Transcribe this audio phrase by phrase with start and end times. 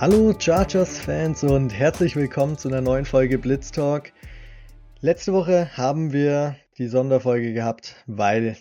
[0.00, 4.14] Hallo Chargers-Fans und herzlich willkommen zu einer neuen Folge Blitz Talk.
[5.02, 8.56] Letzte Woche haben wir die Sonderfolge gehabt, weil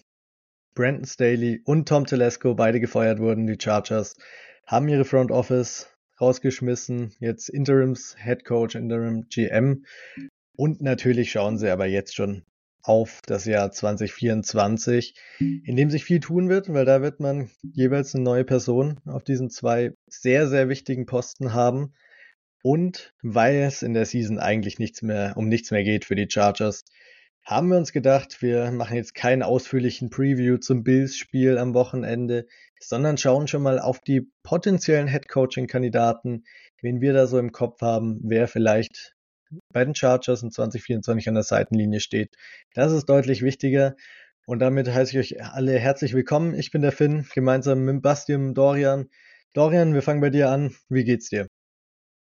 [0.75, 3.47] Brandon Staley und Tom Telesco beide gefeuert wurden.
[3.47, 4.17] Die Chargers
[4.65, 5.87] haben ihre Front Office
[6.19, 9.85] rausgeschmissen, jetzt Interims Head Coach, Interim GM.
[10.57, 12.43] Und natürlich schauen sie aber jetzt schon
[12.81, 18.15] auf das Jahr 2024, in dem sich viel tun wird, weil da wird man jeweils
[18.15, 21.93] eine neue Person auf diesen zwei sehr, sehr wichtigen Posten haben.
[22.61, 26.27] Und weil es in der Season eigentlich nichts mehr, um nichts mehr geht für die
[26.29, 26.83] Chargers,
[27.45, 32.45] haben wir uns gedacht, wir machen jetzt keinen ausführlichen Preview zum Bills-Spiel am Wochenende,
[32.79, 36.43] sondern schauen schon mal auf die potenziellen Head-Coaching-Kandidaten,
[36.81, 39.15] wen wir da so im Kopf haben, wer vielleicht
[39.71, 42.35] bei den Chargers in 2024 an der Seitenlinie steht.
[42.73, 43.95] Das ist deutlich wichtiger.
[44.45, 46.55] Und damit heiße ich euch alle herzlich willkommen.
[46.55, 49.09] Ich bin der Finn, gemeinsam mit Bastian Dorian.
[49.53, 50.75] Dorian, wir fangen bei dir an.
[50.89, 51.47] Wie geht's dir?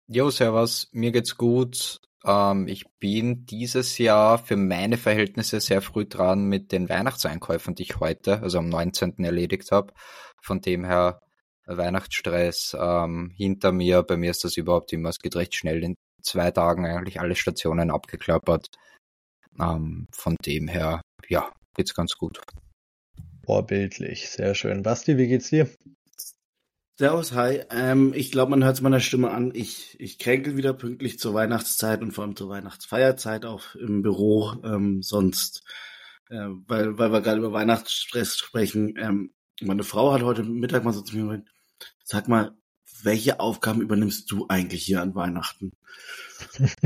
[0.07, 0.89] Jo, servus.
[0.93, 2.01] Mir geht's gut.
[2.25, 7.83] Ähm, ich bin dieses Jahr für meine Verhältnisse sehr früh dran mit den Weihnachtseinkäufen, die
[7.83, 9.25] ich heute, also am 19.
[9.25, 9.93] erledigt habe.
[10.43, 11.21] Von dem her
[11.67, 14.03] Weihnachtsstress ähm, hinter mir.
[14.03, 17.37] Bei mir ist das überhaupt immer, es geht recht schnell in zwei Tagen eigentlich alle
[17.37, 18.69] Stationen abgeklappert.
[19.61, 22.41] Ähm, von dem her, ja, geht's ganz gut.
[23.45, 24.83] Vorbildlich, sehr schön.
[24.83, 25.69] Basti, wie geht's dir?
[26.97, 27.61] Servus, hi.
[27.71, 29.51] Ähm, ich glaube, man hört es meiner Stimme an.
[29.53, 34.53] Ich, ich kränkel wieder pünktlich zur Weihnachtszeit und vor allem zur Weihnachtsfeierzeit auch im Büro.
[34.63, 35.65] Ähm, sonst,
[36.31, 38.95] äh, weil, weil wir gerade über Weihnachtsstress sprechen.
[38.97, 41.49] Ähm, meine Frau hat heute Mittag mal so zu mir gesagt,
[42.05, 42.57] sag mal,
[43.05, 45.73] welche Aufgaben übernimmst du eigentlich hier an Weihnachten?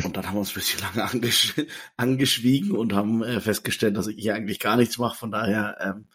[0.05, 1.55] Und dann haben wir uns ein bisschen lange angesch
[1.97, 5.17] angeschwiegen und haben äh, festgestellt, dass ich hier eigentlich gar nichts mache.
[5.17, 6.07] Von daher, ähm,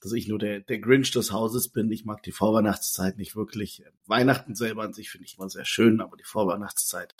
[0.00, 1.90] dass ich nur der, der Grinch des Hauses bin.
[1.90, 3.82] Ich mag die Vorweihnachtszeit nicht wirklich.
[4.06, 7.14] Weihnachten selber an sich finde ich immer sehr schön, aber die Vorweihnachtszeit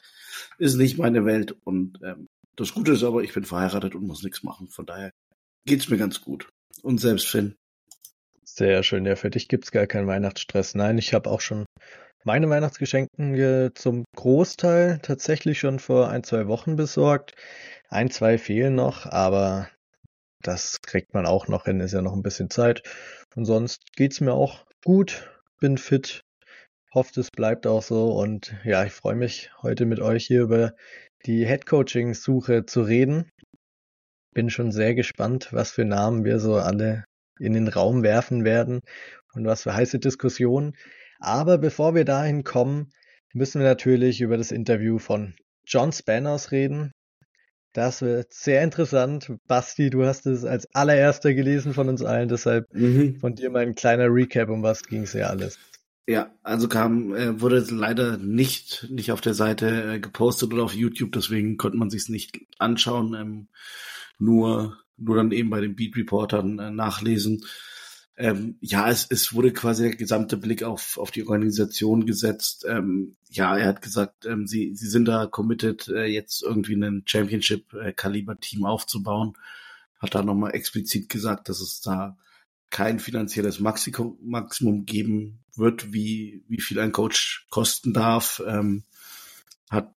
[0.58, 1.56] ist nicht meine Welt.
[1.64, 4.68] Und ähm, das Gute ist aber, ich bin verheiratet und muss nichts machen.
[4.68, 5.10] Von daher
[5.64, 6.48] geht's mir ganz gut.
[6.82, 7.56] Und selbst Finn.
[8.44, 9.04] Sehr schön.
[9.04, 10.74] Ja, für dich gibt's gar keinen Weihnachtsstress.
[10.74, 11.65] Nein, ich habe auch schon
[12.26, 17.36] meine Weihnachtsgeschenke zum Großteil tatsächlich schon vor ein, zwei Wochen besorgt.
[17.88, 19.68] Ein, zwei fehlen noch, aber
[20.42, 22.82] das kriegt man auch noch hin, ist ja noch ein bisschen Zeit.
[23.36, 26.24] Und sonst geht's mir auch gut, bin fit,
[26.92, 28.08] hoffe, es bleibt auch so.
[28.14, 30.74] Und ja, ich freue mich heute mit euch hier über
[31.26, 33.30] die Headcoaching-Suche zu reden.
[34.34, 37.04] Bin schon sehr gespannt, was für Namen wir so alle
[37.38, 38.80] in den Raum werfen werden
[39.32, 40.74] und was für heiße Diskussionen.
[41.18, 42.92] Aber bevor wir dahin kommen,
[43.32, 45.34] müssen wir natürlich über das Interview von
[45.66, 46.92] John Spanners reden.
[47.72, 49.32] Das wird sehr interessant.
[49.46, 53.16] Basti, du hast es als allererster gelesen von uns allen, deshalb mhm.
[53.16, 55.58] von dir mal ein kleiner Recap, um was ging es ja alles.
[56.08, 60.72] Ja, also kam, äh, wurde leider nicht, nicht auf der Seite äh, gepostet oder auf
[60.72, 63.48] YouTube, deswegen konnte man sich es nicht anschauen, ähm,
[64.18, 67.44] nur, nur dann eben bei den Beat Reportern äh, nachlesen
[68.18, 72.64] ähm, ja, es, es wurde quasi der gesamte Blick auf, auf die Organisation gesetzt.
[72.66, 77.02] Ähm, ja, er hat gesagt, ähm, sie, sie sind da committed, äh, jetzt irgendwie ein
[77.04, 79.34] Championship-Kaliber-Team aufzubauen.
[79.98, 82.16] Hat da nochmal explizit gesagt, dass es da
[82.70, 88.42] kein finanzielles Maximum, Maximum geben wird, wie, wie viel ein Coach kosten darf.
[88.46, 88.84] Ähm,
[89.70, 89.94] hat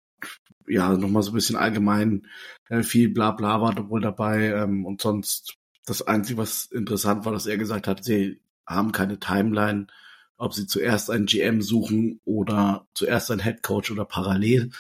[0.68, 2.28] ja nochmal so ein bisschen allgemein
[2.70, 5.57] äh, viel Blabla war wohl dabei ähm, und sonst
[5.88, 9.88] das Einzige, was interessant war, dass er gesagt hat, sie haben keine Timeline,
[10.36, 14.72] ob sie zuerst einen GM suchen oder zuerst einen Head Coach oder parallel.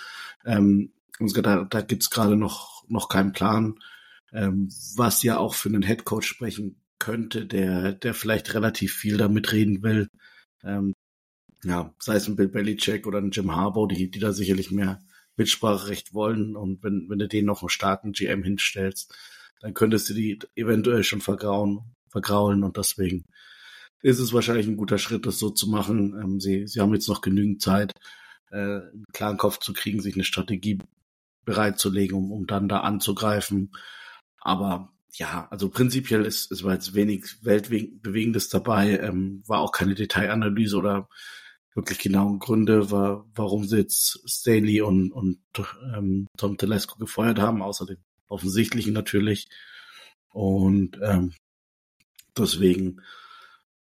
[0.45, 3.79] Ähm, da, da gibt's gerade noch, noch keinen Plan,
[4.33, 9.17] ähm, was ja auch für einen Head Coach sprechen könnte, der, der vielleicht relativ viel
[9.17, 10.09] da mitreden will.
[10.61, 10.93] Ähm,
[11.63, 15.01] ja, sei es ein Bill Belichick oder ein Jim Harbaugh, die, die da sicherlich mehr
[15.37, 16.57] Mitspracherecht wollen.
[16.57, 19.15] Und wenn, wenn du denen noch einen starken GM hinstellst,
[19.61, 23.25] dann könntest du die eventuell schon vergrauen, vergraulen und deswegen
[24.01, 26.15] ist es wahrscheinlich ein guter Schritt, das so zu machen.
[26.21, 27.93] Ähm, sie, sie haben jetzt noch genügend Zeit,
[28.51, 30.79] äh, einen klaren Kopf zu kriegen, sich eine Strategie
[31.45, 33.71] bereitzulegen, um, um dann da anzugreifen.
[34.39, 39.95] Aber ja, also prinzipiell ist, ist war jetzt wenig Weltbewegendes dabei, ähm, war auch keine
[39.95, 41.09] Detailanalyse oder
[41.73, 45.39] wirklich genauen Gründe, war, warum sie jetzt Staley und, und
[45.95, 47.85] ähm, Tom Telesco gefeuert haben, außer
[48.27, 49.47] offensichtlichen natürlich.
[50.29, 51.33] Und ähm,
[52.37, 53.01] deswegen,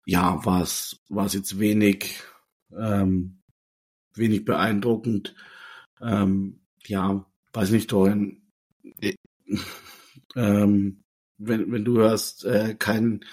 [0.05, 2.23] ja, war es war es jetzt wenig
[2.77, 3.39] ähm,
[4.15, 5.35] wenig beeindruckend.
[6.01, 8.43] Ähm, ja, weiß nicht, Dorian.
[9.01, 9.15] Äh,
[10.37, 11.03] ähm,
[11.39, 13.25] wenn, wenn du hörst, äh, kein,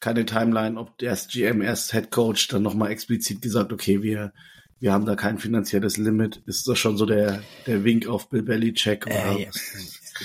[0.00, 4.32] keine Timeline, ob erst GM, erst Head Coach, dann nochmal explizit gesagt, okay, wir,
[4.80, 6.42] wir haben da kein finanzielles Limit.
[6.46, 9.06] Ist das schon so der, der Wink auf Bill Belichick?
[9.06, 9.50] Oder äh,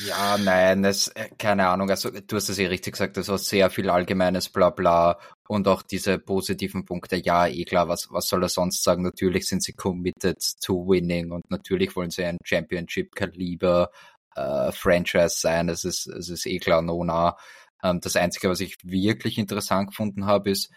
[0.08, 1.90] ja, nein, das, äh, keine Ahnung.
[1.90, 5.82] Also du hast es ja richtig gesagt, das war sehr viel allgemeines Blabla und auch
[5.82, 7.18] diese positiven Punkte.
[7.18, 9.04] Ja, eh klar, was, was soll er sonst sagen?
[9.04, 13.90] Natürlich sind sie committed to winning und natürlich wollen sie ein Championship-Kaliber
[14.36, 15.70] äh, Franchise sein.
[15.70, 17.36] Es ist, es ist eh klar, no, na.
[17.84, 20.72] Ähm, das Einzige, was ich wirklich interessant gefunden habe, ist,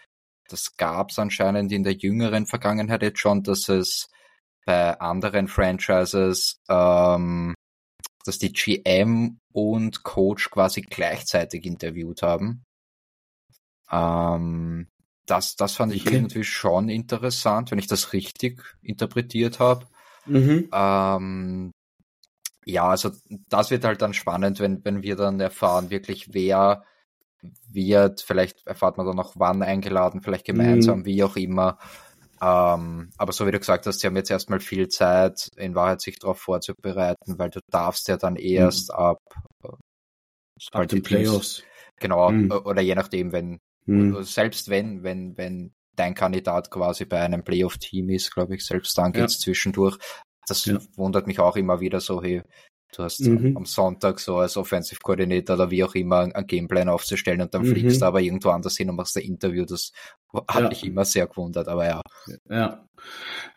[0.49, 4.09] das gab es anscheinend in der jüngeren Vergangenheit jetzt schon, dass es
[4.65, 7.53] bei anderen Franchises, ähm,
[8.25, 12.65] dass die GM und Coach quasi gleichzeitig interviewt haben.
[13.91, 14.87] Ähm,
[15.25, 16.15] das, das fand ich okay.
[16.15, 19.87] irgendwie schon interessant, wenn ich das richtig interpretiert habe.
[20.25, 20.69] Mhm.
[20.73, 21.71] Ähm,
[22.65, 23.11] ja, also
[23.49, 26.83] das wird halt dann spannend, wenn, wenn wir dann erfahren, wirklich wer
[27.69, 31.05] wird, vielleicht erfahrt man dann noch wann eingeladen, vielleicht gemeinsam, mhm.
[31.05, 31.77] wie auch immer.
[32.43, 36.01] Ähm, aber so wie du gesagt hast, sie haben jetzt erstmal viel Zeit, in Wahrheit
[36.01, 38.95] sich darauf vorzubereiten, weil du darfst ja dann erst mhm.
[38.95, 39.19] ab,
[39.63, 39.69] äh,
[40.71, 41.63] ab den Playoffs.
[41.99, 42.51] Genau, mhm.
[42.51, 44.23] oder je nachdem, wenn, mhm.
[44.23, 49.13] selbst wenn, wenn, wenn dein Kandidat quasi bei einem Playoff-Team ist, glaube ich, selbst dann
[49.13, 49.43] geht's ja.
[49.45, 49.97] zwischendurch.
[50.47, 50.79] Das ja.
[50.97, 52.41] wundert mich auch immer wieder so, hey,
[52.95, 53.57] Du hast mhm.
[53.57, 57.63] am Sonntag so als Offensive Coordinator oder wie auch immer einen Gameplan aufzustellen und dann
[57.63, 57.71] mhm.
[57.71, 59.65] fliegst du aber irgendwo anders hin und machst ein Interview.
[59.65, 59.91] Das
[60.47, 60.69] hat ja.
[60.69, 62.01] mich immer sehr gewundert, aber ja.
[62.49, 62.87] Ja.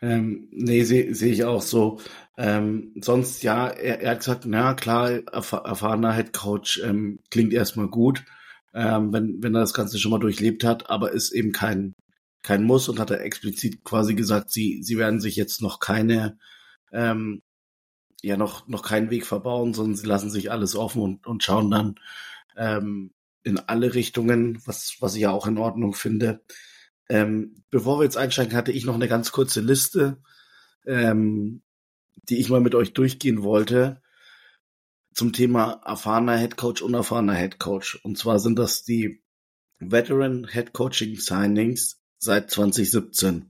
[0.01, 1.99] Ähm, nee, sehe seh ich auch so.
[2.37, 7.53] Ähm, sonst, ja, er, er, hat gesagt, na klar, erf erfahrener Head Coach ähm, klingt
[7.53, 8.25] erstmal gut,
[8.73, 11.93] ähm, wenn, wenn er das Ganze schon mal durchlebt hat, aber ist eben kein,
[12.43, 16.37] kein Muss und hat er explizit quasi gesagt, sie, sie werden sich jetzt noch keine
[16.91, 17.41] ähm,
[18.21, 21.71] ja noch, noch keinen Weg verbauen, sondern sie lassen sich alles offen und, und schauen
[21.71, 21.95] dann
[22.55, 23.11] ähm,
[23.43, 26.41] in alle Richtungen, was, was ich ja auch in Ordnung finde.
[27.09, 30.17] Ähm, bevor wir jetzt einsteigen, hatte ich noch eine ganz kurze Liste,
[30.85, 31.61] ähm,
[32.29, 34.01] die ich mal mit euch durchgehen wollte
[35.17, 37.99] zum Thema erfahrener Headcoach, unerfahrener Headcoach.
[38.03, 39.23] Und zwar sind das die
[39.79, 43.49] Veteran Head Coaching Signings seit 2017.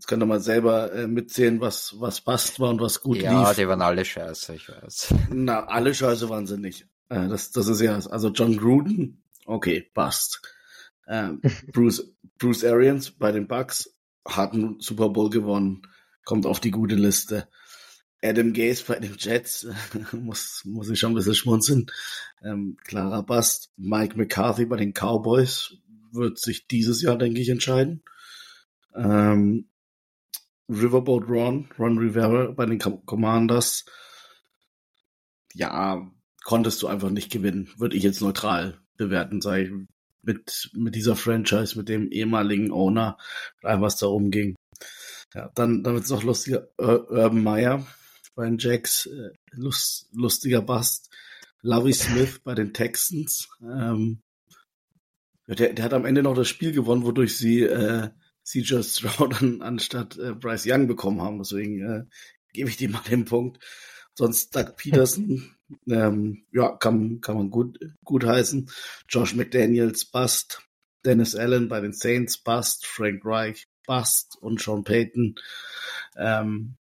[0.00, 3.32] Jetzt könnt ihr mal selber äh, mitzählen, was, was passt war und was gut ja,
[3.32, 3.48] lief.
[3.48, 5.12] Ja, die waren alle scheiße, ich weiß.
[5.28, 6.88] Na, alle scheiße waren sie nicht.
[7.10, 10.40] Äh, das, das ist ja, also John Gruden, okay, passt.
[11.06, 11.42] Ähm,
[11.74, 13.94] Bruce, Bruce Arians bei den Bucks
[14.26, 15.82] hat einen Super Bowl gewonnen,
[16.24, 17.46] kommt auf die gute Liste.
[18.22, 19.66] Adam Gaze bei den Jets,
[20.12, 21.90] muss, muss ich schon ein bisschen schmunzeln.
[22.42, 23.70] Ähm, klarer Bast.
[23.76, 25.74] Mike McCarthy bei den Cowboys
[26.10, 28.02] wird sich dieses Jahr, denke ich, entscheiden.
[28.94, 29.66] Ähm,
[30.70, 33.84] Riverboat Ron, Ron Rivera bei den Commanders,
[35.52, 36.10] ja,
[36.44, 37.68] konntest du einfach nicht gewinnen.
[37.76, 39.70] Würde ich jetzt neutral bewerten, sei
[40.22, 43.18] mit, mit dieser Franchise, mit dem ehemaligen Owner,
[43.62, 44.54] was da umging.
[45.34, 47.86] Ja, dann, dann wird's noch lustiger, Urban Meyer
[48.34, 51.10] bei den Jacks, äh, lust, lustiger Bast.
[51.62, 53.48] Lovey Smith bei den Texans.
[53.62, 54.22] Ähm,
[55.46, 58.08] der, der hat am Ende noch das Spiel gewonnen, wodurch sie äh,
[58.50, 61.38] CJ Stroud an, anstatt äh, Bryce Young bekommen haben.
[61.38, 62.04] Deswegen äh,
[62.52, 63.64] gebe ich dir mal den Punkt.
[64.14, 65.54] Sonst Doug Peterson,
[65.88, 68.70] ähm, ja, kann, kann man gut, gut heißen.
[69.08, 70.62] Josh McDaniels, Bust.
[71.04, 72.86] Dennis Allen bei den Saints, Bust.
[72.86, 74.36] Frank Reich, Bust.
[74.40, 75.36] Und Sean Payton,
[76.16, 76.76] ähm,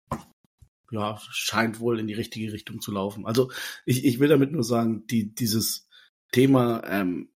[0.93, 3.26] ja, scheint wohl in die richtige Richtung zu laufen.
[3.26, 3.50] Also
[3.85, 5.88] ich, ich will damit nur sagen, die, dieses
[6.31, 7.29] Thema ähm,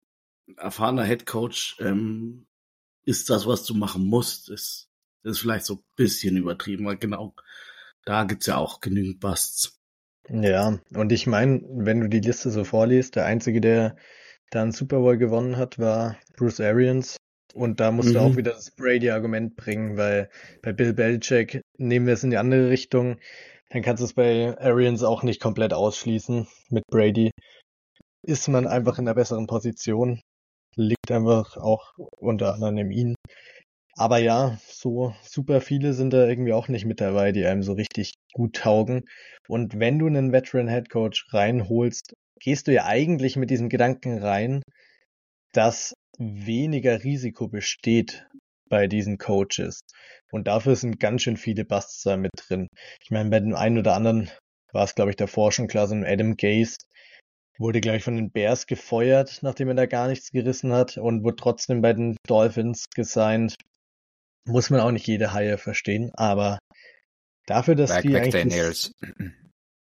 [0.57, 2.47] erfahrener Head Coach ähm,
[3.09, 4.91] ist das, was du machen musst, ist,
[5.23, 7.35] ist vielleicht so ein bisschen übertrieben, weil genau
[8.05, 9.81] da gibt's ja auch genügend Busts.
[10.29, 13.97] Ja, und ich meine, wenn du die Liste so vorliest, der einzige, der
[14.50, 17.17] da einen Super Bowl gewonnen hat, war Bruce Arians.
[17.55, 18.12] Und da musst mhm.
[18.12, 20.29] du auch wieder das Brady-Argument bringen, weil
[20.62, 23.19] bei Bill Belichick nehmen wir es in die andere Richtung.
[23.71, 26.47] Dann kannst du es bei Arians auch nicht komplett ausschließen.
[26.69, 27.31] Mit Brady
[28.23, 30.21] ist man einfach in der besseren Position
[30.79, 33.15] liegt einfach auch unter anderem in ihm.
[33.97, 37.73] Aber ja, so super viele sind da irgendwie auch nicht mit dabei, die einem so
[37.73, 39.05] richtig gut taugen.
[39.49, 44.19] Und wenn du einen Veteran Head Coach reinholst, gehst du ja eigentlich mit diesem Gedanken
[44.19, 44.63] rein,
[45.53, 48.29] dass weniger Risiko besteht
[48.69, 49.81] bei diesen Coaches.
[50.31, 52.69] Und dafür sind ganz schön viele Busts da mit drin.
[53.03, 54.31] Ich meine, bei dem einen oder anderen
[54.73, 56.77] war es, glaube ich, davor schon klar, so ein Adam Gaze,
[57.59, 61.25] Wurde, glaube ich, von den Bears gefeuert, nachdem er da gar nichts gerissen hat und
[61.25, 63.57] wurde trotzdem bei den Dolphins gesigned.
[64.47, 66.59] Muss man auch nicht jede Haie verstehen, aber
[67.47, 68.93] dafür, dass Back, die Back eigentlich...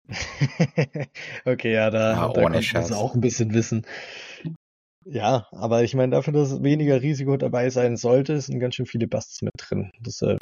[1.44, 3.84] Okay, ja, da, ja, da kann man auch ein bisschen wissen.
[5.04, 9.06] Ja, aber ich meine, dafür, dass weniger Risiko dabei sein sollte, sind ganz schön viele
[9.06, 9.92] Busts mit drin.
[10.00, 10.40] Deshalb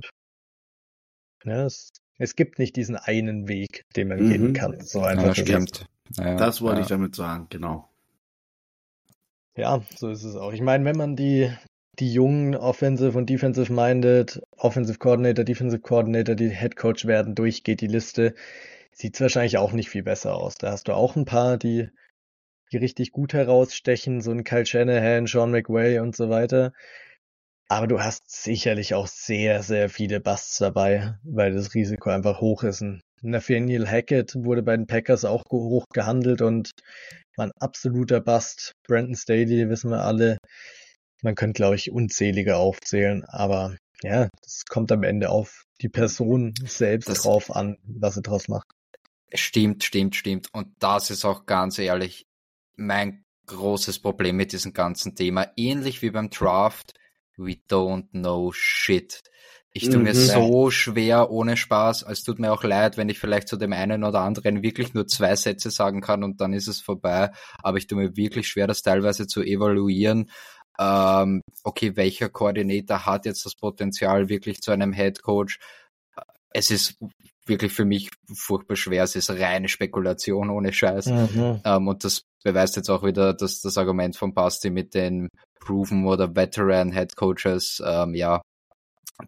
[1.45, 4.31] Ja, es, es gibt nicht diesen einen Weg, den man mhm.
[4.31, 4.81] gehen kann.
[4.81, 5.87] So einfach ja, stimmt.
[6.16, 6.82] Ja, das wollte ja.
[6.82, 7.88] ich damit sagen, genau.
[9.56, 10.52] Ja, so ist es auch.
[10.52, 11.50] Ich meine, wenn man die,
[11.99, 17.80] die jungen Offensive und Defensive Minded, Offensive Coordinator, Defensive Coordinator, die Head Coach werden, durchgeht
[17.80, 18.34] die Liste,
[18.92, 20.56] sieht es wahrscheinlich auch nicht viel besser aus.
[20.56, 21.88] Da hast du auch ein paar, die,
[22.73, 26.73] die richtig gut herausstechen, so ein Kyle Shanahan, Sean McWay und so weiter.
[27.68, 32.62] Aber du hast sicherlich auch sehr, sehr viele Busts dabei, weil das Risiko einfach hoch
[32.62, 32.82] ist.
[32.82, 36.71] Ein Nathaniel Hackett wurde bei den Packers auch hoch gehandelt und
[37.37, 38.73] war ein absoluter Bust.
[38.87, 40.38] Brandon Staley, wissen wir alle.
[41.23, 46.54] Man könnte, glaube ich, unzählige aufzählen, aber ja, das kommt am Ende auf die Person
[46.64, 48.66] selbst das drauf an, was sie draus macht.
[49.33, 50.49] Stimmt, stimmt, stimmt.
[50.52, 52.26] Und das ist auch ganz ehrlich
[52.76, 55.50] mein großes Problem mit diesem ganzen Thema.
[55.57, 56.93] Ähnlich wie beim Draft
[57.37, 59.23] we don't know shit.
[59.76, 60.04] Ich tue mhm.
[60.04, 62.04] mir so schwer ohne Spaß.
[62.09, 65.09] Es tut mir auch leid, wenn ich vielleicht zu dem einen oder anderen wirklich nur
[65.09, 67.33] zwei Sätze sagen kann und dann ist es vorbei.
[67.61, 70.31] Aber ich tue mir wirklich schwer, das teilweise zu evaluieren.
[70.78, 75.59] Ähm, okay, welcher Koordinator hat jetzt das Potenzial wirklich zu einem Head Coach?
[76.50, 76.97] Es ist
[77.45, 79.02] wirklich für mich furchtbar schwer.
[79.02, 81.07] Es ist reine Spekulation ohne Scheiß.
[81.07, 81.61] Mhm.
[81.64, 85.28] Ähm, und das beweist jetzt auch wieder dass das Argument von Basti mit den
[85.59, 87.83] Proven oder Veteran Head Coaches.
[87.85, 88.40] Ähm, ja,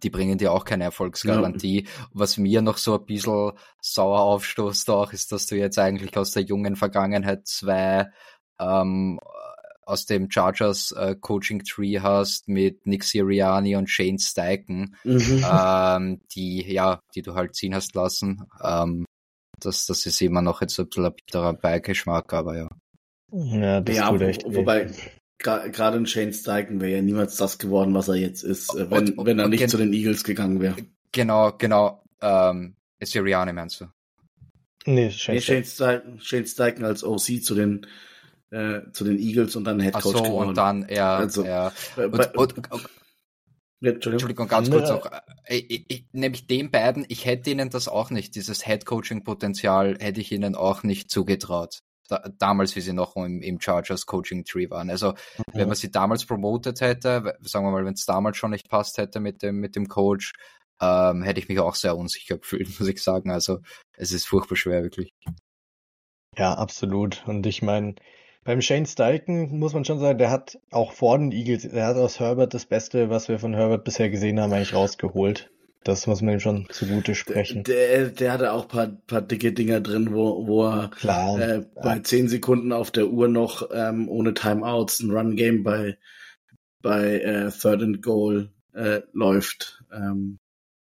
[0.03, 1.85] die bringen dir auch keine Erfolgsgarantie.
[1.85, 1.91] Ja.
[2.13, 6.33] Was mir noch so ein bisschen sauer aufstoßt auch, ist, dass du jetzt eigentlich aus
[6.33, 8.11] der jungen Vergangenheit zwei
[8.59, 9.21] ähm,
[9.87, 15.45] aus dem Chargers äh, Coaching Tree hast mit Nick Siriani und Shane Steichen, mhm.
[15.49, 18.45] ähm, die, ja, die du halt ziehen hast lassen.
[18.63, 19.07] Ähm,
[19.61, 22.69] das, das ist immer noch jetzt ein bisschen ein bitterer Beigeschmack, aber ja.
[23.33, 24.91] Ja, das ja, tut echt wo, wobei
[25.39, 28.99] gerade ein Shane Steichen wäre ja niemals das geworden, was er jetzt ist, äh, wenn,
[28.99, 30.77] und, und, wenn er nicht zu den Eagles gegangen wäre.
[31.13, 32.03] Genau, genau.
[32.21, 33.87] Ähm, Siriani meinst du?
[34.87, 37.87] Nee, Shane, nee, Shane, Steichen, Shane Steichen als OC zu den
[38.51, 40.49] äh, zu den Eagles und dann Head Coach Ach so, geworden.
[40.51, 41.73] und dann, ja, also, ja.
[41.97, 42.89] Äh, und, bei, und, und,
[43.83, 44.49] Entschuldigung.
[44.49, 45.11] ganz kurz noch.
[45.45, 49.25] Äh, ich, ich, nämlich den beiden, ich hätte ihnen das auch nicht, dieses Head Coaching
[49.25, 51.81] Potenzial hätte ich ihnen auch nicht zugetraut.
[52.09, 54.91] Da, damals, wie sie noch im, im Chargers Coaching Tree waren.
[54.91, 55.43] Also, okay.
[55.55, 58.99] wenn man sie damals promotet hätte, sagen wir mal, wenn es damals schon nicht passt
[58.99, 60.33] hätte mit dem, mit dem Coach,
[60.81, 63.31] ähm, hätte ich mich auch sehr unsicher gefühlt, muss ich sagen.
[63.31, 63.59] Also,
[63.97, 65.13] es ist furchtbar schwer, wirklich.
[66.37, 67.25] Ja, absolut.
[67.27, 67.95] Und ich meine,
[68.45, 71.97] beim Shane Steichen muss man schon sagen, der hat auch vor den Eagles, er hat
[71.97, 75.51] aus Herbert das Beste, was wir von Herbert bisher gesehen haben, eigentlich rausgeholt.
[75.87, 77.63] Das muss man ihm schon zugute sprechen.
[77.63, 82.01] Der, der hatte auch paar, paar dicke Dinger drin, wo, wo er Klar, äh, bei
[82.01, 85.97] zehn Sekunden auf der Uhr noch ähm, ohne Timeouts ein Run-Game bei,
[86.83, 89.85] bei äh, Third and Goal äh, läuft.
[89.93, 90.39] Ähm,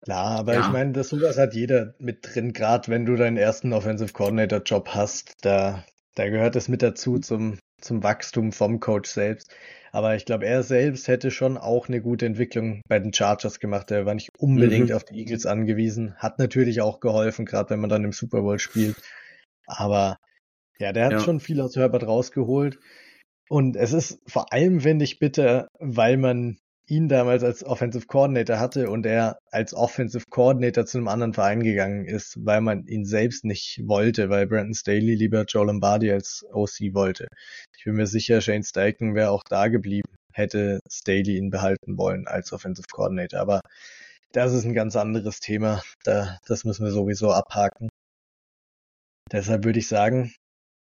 [0.00, 0.60] Klar, aber ja.
[0.60, 4.62] ich meine, das sowas hat jeder mit drin, gerade wenn du deinen ersten Offensive Coordinator
[4.62, 5.84] Job hast, da
[6.18, 9.54] da gehört es mit dazu zum, zum Wachstum vom Coach selbst.
[9.92, 13.90] Aber ich glaube, er selbst hätte schon auch eine gute Entwicklung bei den Chargers gemacht.
[13.90, 14.94] Er war nicht unbedingt mhm.
[14.94, 16.14] auf die Eagles angewiesen.
[16.16, 18.96] Hat natürlich auch geholfen, gerade wenn man dann im Super Bowl spielt.
[19.66, 20.18] Aber
[20.78, 21.20] ja, der hat ja.
[21.20, 22.78] schon viel aus Herbert rausgeholt.
[23.48, 26.58] Und es ist vor allem, finde ich, bitter, weil man
[26.88, 31.62] ihn damals als Offensive Coordinator hatte und er als Offensive Coordinator zu einem anderen Verein
[31.62, 36.44] gegangen ist, weil man ihn selbst nicht wollte, weil Brandon Staley lieber Joe Lombardi als
[36.50, 37.28] OC wollte.
[37.76, 42.26] Ich bin mir sicher, Shane Steichen wäre auch da geblieben, hätte Staley ihn behalten wollen
[42.26, 43.40] als Offensive Coordinator.
[43.40, 43.60] Aber
[44.32, 45.82] das ist ein ganz anderes Thema.
[46.04, 47.90] Da, das müssen wir sowieso abhaken.
[49.30, 50.32] Deshalb würde ich sagen,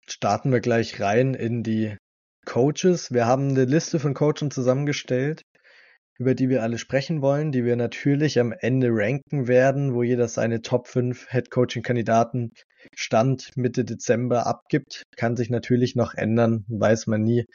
[0.08, 1.96] starten wir gleich rein in die
[2.44, 3.12] Coaches.
[3.12, 5.42] Wir haben eine Liste von Coaches zusammengestellt
[6.18, 10.28] über die wir alle sprechen wollen, die wir natürlich am Ende ranken werden, wo jeder
[10.28, 12.52] seine Top 5 Head Coaching Kandidaten
[12.94, 15.04] Stand Mitte Dezember abgibt.
[15.16, 17.46] Kann sich natürlich noch ändern, weiß man nie,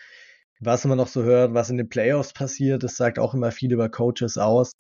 [0.60, 2.84] was man noch so hört, was in den Playoffs passiert.
[2.84, 4.72] Das sagt auch immer viel über Coaches aus.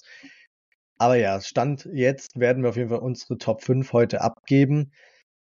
[0.98, 4.92] Aber ja, Stand jetzt werden wir auf jeden Fall unsere Top 5 heute abgeben.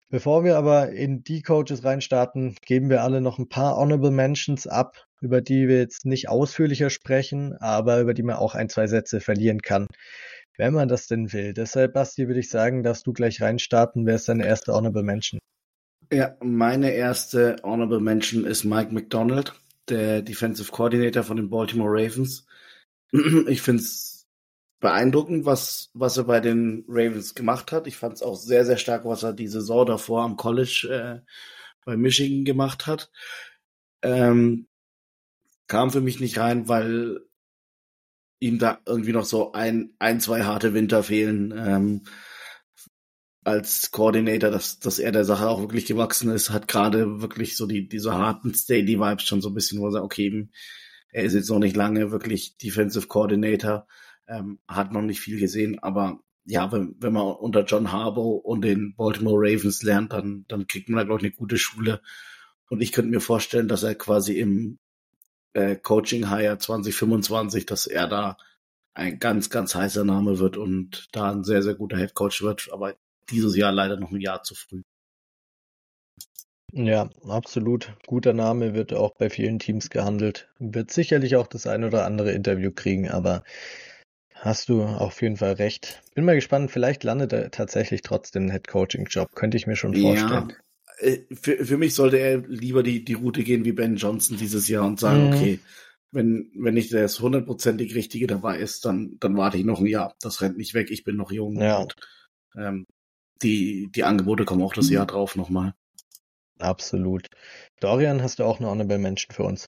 [0.09, 4.67] Bevor wir aber in die Coaches reinstarten, geben wir alle noch ein paar Honorable Mentions
[4.67, 8.85] ab, über die wir jetzt nicht ausführlicher sprechen, aber über die man auch ein, zwei
[8.85, 9.87] Sätze verlieren kann,
[10.57, 11.53] wenn man das denn will.
[11.53, 14.05] Deshalb, Basti, würde ich sagen, dass du gleich reinstarten.
[14.05, 15.39] Wer ist deine erste Honorable Mention?
[16.13, 19.53] Ja, meine erste Honorable Mention ist Mike McDonald,
[19.89, 22.45] der Defensive Coordinator von den Baltimore Ravens.
[23.47, 24.14] Ich finde es
[24.85, 27.87] beeindruckend, was, was er bei den Ravens gemacht hat.
[27.87, 31.25] Ich fand es auch sehr, sehr stark, was er die Saison davor am College äh,
[31.85, 33.09] bei Michigan gemacht hat.
[34.03, 34.67] Ähm,
[35.65, 37.21] kam für mich nicht rein, weil
[38.39, 41.51] ihm da irgendwie noch so ein, ein, zwei harte Winter fehlen.
[41.57, 42.03] Ähm,
[43.43, 47.65] als Coordinator, dass, dass er der Sache auch wirklich gewachsen ist, hat gerade wirklich so
[47.65, 50.47] die, diese harten Daily Vibes schon so ein bisschen, wo er sagt, okay,
[51.09, 53.87] er ist jetzt noch nicht lange wirklich Defensive Coordinator,
[54.27, 58.61] ähm, hat noch nicht viel gesehen, aber ja, wenn, wenn man unter John Harbaugh und
[58.61, 62.01] den Baltimore Ravens lernt, dann, dann kriegt man da, glaube ich, eine gute Schule.
[62.69, 64.77] Und ich könnte mir vorstellen, dass er quasi im
[65.53, 68.37] äh, Coaching Hire 2025, dass er da
[68.93, 72.69] ein ganz, ganz heißer Name wird und da ein sehr, sehr guter Head Coach wird.
[72.71, 72.95] Aber
[73.29, 74.83] dieses Jahr leider noch ein Jahr zu früh.
[76.71, 77.95] Ja, absolut.
[78.05, 80.49] Guter Name wird auch bei vielen Teams gehandelt.
[80.59, 83.43] Wird sicherlich auch das ein oder andere Interview kriegen, aber
[84.35, 86.01] hast du auf jeden Fall recht.
[86.13, 89.95] Bin mal gespannt, vielleicht landet er tatsächlich trotzdem einen Coaching job Könnte ich mir schon
[89.95, 90.49] vorstellen.
[90.49, 94.37] Ja, äh, für, für mich sollte er lieber die, die Route gehen wie Ben Johnson
[94.37, 95.33] dieses Jahr und sagen, mhm.
[95.33, 95.59] okay,
[96.11, 100.15] wenn, wenn nicht das hundertprozentig Richtige dabei ist, dann, dann warte ich noch ein Jahr.
[100.21, 101.59] Das rennt nicht weg, ich bin noch jung.
[101.59, 101.79] Ja.
[101.79, 101.95] Und,
[102.55, 102.85] ähm,
[103.41, 105.73] die, die Angebote kommen auch das Jahr drauf nochmal.
[106.57, 107.27] Absolut.
[107.81, 109.67] Dorian, hast du auch eine Honorable Menschen für uns?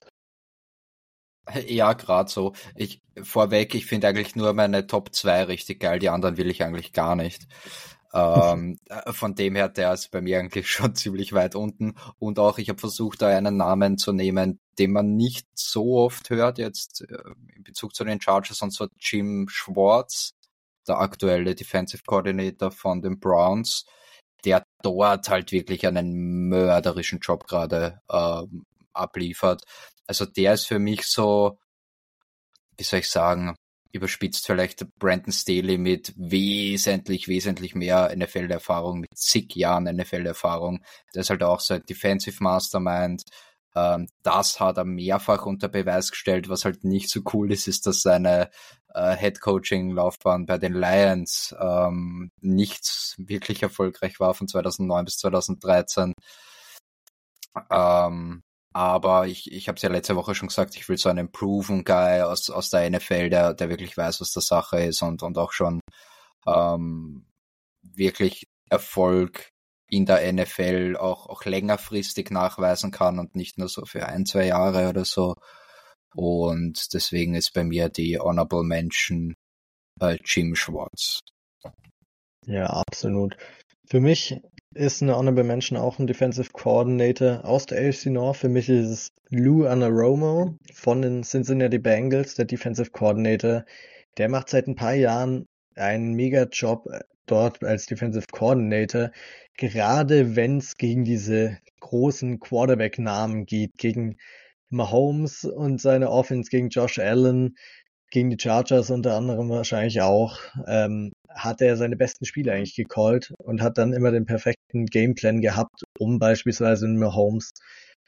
[1.66, 2.52] Ja, gerade so.
[2.76, 6.62] Ich vorweg, ich finde eigentlich nur meine Top 2 richtig geil, die anderen will ich
[6.62, 7.46] eigentlich gar nicht.
[8.14, 11.94] ähm, äh, von dem her, der ist bei mir eigentlich schon ziemlich weit unten.
[12.18, 16.30] Und auch, ich habe versucht, da einen Namen zu nehmen, den man nicht so oft
[16.30, 17.18] hört jetzt äh,
[17.56, 20.34] in Bezug zu den Chargers, und zwar Jim Schwartz
[20.86, 23.84] der aktuelle Defensive Coordinator von den Browns,
[24.44, 29.64] der dort halt wirklich einen mörderischen Job gerade ähm, abliefert.
[30.08, 31.58] Also der ist für mich so,
[32.76, 33.54] wie soll ich sagen,
[33.92, 40.82] überspitzt vielleicht Brandon Staley mit wesentlich, wesentlich mehr NFL-Erfahrung, mit zig Jahren NFL-Erfahrung.
[41.14, 43.22] Der ist halt auch so ein Defensive Mastermind.
[43.74, 46.48] Ähm, das hat er mehrfach unter Beweis gestellt.
[46.48, 48.50] Was halt nicht so cool ist, ist, dass seine
[48.94, 56.14] äh, Head-Coaching-Laufbahn bei den Lions ähm, nicht wirklich erfolgreich war von 2009 bis 2013.
[57.70, 58.42] Ähm,
[58.78, 61.82] aber ich, ich habe es ja letzte Woche schon gesagt, ich will so einen proven
[61.82, 65.36] Guy aus, aus der NFL, der, der wirklich weiß, was der Sache ist und, und
[65.36, 65.80] auch schon
[66.46, 67.26] ähm,
[67.82, 69.50] wirklich Erfolg
[69.90, 74.46] in der NFL auch, auch längerfristig nachweisen kann und nicht nur so für ein, zwei
[74.46, 75.34] Jahre oder so.
[76.14, 79.34] Und deswegen ist bei mir die Honorable Mention
[80.00, 81.18] äh, Jim Schwartz.
[82.46, 83.36] Ja, absolut.
[83.88, 84.40] Für mich
[84.74, 88.36] ist eine Honorable Mention auch ein Defensive Coordinator aus der AFC North.
[88.36, 93.64] Für mich ist es Lou Anaromo von den Cincinnati Bengals, der Defensive Coordinator.
[94.18, 99.10] Der macht seit ein paar Jahren einen mega Job äh, dort als Defensive Coordinator,
[99.56, 104.16] gerade wenn es gegen diese großen Quarterback-Namen geht, gegen
[104.70, 107.56] Mahomes und seine Offense gegen Josh Allen,
[108.10, 113.32] gegen die Chargers unter anderem wahrscheinlich auch, ähm, hat er seine besten Spiele eigentlich gecallt
[113.38, 117.52] und hat dann immer den perfekten Gameplan gehabt, um beispielsweise Mahomes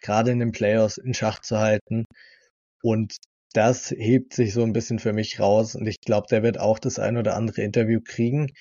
[0.03, 2.05] gerade in den Playoffs in Schach zu halten.
[2.83, 3.17] Und
[3.53, 6.79] das hebt sich so ein bisschen für mich raus und ich glaube, der wird auch
[6.79, 8.53] das ein oder andere Interview kriegen.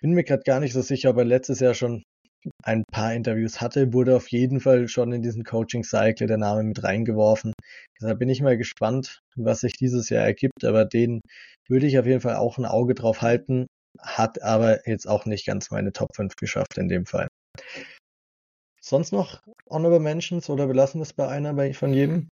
[0.00, 2.04] Bin mir gerade gar nicht so sicher, ob er letztes Jahr schon
[2.62, 6.82] ein paar Interviews hatte, wurde auf jeden Fall schon in diesen Coaching-Cycle der Name mit
[6.82, 7.52] reingeworfen.
[8.00, 11.20] Deshalb bin ich mal gespannt, was sich dieses Jahr ergibt, aber den
[11.68, 13.66] würde ich auf jeden Fall auch ein Auge drauf halten,
[14.00, 17.28] hat aber jetzt auch nicht ganz meine Top 5 geschafft in dem Fall.
[18.80, 22.28] Sonst noch Honorable Mentions oder belassen wir es bei einer bei, von jedem?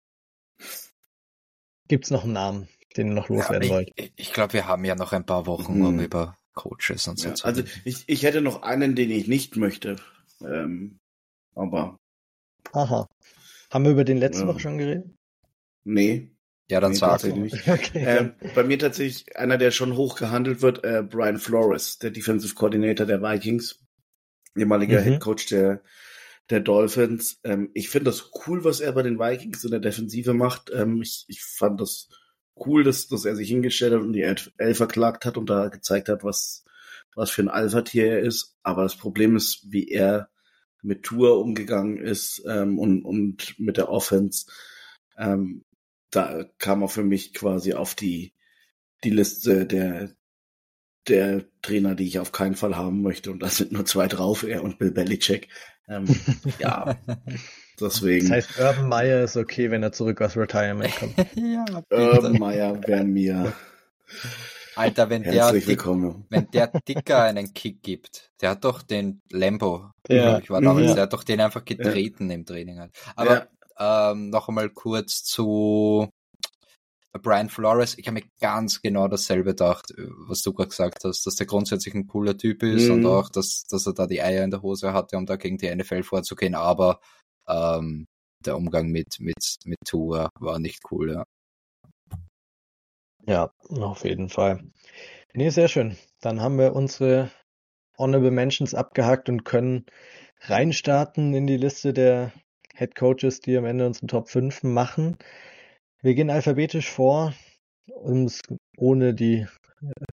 [1.87, 3.91] Gibt es noch einen Namen, den ihr noch loswerden ja, wollt?
[3.95, 6.05] Ich, ich glaube, wir haben ja noch ein paar Wochen, um hm.
[6.05, 7.29] über Coaches und so.
[7.29, 9.95] Ja, also ich, ich hätte noch einen, den ich nicht möchte.
[10.41, 10.99] Ähm,
[11.55, 11.97] aber.
[12.71, 13.07] Aha.
[13.71, 14.47] Haben wir über den letzten ja.
[14.47, 15.05] Woche schon geredet?
[15.83, 16.31] Nee.
[16.69, 17.67] Ja, dann nee, sag nicht.
[17.67, 22.11] okay, äh, bei mir tatsächlich einer, der schon hoch gehandelt wird, äh, Brian Flores, der
[22.11, 23.79] Defensive Coordinator der Vikings,
[24.55, 25.03] ehemaliger mhm.
[25.03, 25.81] Head Coach der,
[26.49, 27.39] der Dolphins.
[27.43, 30.71] Ähm, ich finde das cool, was er bei den Vikings in der Defensive macht.
[30.73, 32.09] Ähm, ich, ich fand das
[32.57, 36.09] cool, dass, dass er sich hingestellt hat und die L verklagt hat und da gezeigt
[36.09, 36.65] hat, was,
[37.15, 38.57] was für ein Alpha-Tier er ist.
[38.63, 40.29] Aber das Problem ist, wie er
[40.81, 44.47] mit Tour umgegangen ist ähm, und, und mit der Offense.
[45.17, 45.63] Ähm,
[46.11, 48.33] da kam er für mich quasi auf die,
[49.03, 50.11] die Liste der,
[51.07, 53.31] der Trainer, die ich auf keinen Fall haben möchte.
[53.31, 55.47] Und da sind nur zwei drauf, er und Bill Belichick.
[55.87, 56.05] Ähm,
[56.59, 56.97] ja,
[57.79, 58.29] deswegen.
[58.29, 61.15] Das heißt, Urban Meyer ist okay, wenn er zurück aus Retirement kommt.
[61.35, 63.53] ja, Urban Meyer wäre mir.
[64.75, 69.91] Alter, wenn der, Dick, wenn der Dicker einen Kick gibt, der hat doch den Lambo,
[70.07, 70.39] ja.
[70.39, 70.93] ich war damals, ja.
[70.95, 72.35] der hat doch den einfach getreten ja.
[72.35, 72.79] im Training.
[72.79, 72.91] Halt.
[73.15, 74.11] Aber ja.
[74.11, 76.09] ähm, noch einmal kurz zu
[77.21, 79.93] Brian Flores, ich habe mir ganz genau dasselbe gedacht,
[80.27, 82.93] was du gerade gesagt hast, dass der grundsätzlich ein cooler Typ ist mhm.
[82.93, 85.57] und auch, dass, dass er da die Eier in der Hose hatte, um da gegen
[85.57, 86.99] die NFL vorzugehen, aber
[87.47, 88.05] ähm,
[88.45, 91.23] der Umgang mit, mit, mit Tua war nicht cool, ja.
[93.25, 94.63] Ja, auf jeden Fall.
[95.33, 95.95] Nee, sehr schön.
[96.19, 97.31] Dann haben wir unsere
[97.97, 99.85] Honorable Mentions abgehakt und können
[100.41, 102.33] reinstarten in die Liste der
[102.75, 105.17] Head Coaches, die am Ende unseren Top 5 machen.
[106.01, 107.33] Wir gehen alphabetisch vor,
[107.87, 108.29] um
[108.77, 109.47] ohne die,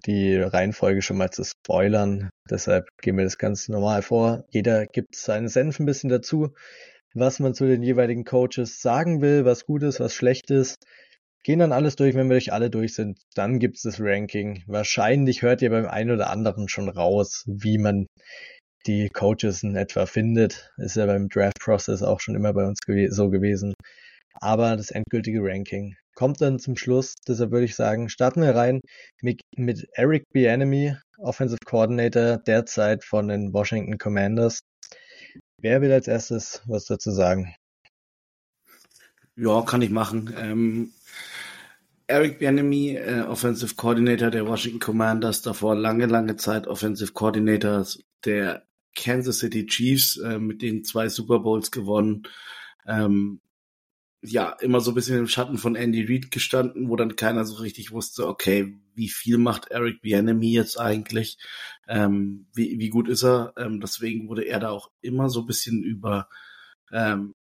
[0.06, 2.30] die Reihenfolge schon mal zu spoilern.
[2.50, 4.44] Deshalb gehen wir das ganz normal vor.
[4.50, 6.54] Jeder gibt seinen Senf ein bisschen dazu,
[7.14, 10.78] was man zu den jeweiligen Coaches sagen will, was gut ist, was schlecht ist.
[11.44, 14.64] Gehen dann alles durch, wenn wir durch alle durch sind, dann gibt es das Ranking.
[14.68, 18.08] Wahrscheinlich hört ihr beim einen oder anderen schon raus, wie man
[18.86, 20.72] die Coaches in etwa findet.
[20.78, 23.74] Ist ja beim Draft-Process auch schon immer bei uns gew so gewesen.
[24.42, 27.16] Aber das endgültige Ranking kommt dann zum Schluss.
[27.28, 28.82] Deshalb würde ich sagen, starten wir rein
[29.22, 34.60] mit, mit Eric Bieniemy, Offensive Coordinator derzeit von den Washington Commanders.
[35.62, 37.54] Wer will als erstes was dazu sagen?
[39.36, 40.34] Ja, kann ich machen.
[40.38, 40.94] Ähm,
[42.08, 47.86] Eric Bieniemy, äh, Offensive Coordinator der Washington Commanders, davor lange, lange Zeit Offensive Coordinator
[48.26, 48.64] der
[48.96, 52.24] Kansas City Chiefs, äh, mit denen zwei Super Bowls gewonnen.
[52.88, 53.42] Ähm,
[54.22, 57.56] ja, immer so ein bisschen im Schatten von Andy Reid gestanden, wo dann keiner so
[57.58, 61.38] richtig wusste, okay, wie viel macht Eric Bieniemy jetzt eigentlich?
[61.88, 63.54] Ähm, wie, wie gut ist er?
[63.58, 66.28] Ähm, deswegen wurde er da auch immer so ein bisschen über
[66.92, 67.34] ähm,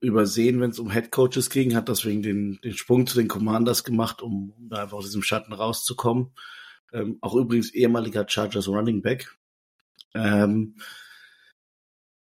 [0.00, 3.84] übersehen, wenn es um Head Coaches ging, hat deswegen den, den Sprung zu den Commanders
[3.84, 6.32] gemacht, um, um da einfach aus diesem Schatten rauszukommen.
[6.92, 9.36] Ähm, auch übrigens ehemaliger Chargers Running Back.
[10.14, 10.76] Ähm,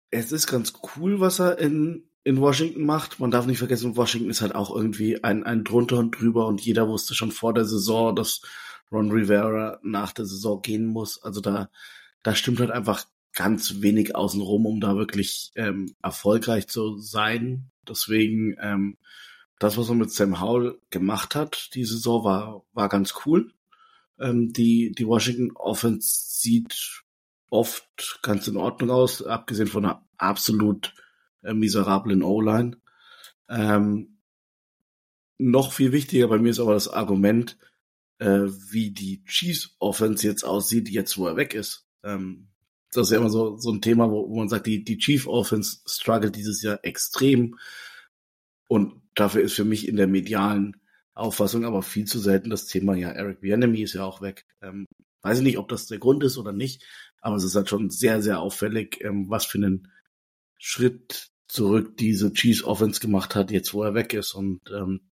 [0.10, 3.20] es ist ganz cool, was er in, in Washington macht.
[3.20, 6.62] Man darf nicht vergessen, Washington ist halt auch irgendwie ein, ein drunter und drüber und
[6.62, 8.42] jeder wusste schon vor der Saison, dass
[8.92, 11.22] Ron Rivera nach der Saison gehen muss.
[11.24, 11.70] Also da,
[12.24, 17.70] da stimmt halt einfach ganz wenig außenrum, um da wirklich ähm, erfolgreich zu sein.
[17.88, 18.98] Deswegen, ähm,
[19.60, 23.52] das, was er mit Sam Howell gemacht hat, die Saison war, war ganz cool.
[24.20, 27.04] Ähm, die, die Washington Offense sieht
[27.50, 30.94] oft ganz in Ordnung aus, abgesehen von einer absolut
[31.44, 32.78] äh, miserablen O-Line.
[33.50, 34.18] Ähm,
[35.38, 37.58] noch viel wichtiger bei mir ist aber das Argument,
[38.20, 41.86] äh, wie die Chiefs Offense jetzt aussieht, jetzt wo er weg ist.
[42.04, 42.50] Ähm,
[42.92, 45.28] das ist ja immer so, so ein Thema, wo, wo man sagt, die, die Chief
[45.28, 47.58] Offense struggelt dieses Jahr extrem.
[48.68, 50.78] Und dafür ist für mich in der medialen
[51.14, 54.46] Auffassung aber viel zu selten das Thema, ja, Eric Bienemy ist ja auch weg.
[54.62, 54.86] Ähm,
[55.22, 56.84] weiß ich nicht, ob das der Grund ist oder nicht,
[57.22, 59.92] aber es ist halt schon sehr, sehr auffällig, ähm, was für einen
[60.58, 64.34] Schritt zurück diese Chiefs Offense gemacht hat, jetzt wo er weg ist.
[64.34, 65.10] Und ähm,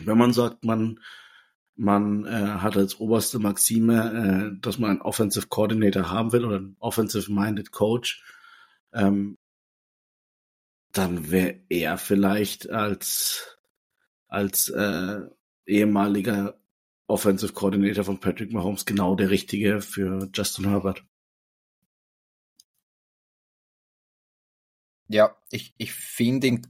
[0.00, 1.00] wenn man sagt, man
[1.76, 6.56] man äh, hat als oberste Maxime, äh, dass man einen Offensive Coordinator haben will oder
[6.56, 8.22] einen Offensive-Minded Coach,
[8.92, 9.36] ähm,
[10.92, 13.58] dann wäre er vielleicht als
[14.28, 15.20] als äh,
[15.66, 16.58] ehemaliger
[17.06, 21.04] Offensive Coordinator von Patrick Mahomes genau der richtige für Justin Herbert.
[25.08, 26.66] Ja, ich, ich finde ihn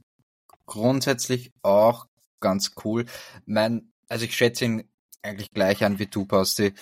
[0.65, 2.07] grundsätzlich auch
[2.39, 3.05] ganz cool.
[3.45, 4.89] Mein, also ich schätze ihn
[5.25, 6.73] eigentlich gleich an wie du, Basti.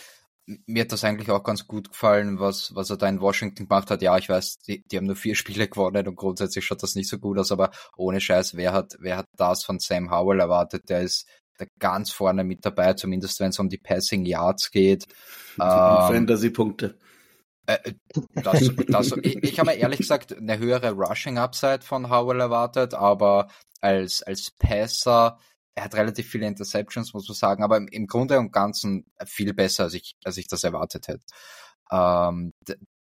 [0.46, 3.90] Mir hat das eigentlich auch ganz gut gefallen, was, was er da in Washington gemacht
[3.90, 4.02] hat.
[4.02, 7.10] Ja, ich weiß, die, die haben nur vier Spiele gewonnen und grundsätzlich schaut das nicht
[7.10, 10.90] so gut aus, aber ohne Scheiß, wer hat, wer hat das von Sam Howell erwartet?
[10.90, 11.28] Der ist
[11.60, 15.06] der ganz vorne mit dabei, zumindest wenn es um die Passing Yards geht.
[15.60, 16.98] Ähm, Fantasy-Punkte.
[17.66, 17.94] Äh, äh,
[18.36, 22.94] das, das, ich, ich habe mir ehrlich gesagt eine höhere Rushing Upside von Howell erwartet,
[22.94, 23.48] aber
[23.82, 25.40] als, als Passer
[25.76, 29.54] er hat relativ viele Interceptions, muss man sagen, aber im, im Grunde und Ganzen viel
[29.54, 31.26] besser, als ich, als ich das erwartet hätte.
[31.92, 32.54] Ähm,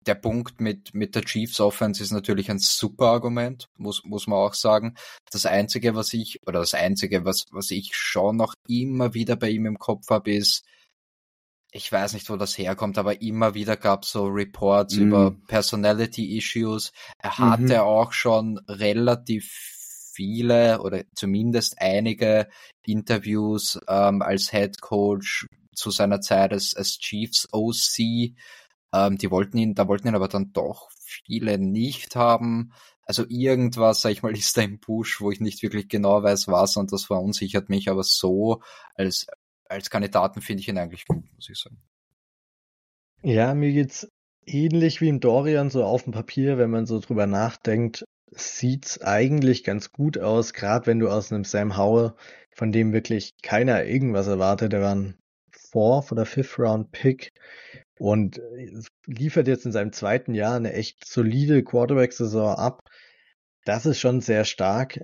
[0.07, 4.38] der Punkt mit, mit der Chiefs Offense ist natürlich ein super Argument, muss, muss man
[4.38, 4.95] auch sagen.
[5.31, 9.51] Das einzige, was ich, oder das einzige, was, was ich schon noch immer wieder bei
[9.51, 10.64] ihm im Kopf habe, ist,
[11.73, 15.01] ich weiß nicht, wo das herkommt, aber immer wieder gab es so Reports mm.
[15.03, 16.92] über Personality Issues.
[17.19, 17.81] Er hatte mhm.
[17.81, 19.76] auch schon relativ
[20.17, 22.49] viele oder zumindest einige
[22.85, 28.35] Interviews ähm, als Head Coach zu seiner Zeit als, als Chiefs OC.
[28.93, 32.73] Ähm, die wollten ihn, da wollten ihn aber dann doch viele nicht haben.
[33.03, 36.49] Also irgendwas, sag ich mal, ist da im Busch, wo ich nicht wirklich genau weiß,
[36.49, 38.63] was und das verunsichert mich, aber so
[38.95, 39.27] als,
[39.69, 41.81] als Kandidaten finde ich ihn eigentlich gut, muss ich sagen.
[43.23, 44.09] Ja, mir geht's
[44.47, 49.65] ähnlich wie im Dorian, so auf dem Papier, wenn man so drüber nachdenkt, sieht's eigentlich
[49.65, 52.15] ganz gut aus, gerade wenn du aus einem Sam Howell,
[52.51, 55.19] von dem wirklich keiner irgendwas erwartet, der war ein
[55.53, 57.33] Fourth oder Fifth Round Pick
[57.99, 58.41] und
[59.07, 62.81] liefert jetzt in seinem zweiten Jahr eine echt solide Quarterback-Saison ab.
[63.65, 65.01] Das ist schon sehr stark.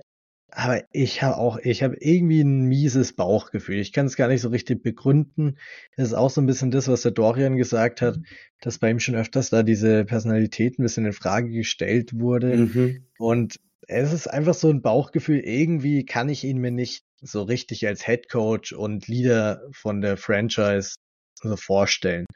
[0.55, 3.79] Aber ich habe auch, ich habe irgendwie ein mieses Bauchgefühl.
[3.79, 5.57] Ich kann es gar nicht so richtig begründen.
[5.97, 8.19] Das ist auch so ein bisschen das, was der Dorian gesagt hat,
[8.61, 12.55] dass bei ihm schon öfters da diese Personalität ein bisschen in Frage gestellt wurde.
[12.55, 13.05] Mhm.
[13.17, 13.55] Und
[13.87, 15.39] es ist einfach so ein Bauchgefühl.
[15.39, 20.17] Irgendwie kann ich ihn mir nicht so richtig als Head Coach und Leader von der
[20.17, 20.97] Franchise
[21.41, 22.27] so vorstellen.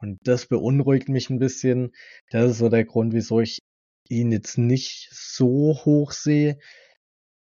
[0.00, 1.92] Und das beunruhigt mich ein bisschen.
[2.30, 3.60] Das ist so der Grund, wieso ich
[4.08, 6.58] ihn jetzt nicht so hoch sehe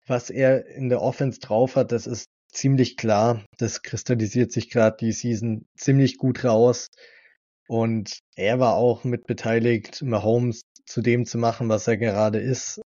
[0.07, 3.45] was er in der Offense drauf hat, das ist ziemlich klar.
[3.57, 6.87] Das kristallisiert sich gerade die Season ziemlich gut raus.
[7.67, 12.81] Und er war auch mit beteiligt, Mahomes zu dem zu machen, was er gerade ist.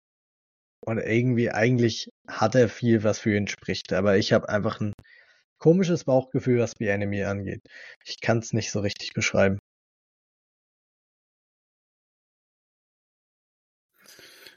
[0.86, 3.92] Und irgendwie, eigentlich hat er viel, was für ihn spricht.
[3.92, 4.92] Aber ich habe einfach ein
[5.58, 7.62] komisches Bauchgefühl, was B-Enemy angeht.
[8.04, 9.58] Ich kann es nicht so richtig beschreiben.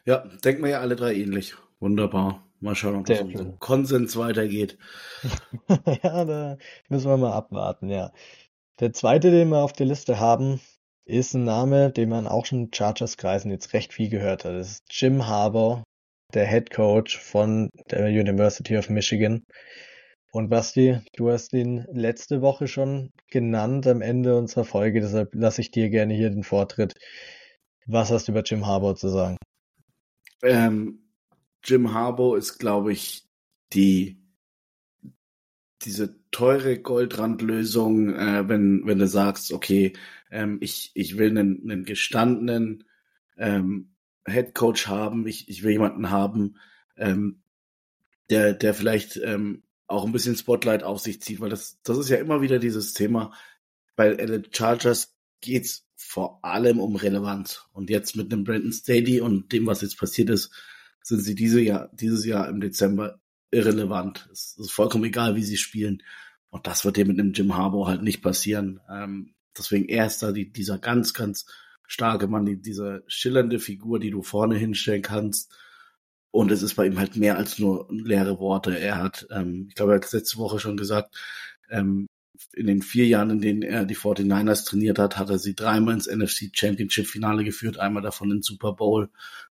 [0.06, 1.56] Ja, denken wir ja alle drei ähnlich.
[1.80, 2.51] Wunderbar.
[2.62, 4.78] Mal schauen, ob Sehr das unser Konsens weitergeht.
[6.04, 6.58] ja, da
[6.90, 8.12] müssen wir mal abwarten, ja.
[8.80, 10.62] Der zweite, den wir auf der Liste haben,
[11.06, 14.54] ist ein Name, den man auch schon in Chargers-Kreisen jetzt recht viel gehört hat.
[14.54, 15.84] Das ist Jim Harbour,
[16.36, 19.44] der Head Coach von der University of Michigan.
[20.32, 25.62] Und Basti, du hast ihn letzte Woche schon genannt am Ende unserer Folge, deshalb lasse
[25.62, 26.94] ich dir gerne hier den Vortritt.
[27.88, 29.38] Was hast du über Jim Harbour zu sagen?
[30.44, 31.01] Ähm,
[31.64, 33.28] Jim Harbaugh ist, glaube ich,
[33.74, 34.22] die
[35.84, 39.94] diese teure Goldrandlösung, äh, wenn wenn du sagst, okay,
[40.30, 42.84] ähm, ich ich will einen, einen gestandenen
[43.38, 43.96] ähm,
[44.28, 46.58] Head Coach haben, ich ich will jemanden haben,
[46.98, 47.42] ähm,
[48.30, 52.10] der der vielleicht ähm, auch ein bisschen Spotlight auf sich zieht, weil das das ist
[52.10, 53.34] ja immer wieder dieses Thema.
[53.96, 59.52] Bei LA Chargers geht's vor allem um Relevanz und jetzt mit einem Brandon Staley und
[59.52, 60.52] dem, was jetzt passiert ist,
[61.04, 63.20] sind sie diese Jahr, dieses Jahr im Dezember
[63.52, 64.30] irrelevant.
[64.32, 66.04] Es ist vollkommen egal, wie sie spielen.
[66.50, 68.82] Und das wird dir mit einem Jim Harbour halt nicht passieren.
[68.90, 71.46] Ähm, deswegen er ist da die, dieser ganz, ganz
[71.88, 75.54] starke Mann, die, diese schillernde Figur, die du vorne hinstellen kannst.
[76.32, 78.78] Und es ist bei ihm halt mehr als nur leere Worte.
[78.78, 81.18] Er hat, ähm, ich glaube, er hat letzte Woche schon gesagt,
[81.70, 82.08] ähm,
[82.54, 85.94] in den vier Jahren, in denen er die 49ers trainiert hat, hat er sie dreimal
[85.94, 89.10] ins NFC Championship Finale geführt, einmal davon in Super Bowl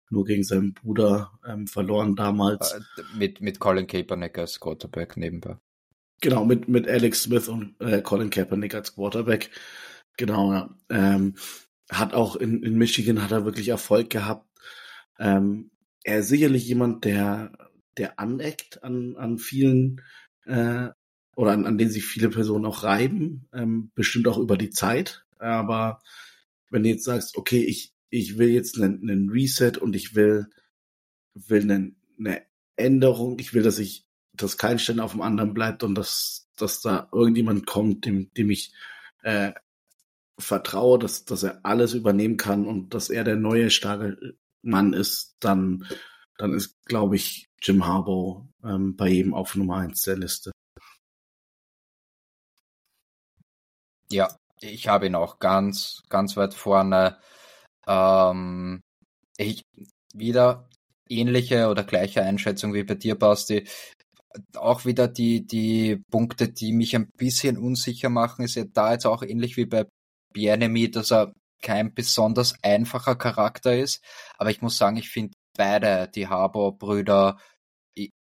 [0.09, 2.73] nur gegen seinen Bruder ähm, verloren damals.
[2.73, 2.79] Äh,
[3.17, 5.57] mit, mit Colin Kaepernick als Quarterback nebenbei.
[6.21, 9.51] Genau, mit, mit Alex Smith und äh, Colin Kaepernick als Quarterback.
[10.17, 10.75] Genau, ja.
[10.89, 11.35] Ähm,
[11.89, 14.47] hat auch in, in Michigan hat er wirklich Erfolg gehabt.
[15.17, 15.71] Ähm,
[16.03, 17.51] er ist sicherlich jemand, der,
[17.97, 20.01] der aneckt an, an vielen
[20.45, 20.89] äh,
[21.35, 25.25] oder an, an denen sich viele Personen auch reiben, ähm, bestimmt auch über die Zeit.
[25.37, 26.01] Aber
[26.69, 30.47] wenn du jetzt sagst, okay, ich, ich will jetzt einen, einen Reset und ich will,
[31.33, 32.45] will einen, eine
[32.75, 33.39] Änderung.
[33.39, 37.09] Ich will, dass ich, dass kein Stein auf dem anderen bleibt und dass, dass da
[37.11, 38.73] irgendjemand kommt, dem, dem ich
[39.21, 39.53] äh,
[40.37, 45.35] vertraue, dass, dass er alles übernehmen kann und dass er der neue starke Mann ist,
[45.39, 45.85] dann,
[46.37, 50.51] dann ist, glaube ich, Jim Harbaugh ähm, bei jedem auf Nummer eins der Liste.
[54.11, 57.19] Ja, ich habe ihn auch ganz, ganz weit vorne.
[57.89, 58.83] Ähm,
[59.37, 59.63] ich,
[60.13, 60.69] wieder
[61.09, 63.67] ähnliche oder gleiche Einschätzung wie bei dir, Basti.
[64.55, 69.07] Auch wieder die, die Punkte, die mich ein bisschen unsicher machen, ist ja da jetzt
[69.07, 69.85] auch ähnlich wie bei
[70.33, 74.03] Bienemy, dass er kein besonders einfacher Charakter ist.
[74.37, 77.37] Aber ich muss sagen, ich finde beide, die Harbour-Brüder,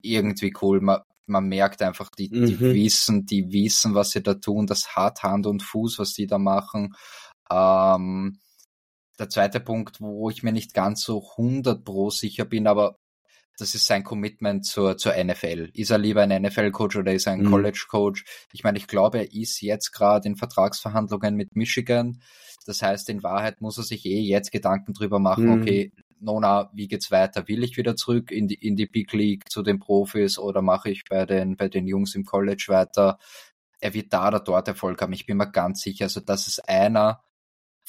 [0.01, 0.81] irgendwie cool.
[0.81, 2.73] Man, man merkt einfach, die, die mhm.
[2.73, 4.65] wissen, die wissen, was sie da tun.
[4.67, 6.95] Das hat Hand und Fuß, was die da machen.
[7.51, 8.39] Ähm,
[9.19, 12.97] der zweite Punkt, wo ich mir nicht ganz so 100 pro sicher bin, aber
[13.59, 15.69] das ist sein Commitment zur, zur NFL.
[15.73, 17.51] Ist er lieber ein NFL-Coach oder ist er ein mhm.
[17.51, 18.23] College-Coach?
[18.53, 22.21] Ich meine, ich glaube, er ist jetzt gerade in Vertragsverhandlungen mit Michigan.
[22.65, 25.61] Das heißt, in Wahrheit muss er sich eh jetzt Gedanken drüber machen, mhm.
[25.61, 27.47] okay, Nona, wie geht's weiter?
[27.47, 30.89] Will ich wieder zurück in die, in die Big League zu den Profis oder mache
[30.89, 33.17] ich bei den, bei den Jungs im College weiter?
[33.79, 35.13] Er wird da oder dort Erfolg haben.
[35.13, 36.05] Ich bin mir ganz sicher.
[36.05, 37.21] Also, das ist einer,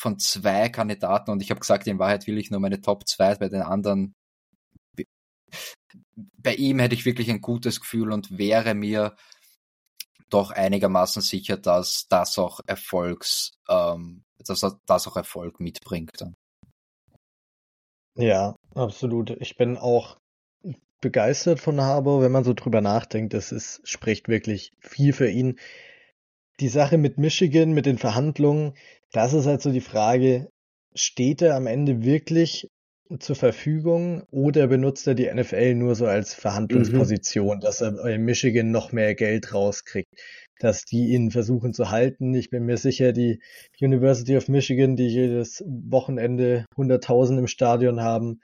[0.00, 3.34] von zwei Kandidaten und ich habe gesagt, in Wahrheit will ich nur meine Top 2
[3.34, 4.14] bei den anderen.
[6.38, 9.14] Bei ihm hätte ich wirklich ein gutes Gefühl und wäre mir
[10.30, 16.24] doch einigermaßen sicher, dass das auch Erfolgs, ähm, dass das auch Erfolg mitbringt.
[18.16, 19.30] Ja, absolut.
[19.38, 20.16] Ich bin auch
[21.02, 23.34] begeistert von Harbour, wenn man so drüber nachdenkt.
[23.34, 25.58] Das ist, spricht wirklich viel für ihn.
[26.60, 28.74] Die Sache mit Michigan, mit den Verhandlungen,
[29.12, 30.48] das ist halt so die Frage,
[30.94, 32.68] steht er am Ende wirklich
[33.18, 37.60] zur Verfügung oder benutzt er die NFL nur so als Verhandlungsposition, mhm.
[37.60, 40.12] dass er in Michigan noch mehr Geld rauskriegt,
[40.60, 42.34] dass die ihn versuchen zu halten.
[42.34, 43.40] Ich bin mir sicher, die
[43.80, 48.40] University of Michigan, die jedes Wochenende 100.000 im Stadion haben,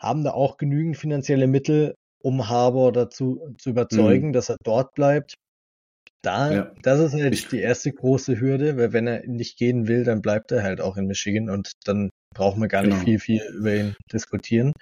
[0.00, 4.32] haben da auch genügend finanzielle Mittel, um Harbour dazu zu überzeugen, mhm.
[4.32, 5.34] dass er dort bleibt.
[6.22, 6.72] Da, ja.
[6.82, 10.20] das ist halt ich, die erste große Hürde, weil wenn er nicht gehen will, dann
[10.20, 13.04] bleibt er halt auch in Michigan und dann brauchen wir gar nicht genau.
[13.04, 14.72] viel, viel über ihn diskutieren.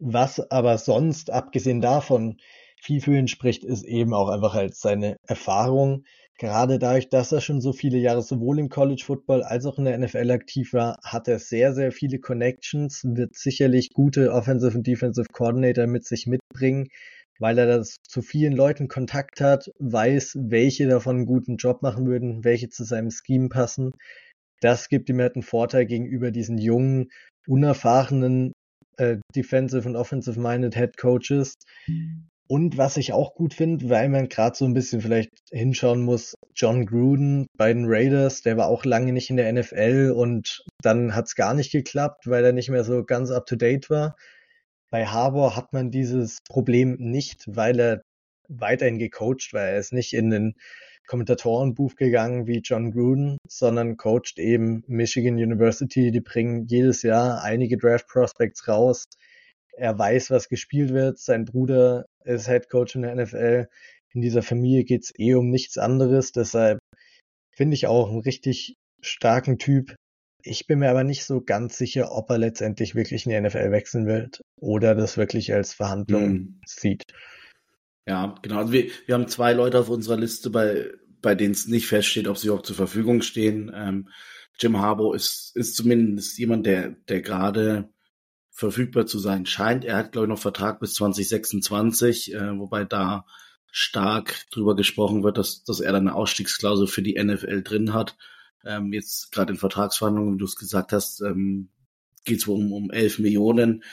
[0.00, 2.38] Was aber sonst, abgesehen davon,
[2.80, 6.04] viel für ihn spricht, ist eben auch einfach halt seine Erfahrung.
[6.38, 9.86] Gerade dadurch, dass er schon so viele Jahre sowohl im College Football als auch in
[9.86, 14.86] der NFL aktiv war, hat er sehr, sehr viele Connections, wird sicherlich gute Offensive und
[14.86, 16.88] Defensive Coordinator mit sich mitbringen,
[17.38, 22.06] weil er das zu vielen Leuten Kontakt hat, weiß, welche davon einen guten Job machen
[22.06, 23.92] würden, welche zu seinem Scheme passen.
[24.60, 27.10] Das gibt ihm halt einen Vorteil gegenüber diesen jungen,
[27.46, 28.52] unerfahrenen
[28.96, 31.54] äh, Defensive und Offensive-Minded Head Coaches,
[32.50, 36.34] und was ich auch gut finde, weil man gerade so ein bisschen vielleicht hinschauen muss,
[36.54, 41.14] John Gruden bei den Raiders, der war auch lange nicht in der NFL und dann
[41.14, 44.16] hat es gar nicht geklappt, weil er nicht mehr so ganz up-to-date war.
[44.90, 48.02] Bei Harbour hat man dieses Problem nicht, weil er
[48.48, 49.62] weiterhin gecoacht war.
[49.62, 50.54] Er ist nicht in den
[51.06, 56.10] Kommentatorenbuch gegangen wie John Gruden, sondern coacht eben Michigan University.
[56.10, 59.04] Die bringen jedes Jahr einige Draft Prospects raus
[59.78, 61.18] er weiß, was gespielt wird.
[61.18, 63.68] Sein Bruder ist Head Coach in der NFL.
[64.12, 66.32] In dieser Familie geht's eh um nichts anderes.
[66.32, 66.80] Deshalb
[67.54, 69.94] finde ich auch einen richtig starken Typ.
[70.42, 73.70] Ich bin mir aber nicht so ganz sicher, ob er letztendlich wirklich in die NFL
[73.72, 76.60] wechseln wird oder das wirklich als Verhandlung mhm.
[76.64, 77.04] sieht.
[78.06, 78.58] Ja, genau.
[78.58, 82.28] Also wir, wir haben zwei Leute auf unserer Liste, bei, bei denen es nicht feststeht,
[82.28, 83.70] ob sie überhaupt zur Verfügung stehen.
[83.74, 84.08] Ähm,
[84.58, 87.90] Jim Harbaugh ist, ist zumindest jemand, der, der gerade
[88.50, 89.84] verfügbar zu sein scheint.
[89.84, 93.24] Er hat, glaube ich, noch Vertrag bis 2026, äh, wobei da
[93.70, 98.16] stark drüber gesprochen wird, dass, dass er dann eine Ausstiegsklausel für die NFL drin hat.
[98.64, 101.70] Ähm, jetzt gerade in Vertragsverhandlungen, wie du es gesagt hast, ähm,
[102.24, 103.84] geht es um, um 11 Millionen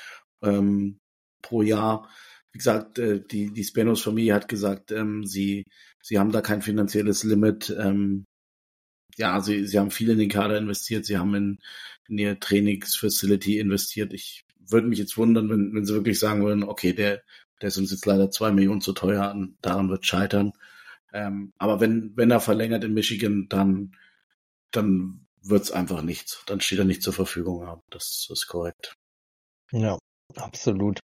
[0.42, 1.00] ähm,
[1.42, 2.10] pro Jahr.
[2.52, 5.66] Wie gesagt, äh, die, die Spanos-Familie hat gesagt, ähm, sie,
[6.02, 7.76] sie haben da kein finanzielles Limit.
[7.78, 8.26] Ähm,
[9.18, 11.60] ja, sie, sie haben viel in den Kader investiert, sie haben in,
[12.08, 14.14] in ihr Trainingsfacility investiert.
[14.14, 17.22] Ich würde mich jetzt wundern, wenn, wenn sie wirklich sagen würden, okay, der,
[17.62, 20.52] der ist uns jetzt leider zwei Millionen zu teuer daran wird scheitern.
[21.14, 23.96] Ähm, aber wenn, wenn er verlängert in Michigan, dann,
[24.76, 26.44] dann wird's einfach nichts.
[26.48, 27.82] Dann steht er nicht zur Verfügung.
[27.90, 28.96] Das ist korrekt.
[29.72, 29.98] Ja,
[30.36, 31.00] absolut.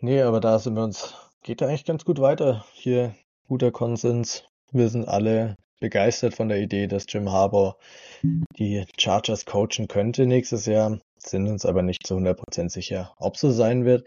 [0.00, 2.64] Nee, aber da sind wir uns, geht da eigentlich ganz gut weiter.
[2.72, 3.14] Hier
[3.48, 4.44] guter Konsens.
[4.72, 7.78] Wir sind alle begeistert von der Idee, dass Jim Harbour
[8.22, 13.50] die Chargers coachen könnte nächstes Jahr, sind uns aber nicht zu 100% sicher, ob so
[13.50, 14.06] sein wird.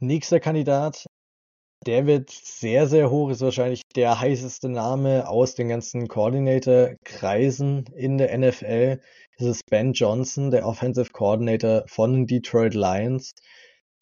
[0.00, 1.06] Nächster Kandidat,
[1.86, 8.18] der wird sehr, sehr hoch, ist wahrscheinlich der heißeste Name aus den ganzen Coordinator-Kreisen in
[8.18, 9.00] der NFL.
[9.38, 13.34] Das ist Ben Johnson, der Offensive Coordinator von den Detroit Lions.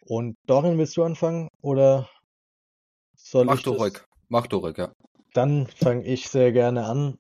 [0.00, 2.08] Und Dorin, willst du anfangen oder
[3.14, 4.00] soll Mach ich du ruhig.
[4.28, 4.92] Mach du ruhig, ja.
[5.32, 7.18] Dann fange ich sehr gerne an.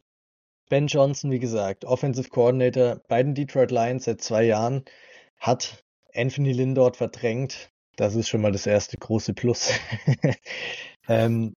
[0.68, 4.84] Ben Johnson, wie gesagt, Offensive Coordinator bei den Detroit Lions seit zwei Jahren,
[5.38, 7.70] hat Anthony Lynn dort verdrängt.
[7.96, 9.70] Das ist schon mal das erste große Plus.
[11.08, 11.54] ähm,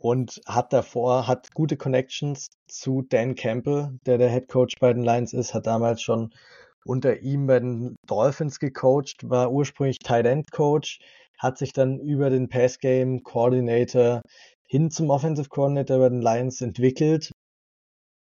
[0.00, 5.02] und hat davor, hat gute Connections zu Dan Campbell, der der Head Coach bei den
[5.02, 6.30] Lions ist, hat damals schon
[6.84, 11.00] unter ihm bei den Dolphins gecoacht, war ursprünglich Tight End Coach,
[11.38, 14.22] hat sich dann über den Pass Game Coordinator
[14.66, 17.32] hin zum Offensive Coordinator bei den Lions entwickelt.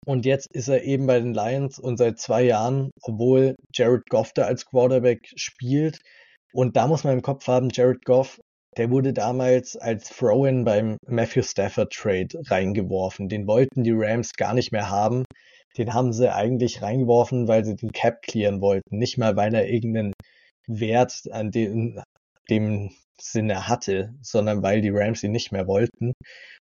[0.06, 4.34] Und jetzt ist er eben bei den Lions und seit zwei Jahren, obwohl Jared Goff
[4.34, 6.00] da als Quarterback spielt.
[6.54, 8.40] Und da muss man im Kopf haben, Jared Goff,
[8.78, 13.28] der wurde damals als Throw-in beim Matthew Stafford Trade reingeworfen.
[13.28, 15.26] Den wollten die Rams gar nicht mehr haben.
[15.78, 18.98] Den haben sie eigentlich reingeworfen, weil sie den Cap clearen wollten.
[18.98, 20.14] Nicht mal, weil er irgendeinen
[20.68, 22.02] Wert an den,
[22.50, 26.14] dem Sinne hatte, sondern weil die Rams ihn nicht mehr wollten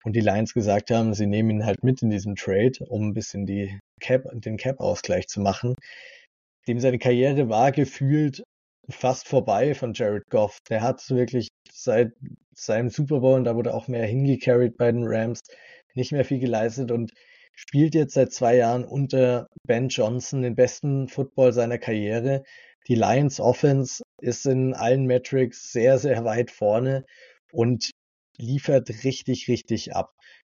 [0.04, 3.14] und die Lions gesagt haben, sie nehmen ihn halt mit in diesem Trade, um ein
[3.14, 5.76] bisschen die Cap, den Cap-Ausgleich zu machen.
[6.68, 8.44] Dem seine Karriere war gefühlt
[8.90, 10.60] fast vorbei von Jared Goff.
[10.70, 12.14] Der hat wirklich seit
[12.54, 15.42] seinem Super Bowl, und da wurde auch mehr hingecarried bei den Rams,
[15.94, 17.12] nicht mehr viel geleistet und
[17.56, 22.44] spielt jetzt seit zwei Jahren unter Ben Johnson den besten Football seiner Karriere.
[22.88, 27.04] Die Lions Offense ist in allen Metrics sehr, sehr weit vorne
[27.52, 27.92] und
[28.38, 30.14] liefert richtig, richtig ab.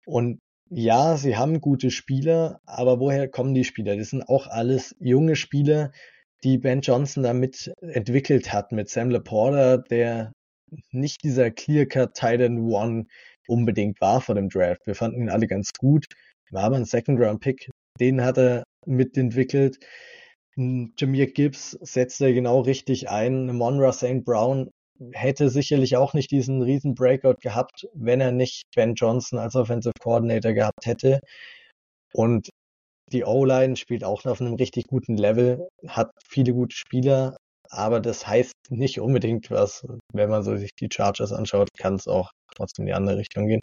[0.07, 3.97] Und ja, sie haben gute Spieler, aber woher kommen die Spieler?
[3.97, 5.93] Das sind auch alles junge Spieler,
[6.45, 10.33] die Ben Johnson damit entwickelt hat, mit Sam Laporta, der
[10.91, 13.07] nicht dieser Clear-Cut Titan One
[13.47, 14.87] unbedingt war vor dem Draft.
[14.87, 16.07] Wir fanden ihn alle ganz gut.
[16.51, 17.71] War aber ein Second-Round-Pick.
[18.01, 19.79] Den hat er mitentwickelt.
[20.57, 23.47] Jameer Gibbs setzt er genau richtig ein.
[23.57, 24.25] Monra St.
[24.25, 24.71] Brown
[25.13, 29.95] hätte sicherlich auch nicht diesen riesen Breakout gehabt, wenn er nicht Ben Johnson als Offensive
[30.01, 31.21] Coordinator gehabt hätte.
[32.13, 32.49] Und
[33.13, 37.37] die O-Line spielt auch auf einem richtig guten Level, hat viele gute Spieler,
[37.71, 39.87] aber das heißt nicht unbedingt was.
[40.13, 43.47] Wenn man so sich die Chargers anschaut, kann es auch trotzdem in die andere Richtung
[43.47, 43.63] gehen.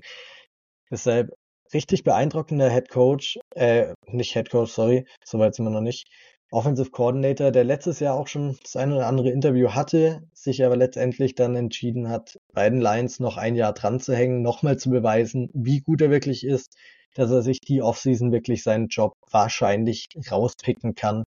[0.91, 1.31] Deshalb
[1.73, 6.07] richtig beeindruckender Head Coach, äh, nicht Head Coach, sorry, soweit sind wir noch nicht.
[6.51, 10.77] Offensive Coordinator, der letztes Jahr auch schon das eine oder andere Interview hatte, sich aber
[10.77, 14.91] letztendlich dann entschieden hat, bei den Lions noch ein Jahr dran zu hängen, nochmal zu
[14.91, 16.77] beweisen, wie gut er wirklich ist,
[17.15, 21.23] dass er sich die Offseason wirklich seinen Job wahrscheinlich rauspicken kann.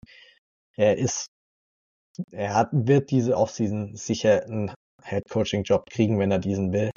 [0.76, 1.26] Er ist,
[2.30, 4.72] er hat, wird diese Offseason sicher einen
[5.02, 6.90] Head Coaching Job kriegen, wenn er diesen will.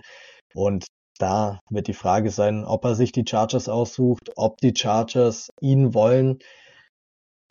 [0.54, 0.86] Und
[1.18, 5.94] da wird die Frage sein, ob er sich die Chargers aussucht, ob die Chargers ihn
[5.94, 6.40] wollen.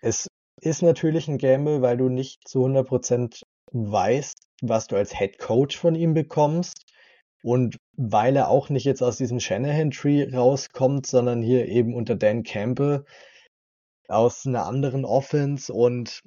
[0.02, 0.28] Es
[0.60, 5.78] ist natürlich ein Gamble, weil du nicht zu 100% weißt, was du als Head Coach
[5.78, 6.84] von ihm bekommst.
[7.42, 12.42] Und weil er auch nicht jetzt aus diesem Shanahan-Tree rauskommt, sondern hier eben unter Dan
[12.42, 13.04] Campbell
[14.08, 16.20] aus einer anderen Offense und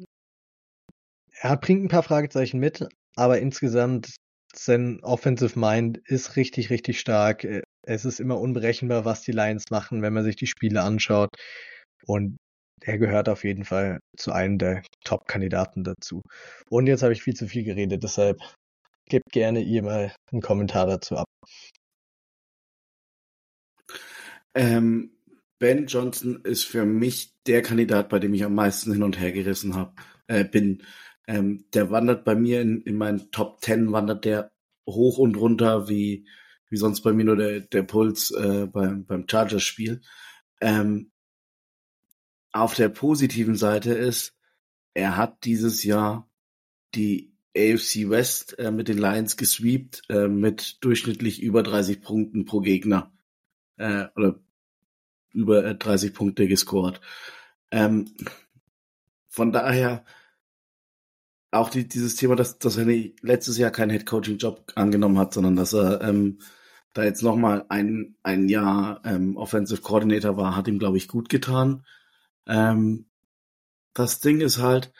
[1.41, 4.15] er bringt ein paar Fragezeichen mit, aber insgesamt
[4.55, 7.45] sein Offensive Mind ist richtig, richtig stark.
[7.85, 11.29] Es ist immer unberechenbar, was die Lions machen, wenn man sich die Spiele anschaut.
[12.05, 12.37] Und
[12.81, 16.21] er gehört auf jeden Fall zu einem der Top-Kandidaten dazu.
[16.69, 18.39] Und jetzt habe ich viel zu viel geredet, deshalb
[19.05, 21.27] gebt gerne ihr mal einen Kommentar dazu ab.
[24.55, 25.11] Ähm,
[25.59, 29.31] ben Johnson ist für mich der Kandidat, bei dem ich am meisten hin und her
[29.31, 30.83] gerissen hab, äh, bin.
[31.27, 34.51] Ähm, der wandert bei mir in, in meinen Top Ten, wandert der
[34.87, 36.27] hoch und runter, wie,
[36.69, 40.01] wie sonst bei mir nur der, der Puls äh, beim, beim Chargers-Spiel.
[40.59, 41.11] Ähm,
[42.51, 44.33] auf der positiven Seite ist,
[44.93, 46.29] er hat dieses Jahr
[46.93, 52.61] die AFC West äh, mit den Lions gesweept äh, mit durchschnittlich über 30 Punkten pro
[52.61, 53.11] Gegner
[53.77, 54.39] äh, oder
[55.31, 57.01] über 30 äh, Punkte gescored.
[57.71, 58.13] Ähm,
[59.29, 60.05] von daher
[61.51, 62.85] auch die, dieses Thema, dass, dass er
[63.21, 66.39] letztes Jahr keinen Head-Coaching-Job angenommen hat, sondern dass er ähm,
[66.93, 71.29] da jetzt nochmal ein, ein Jahr ähm, Offensive Coordinator war, hat ihm, glaube ich, gut
[71.29, 71.85] getan.
[72.47, 73.05] Ähm,
[73.93, 74.91] das Ding ist halt,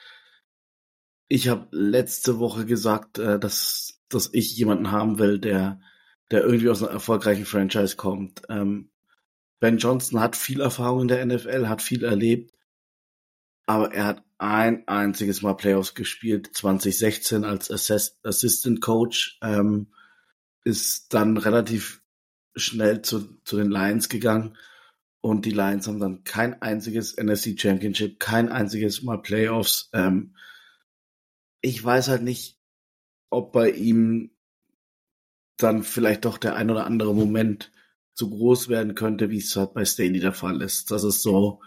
[1.34, 5.82] ich habe letzte Woche gesagt, äh, dass, dass ich jemanden haben will, der,
[6.30, 8.44] der irgendwie aus einer erfolgreichen Franchise kommt.
[8.50, 8.92] Ähm,
[9.60, 12.54] ben Johnson hat viel Erfahrung in der NFL, hat viel erlebt,
[13.66, 19.88] aber er hat ein einziges Mal Playoffs gespielt, 2016 als Assist Assistant Coach, ähm,
[20.64, 22.04] ist dann relativ
[22.56, 24.56] schnell zu, zu den Lions gegangen
[25.20, 29.90] und die Lions haben dann kein einziges NFC Championship, kein einziges Mal Playoffs.
[29.94, 30.36] Ähm,
[31.64, 32.60] ich weiß halt nicht,
[33.30, 34.32] ob bei ihm
[35.58, 37.72] dann vielleicht doch der ein oder andere Moment
[38.14, 40.92] zu groß werden könnte, wie es halt bei Staley der Fall ist.
[40.92, 41.62] Das ist so,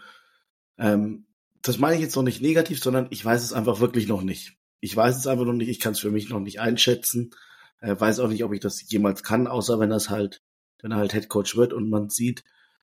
[0.77, 1.25] ähm,
[1.63, 4.55] das meine ich jetzt noch nicht negativ, sondern ich weiß es einfach wirklich noch nicht.
[4.79, 7.31] Ich weiß es einfach noch nicht, ich kann es für mich noch nicht einschätzen.
[7.79, 10.43] Äh, weiß auch nicht, ob ich das jemals kann, außer wenn das halt,
[10.81, 12.43] wenn er halt Head Coach wird und man sieht,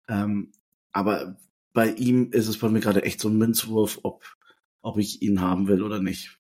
[0.07, 0.53] ähm,
[0.93, 1.39] aber
[1.73, 4.37] bei ihm ist es bei mir gerade echt so ein Münzwurf, ob,
[4.83, 6.40] ob ich ihn haben will oder nicht.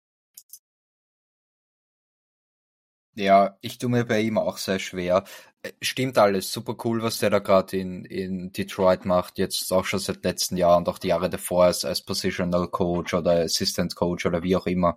[3.16, 5.24] Ja, ich tue mir bei ihm auch sehr schwer.
[5.62, 9.84] Äh, stimmt alles, super cool, was der da gerade in, in Detroit macht, jetzt auch
[9.84, 13.94] schon seit letzten Jahr und auch die Jahre davor als, als Positional Coach oder Assistant
[13.96, 14.96] Coach oder wie auch immer.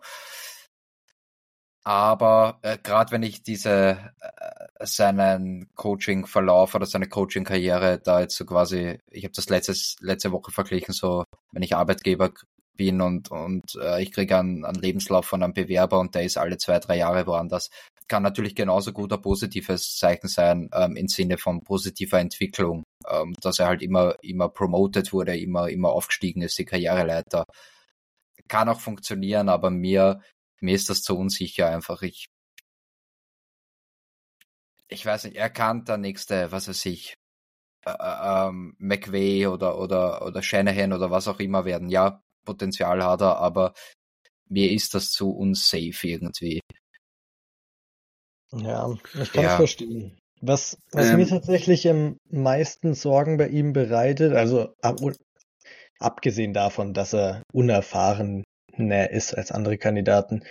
[1.86, 8.46] Aber äh, gerade wenn ich diese äh, seinen Coaching-Verlauf oder seine Coaching-Karriere da jetzt so
[8.46, 12.32] quasi, ich habe das letztes, letzte Woche verglichen, so wenn ich Arbeitgeber
[12.78, 16.38] bin und, und äh, ich kriege einen, einen Lebenslauf von einem Bewerber und der ist
[16.38, 17.70] alle zwei, drei Jahre woanders,
[18.08, 23.36] kann natürlich genauso gut ein positives Zeichen sein ähm, im Sinne von positiver Entwicklung, ähm,
[23.42, 27.46] dass er halt immer, immer promoted wurde, immer, immer aufgestiegen ist, die Karriereleiter.
[28.48, 30.22] Kann auch funktionieren, aber mir
[30.64, 32.02] mir ist das zu unsicher einfach.
[32.02, 32.28] Ich,
[34.88, 37.16] ich weiß nicht, er kann der nächste, was weiß ich,
[37.86, 41.90] äh, äh, ähm, McVay oder, oder, oder Shanahan oder was auch immer werden.
[41.90, 43.74] Ja, Potenzial hat er, aber
[44.50, 46.62] mir ist das zu unsafe irgendwie.
[48.56, 49.58] Ja, ich kann es ja.
[49.58, 50.18] verstehen.
[50.42, 54.98] Was, was ähm, mir tatsächlich am meisten Sorgen bei ihm bereitet, also ab,
[56.00, 58.44] abgesehen davon, dass er unerfahrener
[59.10, 60.44] ist als andere Kandidaten,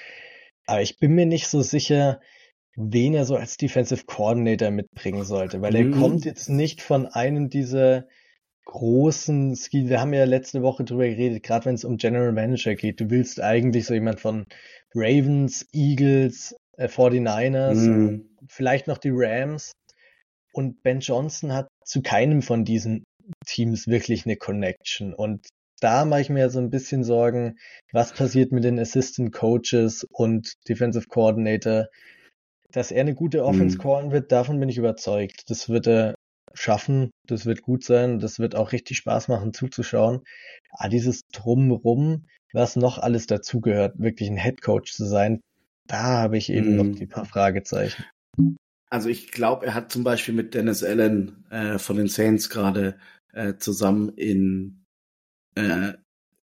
[0.66, 2.20] aber ich bin mir nicht so sicher,
[2.74, 6.00] wen er so als Defensive Coordinator mitbringen sollte, weil er mhm.
[6.00, 8.06] kommt jetzt nicht von einem dieser
[8.64, 9.88] großen Skill.
[9.88, 13.00] Wir haben ja letzte Woche drüber geredet, gerade wenn es um General Manager geht.
[13.00, 14.46] Du willst eigentlich so jemand von
[14.94, 18.28] Ravens, Eagles, äh, 49ers, mhm.
[18.48, 19.72] vielleicht noch die Rams.
[20.52, 23.04] Und Ben Johnson hat zu keinem von diesen
[23.46, 25.14] Teams wirklich eine Connection.
[25.14, 25.48] Und
[25.80, 27.58] da mache ich mir so ein bisschen Sorgen,
[27.92, 31.86] was passiert mit den Assistant Coaches und Defensive Coordinator.
[32.70, 33.82] Dass er eine gute Offense mhm.
[33.82, 35.44] callen wird, davon bin ich überzeugt.
[35.48, 36.14] Das wird er
[36.54, 40.22] schaffen, das wird gut sein, das wird auch richtig Spaß machen zuzuschauen.
[40.70, 45.40] Aber dieses Drumrum, was noch alles dazugehört, wirklich ein Head Coach zu sein,
[45.92, 46.76] da habe ich eben mhm.
[46.76, 48.04] noch die paar Fragezeichen.
[48.88, 52.96] Also ich glaube, er hat zum Beispiel mit Dennis Allen äh, von den Saints gerade
[53.34, 54.86] äh, zusammen in
[55.54, 55.92] äh,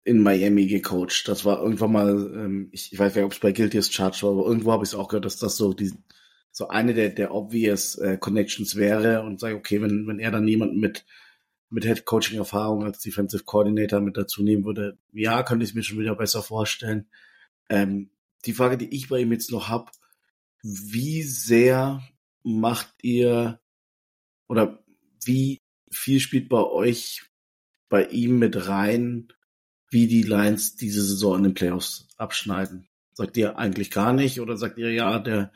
[0.03, 1.27] in Miami gecoacht.
[1.27, 4.21] Das war irgendwann mal, ähm, ich, ich weiß nicht, ob es bei Guilty as Charged
[4.21, 5.91] war, aber irgendwo habe ich es auch gehört, dass das so die
[6.51, 10.47] so eine der der obvious äh, Connections wäre und sage, okay, wenn wenn er dann
[10.47, 11.05] jemanden mit
[11.71, 15.75] mit Head Coaching Erfahrung als Defensive Coordinator mit dazu nehmen würde, ja, könnte ich es
[15.75, 17.07] mir schon wieder besser vorstellen.
[17.69, 18.11] Ähm,
[18.45, 19.91] die Frage, die ich bei ihm jetzt noch hab,
[20.61, 22.03] wie sehr
[22.43, 23.59] macht ihr
[24.47, 24.83] oder
[25.23, 27.23] wie viel spielt bei euch
[27.89, 29.27] bei ihm mit rein,
[29.89, 32.87] wie die Lions diese Saison in den Playoffs abschneiden?
[33.13, 35.53] Sagt ihr eigentlich gar nicht oder sagt ihr, ja, der,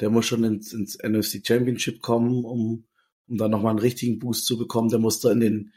[0.00, 2.86] der muss schon ins, ins NFC Championship kommen, um,
[3.26, 4.88] um dann nochmal einen richtigen Boost zu bekommen?
[4.88, 5.72] Der muss da in den,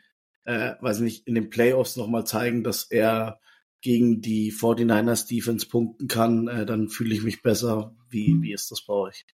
[0.45, 3.41] äh, weiß nicht, in den Playoffs nochmal zeigen, dass er
[3.81, 7.95] gegen die 49ers Defense punkten kann, äh, dann fühle ich mich besser.
[8.09, 9.25] Wie, wie ist das bei euch?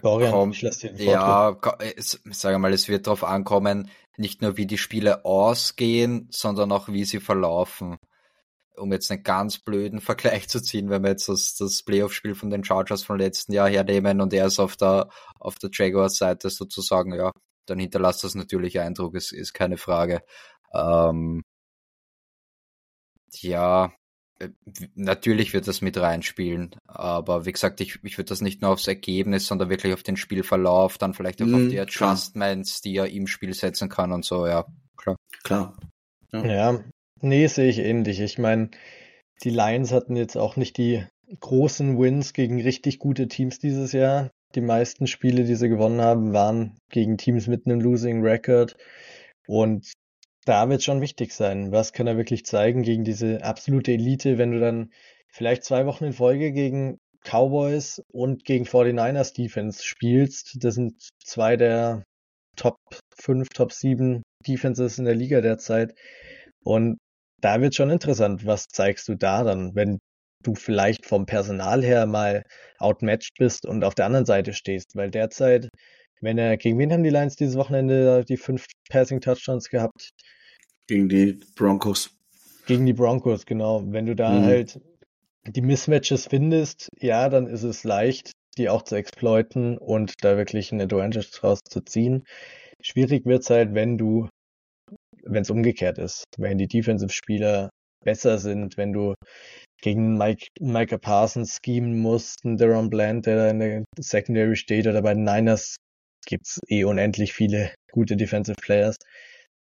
[0.00, 1.58] Dorian, kommt, ich lasse den Ja,
[1.96, 6.88] es, sage mal, es wird darauf ankommen, nicht nur wie die Spiele ausgehen, sondern auch
[6.88, 7.98] wie sie verlaufen.
[8.74, 10.00] Um jetzt einen ganz blöden
[10.40, 13.68] Vergleich zu ziehen, wenn wir jetzt das, das Playoff-Spiel von den Chargers vom letzten Jahr
[13.68, 17.30] hernehmen und er ist auf der, auf der Jaguars-Seite sozusagen, ja,
[17.66, 20.22] dann hinterlasst das natürlich Eindruck, ist, ist keine Frage.
[20.74, 21.42] Ähm,
[23.40, 23.92] ja,
[24.38, 24.48] äh,
[24.94, 28.88] natürlich wird das mit reinspielen, aber wie gesagt, ich, ich würde das nicht nur aufs
[28.88, 32.90] Ergebnis, sondern wirklich auf den Spielverlauf, dann vielleicht auch mm, auf mhm, die Adjustments, klar.
[32.90, 34.66] die er im Spiel setzen kann und so, ja,
[34.96, 35.16] klar.
[35.42, 35.76] Klar.
[36.32, 36.84] Ja, ja
[37.20, 38.20] nee, sehe ich ähnlich.
[38.20, 38.70] Ich meine,
[39.42, 41.04] die Lions hatten jetzt auch nicht die
[41.40, 44.30] großen Wins gegen richtig gute Teams dieses Jahr.
[44.54, 48.76] Die meisten Spiele, die sie gewonnen haben, waren gegen Teams mit einem Losing Record.
[49.46, 49.92] Und
[50.44, 51.72] da wird schon wichtig sein.
[51.72, 54.90] Was kann er wirklich zeigen gegen diese absolute Elite, wenn du dann
[55.28, 60.56] vielleicht zwei Wochen in Folge gegen Cowboys und gegen 49ers Defense spielst?
[60.60, 62.02] Das sind zwei der
[62.56, 62.76] Top
[63.20, 65.94] 5, Top 7 Defenses in der Liga derzeit.
[66.64, 66.98] Und
[67.40, 69.98] da wird schon interessant, was zeigst du da dann, wenn
[70.42, 72.42] du vielleicht vom Personal her mal
[72.78, 75.68] outmatched bist und auf der anderen Seite stehst, weil derzeit
[76.22, 80.10] wenn er, gegen wen haben die Lions dieses Wochenende die fünf Passing Touchdowns gehabt?
[80.86, 82.10] Gegen die Broncos.
[82.66, 83.82] Gegen die Broncos, genau.
[83.86, 84.44] Wenn du da mhm.
[84.44, 84.80] halt
[85.46, 90.72] die Mismatches findest, ja, dann ist es leicht, die auch zu exploiten und da wirklich
[90.72, 92.24] eine Advantage draus zu ziehen.
[92.80, 94.28] Schwierig wird's halt, wenn du,
[95.24, 97.70] wenn es umgekehrt ist, wenn die Defensive-Spieler
[98.04, 99.14] besser sind, wenn du
[99.80, 104.86] gegen Mike, Micah Parsons schemen musst, einen Deron Bland, der da in der Secondary steht,
[104.86, 105.76] oder bei den Niners
[106.26, 108.98] gibt's eh unendlich viele gute Defensive Players.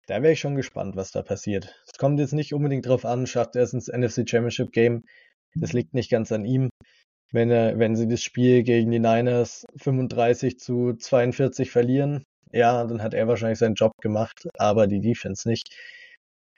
[0.08, 1.76] Da wäre ich schon gespannt, was da passiert.
[1.86, 5.04] Es kommt jetzt nicht unbedingt drauf an, schafft er es ins NFC Championship Game.
[5.56, 6.70] Das liegt nicht ganz an ihm.
[7.32, 13.02] Wenn er, wenn sie das Spiel gegen die Niners 35 zu 42 verlieren, ja, dann
[13.02, 15.70] hat er wahrscheinlich seinen Job gemacht, aber die Defense nicht.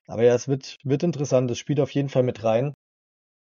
[0.06, 1.50] Aber ja, es wird, wird interessant.
[1.50, 2.74] Es spielt auf jeden Fall mit rein.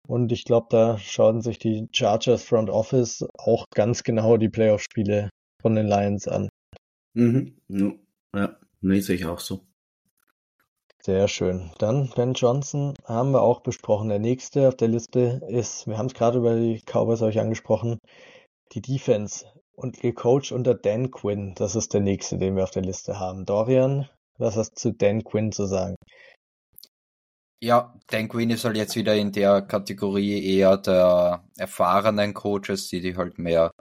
[0.07, 5.29] Und ich glaube, da schauen sich die Chargers Front Office auch ganz genau die Playoff-Spiele
[5.61, 6.49] von den Lions an.
[7.13, 7.55] Mhm.
[8.35, 9.61] Ja, nee, sehe ich auch so.
[11.03, 11.71] Sehr schön.
[11.79, 14.09] Dann Ben Johnson haben wir auch besprochen.
[14.09, 17.97] Der nächste auf der Liste ist, wir haben es gerade über die Cowboys euch angesprochen,
[18.73, 21.55] die Defense und gecoacht unter Dan Quinn.
[21.55, 23.45] Das ist der nächste, den wir auf der Liste haben.
[23.45, 24.07] Dorian,
[24.37, 25.95] was hast du zu Dan Quinn zu sagen?
[27.63, 33.01] Ja, Dan Quinn ist halt jetzt wieder in der Kategorie eher der erfahrenen Coaches, die
[33.01, 33.71] die halt mehr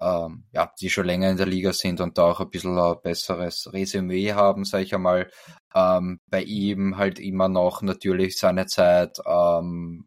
[0.00, 2.96] ähm, ja, die schon länger in der Liga sind und da auch ein bisschen ein
[3.02, 5.30] besseres Resümee haben, sage ich einmal.
[5.74, 10.04] Ähm, bei ihm halt immer noch natürlich seine Zeit ähm,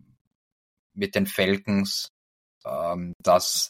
[0.93, 2.09] mit den Falcons
[2.65, 3.69] ähm, das,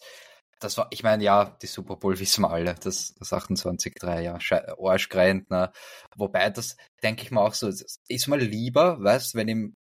[0.60, 4.38] das war, ich meine, ja, die Super Bowl wissen wir alle, das, das 28-3, ja,
[4.78, 5.72] arschgreifend, ne?
[6.16, 9.76] Wobei, das denke ich mir auch so, ist mal lieber, weißt, wenn ihm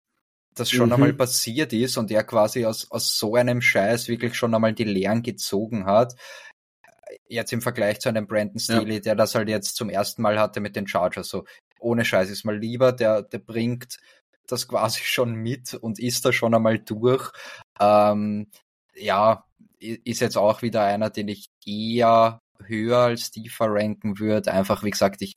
[0.55, 0.95] das schon mhm.
[0.95, 4.85] einmal passiert ist und er quasi aus, aus so einem Scheiß wirklich schon einmal die
[4.85, 6.15] Lehren gezogen hat.
[7.29, 9.01] Jetzt im Vergleich zu einem Brandon Staley, ja.
[9.01, 11.45] der das halt jetzt zum ersten Mal hatte mit den Chargers, so
[11.81, 13.99] ohne Scheiß ist mal lieber, der, der bringt
[14.47, 17.33] das quasi schon mit und ist da schon einmal durch.
[17.81, 18.49] Ähm,
[18.95, 19.45] ja,
[19.79, 24.53] ist jetzt auch wieder einer, den ich eher höher als tiefer ranken würde.
[24.53, 25.35] Einfach, wie gesagt, ich,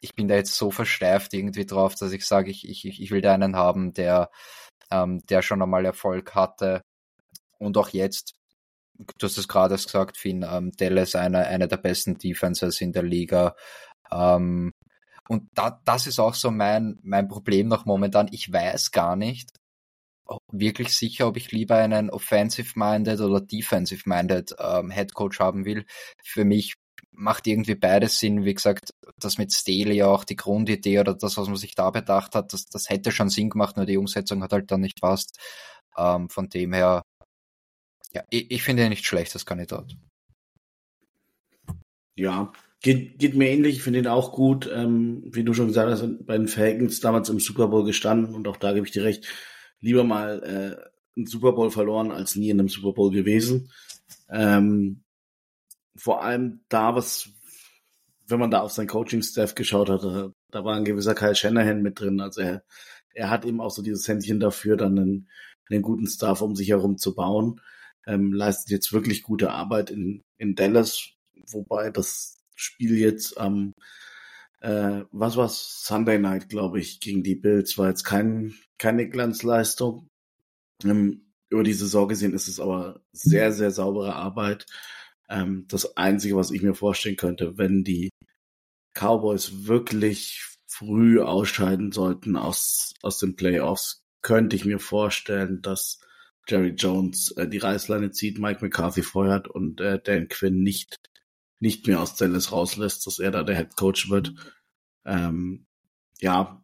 [0.00, 3.20] ich bin da jetzt so versteift irgendwie drauf, dass ich sage, ich, ich, ich will
[3.20, 4.30] da einen haben, der,
[4.90, 6.82] ähm, der schon einmal Erfolg hatte.
[7.58, 8.34] Und auch jetzt,
[8.96, 13.02] du hast es gerade gesagt, Finn, ähm, Dallas eine, eine der besten Defenses in der
[13.02, 13.54] Liga.
[14.10, 14.72] Ähm,
[15.28, 18.28] und da, das ist auch so mein, mein Problem noch momentan.
[18.32, 19.50] Ich weiß gar nicht,
[20.52, 25.84] wirklich sicher, ob ich lieber einen offensive-minded oder defensive-minded ähm, Head Coach haben will.
[26.22, 26.74] Für mich
[27.18, 28.44] macht irgendwie beides Sinn.
[28.44, 32.34] Wie gesagt, das mit Staley auch die Grundidee oder das, was man sich da bedacht
[32.34, 35.38] hat, das, das hätte schon Sinn gemacht, nur die Umsetzung hat halt dann nicht passt.
[35.96, 37.02] Ähm, von dem her,
[38.12, 39.96] ja, ich, ich finde ihn nicht schlecht, das Kandidat.
[42.14, 43.76] Ja, geht, geht mir ähnlich.
[43.76, 44.70] Ich finde ihn auch gut.
[44.72, 48.48] Ähm, wie du schon gesagt hast, bei den Falcons damals im Super Bowl gestanden und
[48.48, 49.26] auch da gebe ich dir recht
[49.80, 53.70] lieber mal äh, einen Super Bowl verloren als nie in einem Super Bowl gewesen.
[54.30, 55.02] Ähm,
[55.98, 57.30] vor allem da, was,
[58.26, 61.82] wenn man da auf sein Coaching-Staff geschaut hat, da, da war ein gewisser Kyle Shanahan
[61.82, 62.20] mit drin.
[62.20, 62.64] Also er,
[63.14, 65.28] er hat eben auch so dieses Händchen dafür, dann einen,
[65.70, 67.60] einen guten Staff um sich herum zu bauen.
[68.06, 71.10] Ähm, leistet jetzt wirklich gute Arbeit in, in Dallas,
[71.50, 73.74] wobei das Spiel jetzt am
[74.60, 75.84] äh, was war's?
[75.84, 80.08] Sunday Night, glaube ich, gegen die Bills war jetzt kein, keine Glanzleistung.
[80.84, 84.66] Ähm, über die Saison gesehen ist es aber sehr, sehr saubere Arbeit.
[85.28, 88.10] Ähm, das Einzige, was ich mir vorstellen könnte, wenn die
[88.94, 96.00] Cowboys wirklich früh ausscheiden sollten aus, aus den Playoffs, könnte ich mir vorstellen, dass
[96.48, 100.96] Jerry Jones äh, die Reißleine zieht, Mike McCarthy feuert und äh, Dan Quinn nicht
[101.60, 104.34] nicht mehr aus Dallas rauslässt, dass er da der Head Coach wird.
[105.04, 105.66] Ähm,
[106.20, 106.62] ja,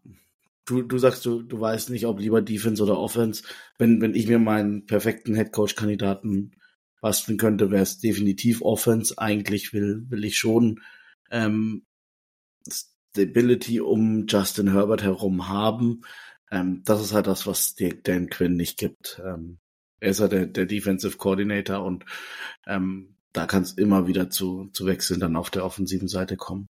[0.66, 3.44] du, du sagst, du, du weißt nicht, ob lieber Defense oder Offense.
[3.78, 6.52] Wenn, wenn ich mir meinen perfekten Head Coach Kandidaten
[7.04, 9.18] basteln könnte, wäre es definitiv Offense.
[9.18, 10.80] Eigentlich will, will ich schon
[11.30, 11.84] ähm,
[12.66, 16.00] Stability um Justin Herbert herum haben.
[16.50, 19.20] Ähm, das ist halt das, was Dan Quinn nicht gibt.
[19.22, 19.58] Ähm,
[20.00, 22.06] er ist halt der, der Defensive Coordinator und
[22.66, 26.68] ähm, da kann es immer wieder zu, zu Wechseln dann auf der offensiven Seite kommen.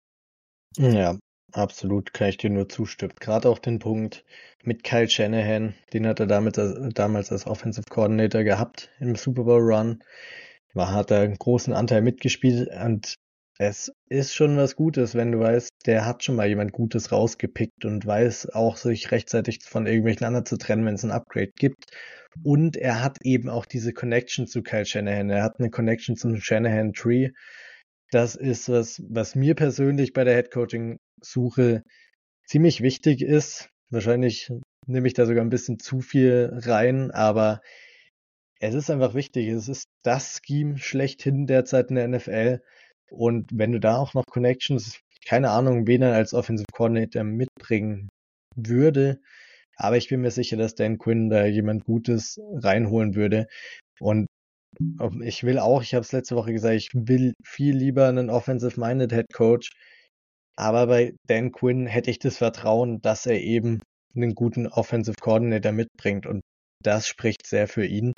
[0.76, 1.16] Ja,
[1.56, 3.14] absolut, kann ich dir nur zustimmen.
[3.18, 4.24] Gerade auch den Punkt
[4.62, 6.58] mit Kyle Shanahan, den hat er damit,
[6.94, 10.02] damals als Offensive Coordinator gehabt im Super Bowl Run.
[10.74, 13.16] War, hat er einen großen Anteil mitgespielt und
[13.58, 17.86] es ist schon was Gutes, wenn du weißt, der hat schon mal jemand Gutes rausgepickt
[17.86, 21.86] und weiß auch, sich rechtzeitig von irgendwelchen anderen zu trennen, wenn es ein Upgrade gibt.
[22.44, 25.30] Und er hat eben auch diese Connection zu Kyle Shanahan.
[25.30, 27.30] Er hat eine Connection zum Shanahan Tree.
[28.10, 31.82] Das ist was, was mir persönlich bei der Headcoaching-Suche
[32.44, 33.70] ziemlich wichtig ist.
[33.90, 34.50] Wahrscheinlich
[34.86, 37.60] nehme ich da sogar ein bisschen zu viel rein, aber
[38.60, 39.48] es ist einfach wichtig.
[39.48, 42.62] Es ist das Scheme schlechthin derzeit in der NFL.
[43.10, 48.08] Und wenn du da auch noch Connections, keine Ahnung, wen er als Offensive Coordinator mitbringen
[48.54, 49.20] würde,
[49.76, 53.46] aber ich bin mir sicher, dass Dan Quinn da jemand Gutes reinholen würde.
[54.00, 54.26] Und
[55.22, 59.12] ich will auch, ich habe es letzte Woche gesagt, ich will viel lieber einen Offensive-Minded
[59.12, 59.70] Head Coach.
[60.56, 63.82] Aber bei Dan Quinn hätte ich das Vertrauen, dass er eben
[64.14, 66.26] einen guten Offensive Coordinator mitbringt.
[66.26, 66.40] Und
[66.82, 68.12] das spricht sehr für ihn.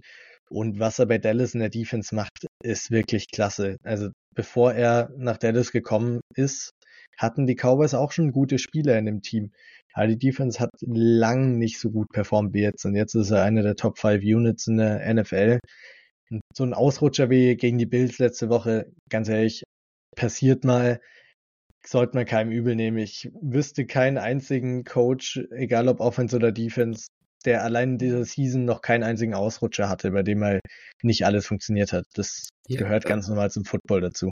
[0.51, 3.77] Und was er bei Dallas in der Defense macht, ist wirklich klasse.
[3.83, 6.71] Also bevor er nach Dallas gekommen ist,
[7.19, 9.51] hatten die Cowboys auch schon gute Spieler in dem Team.
[9.93, 12.85] Aber die Defense hat lang nicht so gut performt wie jetzt.
[12.85, 15.59] Und jetzt ist er eine der Top 5 Units in der NFL.
[16.55, 19.63] So ein Ausrutscher wie gegen die Bills letzte Woche, ganz ehrlich,
[20.17, 21.01] passiert mal,
[21.87, 22.99] sollte man keinem übel nehmen.
[22.99, 27.09] Ich wüsste keinen einzigen Coach, egal ob Offense oder Defense,
[27.45, 30.61] der allein in dieser Season noch keinen einzigen Ausrutscher hatte, bei dem mal
[31.03, 32.05] nicht alles funktioniert hat.
[32.15, 33.09] Das ja, gehört ja.
[33.09, 34.31] ganz normal zum Football dazu.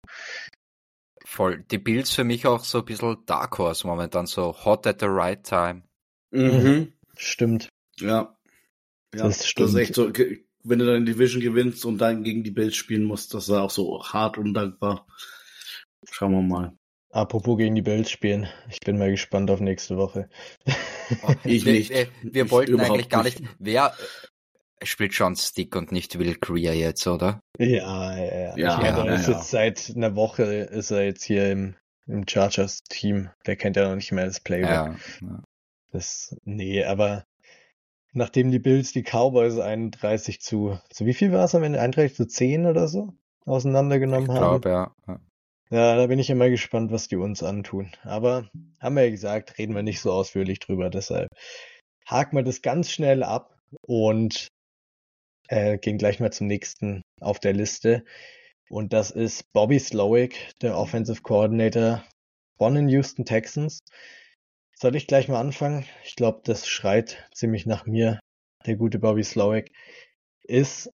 [1.25, 1.65] Voll.
[1.71, 5.07] Die Bills für mich auch so ein bisschen Dark Horse momentan, so hot at the
[5.09, 5.83] right time.
[6.31, 6.93] Mhm.
[7.17, 7.69] Stimmt.
[7.99, 8.37] Ja.
[9.15, 9.65] Ja, das, stimmt.
[9.65, 10.13] das ist echt so,
[10.69, 13.71] wenn du dann Division gewinnst und dann gegen die Bills spielen musst, das ist auch
[13.71, 15.07] so hart undankbar.
[16.11, 16.73] Schauen wir mal.
[17.11, 18.49] Apropos gegen die Bills spielen.
[18.69, 20.29] Ich bin mal gespannt auf nächste Woche.
[21.45, 21.91] Ich nicht.
[21.91, 23.39] Wir, wir, wir wollten eigentlich gar nicht.
[23.39, 23.55] nicht.
[23.61, 23.95] Wer,
[24.81, 27.39] Er spielt schon Stick und nicht Will Greer jetzt, oder?
[27.59, 28.57] Ja, ja, ja.
[28.57, 29.35] Ja, ich meine, ja, ist ja.
[29.35, 31.77] jetzt seit einer Woche ist er jetzt hier im,
[32.09, 33.31] im Chargers-Team.
[33.47, 34.69] Der kennt ja noch nicht mehr das Playbook.
[34.69, 34.97] Ja.
[35.21, 35.43] ja.
[35.93, 37.25] Das, nee, aber
[38.17, 41.81] nachdem die Bills die Cowboys 31 zu, zu wie viel war es am Ende?
[41.81, 43.15] 31 zu 10 oder so
[43.45, 44.61] auseinandergenommen Ich haben?
[44.61, 44.95] glaube, ja.
[45.07, 45.21] ja.
[45.69, 47.91] Ja, da bin ich immer gespannt, was die uns antun.
[48.05, 48.49] Aber
[48.81, 50.91] haben wir ja gesagt, reden wir nicht so ausführlich drüber.
[50.91, 51.29] Deshalb
[52.07, 54.47] haken wir das ganz schnell ab und
[55.49, 58.05] äh, gehen gleich mal zum nächsten auf der Liste.
[58.69, 62.05] Und das ist Bobby Slowick, der Offensive Coordinator
[62.59, 63.81] von den Houston Texans.
[64.79, 65.87] Soll ich gleich mal anfangen?
[66.05, 68.21] Ich glaube, das schreit ziemlich nach mir.
[68.67, 69.73] Der gute Bobby Slowick
[70.43, 70.91] ist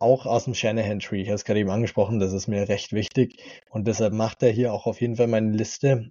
[0.00, 1.22] auch aus dem Shanahan-Tree.
[1.22, 3.40] Ich habe es gerade eben angesprochen, das ist mir recht wichtig.
[3.70, 6.10] Und deshalb macht er hier auch auf jeden Fall meine Liste.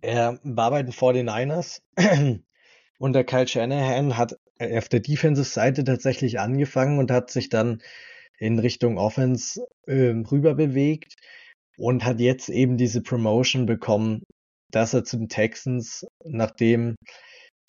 [0.00, 1.82] Er war bei den 49ers
[2.98, 7.82] unter Kyle Shanahan, hat auf der Defensive-Seite tatsächlich angefangen und hat sich dann
[8.38, 11.16] in Richtung Offense äh, rüber bewegt
[11.76, 14.22] und hat jetzt eben diese Promotion bekommen,
[14.74, 16.96] dass er zu den Texans, nachdem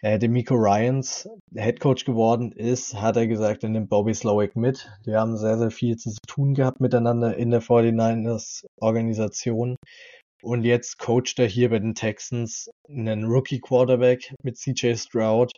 [0.01, 4.55] äh, der Miko Ryans Head Coach geworden ist, hat er gesagt, er nimmt Bobby Slowick
[4.55, 4.89] mit.
[5.05, 9.75] Die haben sehr, sehr viel zu tun gehabt miteinander in der 49ers Organisation.
[10.41, 15.51] Und jetzt coacht er hier bei den Texans einen Rookie Quarterback mit CJ Stroud.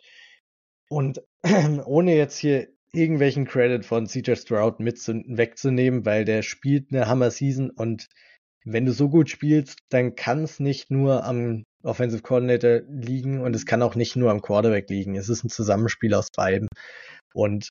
[0.88, 1.22] Und
[1.84, 7.06] ohne jetzt hier irgendwelchen Credit von CJ Stroud mit zu, wegzunehmen, weil der spielt eine
[7.06, 8.08] Hammer Season und
[8.72, 13.56] wenn du so gut spielst, dann kann es nicht nur am Offensive Coordinator liegen und
[13.56, 15.16] es kann auch nicht nur am Quarterback liegen.
[15.16, 16.68] Es ist ein Zusammenspiel aus beiden.
[17.32, 17.70] Und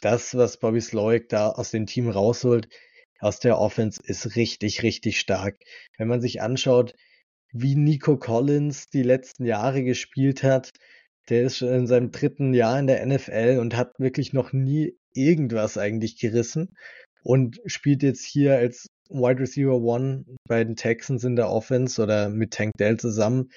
[0.00, 2.68] das, was Bobby Slowick da aus dem Team rausholt,
[3.20, 5.56] aus der Offense, ist richtig, richtig stark.
[5.98, 6.94] Wenn man sich anschaut,
[7.52, 10.72] wie Nico Collins die letzten Jahre gespielt hat,
[11.28, 14.96] der ist schon in seinem dritten Jahr in der NFL und hat wirklich noch nie
[15.14, 16.76] irgendwas eigentlich gerissen
[17.22, 22.28] und spielt jetzt hier als Wide Receiver One bei den Texans in der Offense oder
[22.28, 23.50] mit Tank Dell zusammen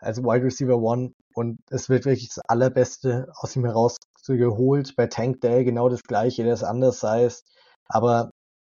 [0.00, 4.94] als Wide Receiver One und es wird wirklich das Allerbeste aus ihm herausgeholt.
[4.96, 7.44] Bei Tank Dell genau das gleiche, der ist anders heißt,
[7.86, 8.30] aber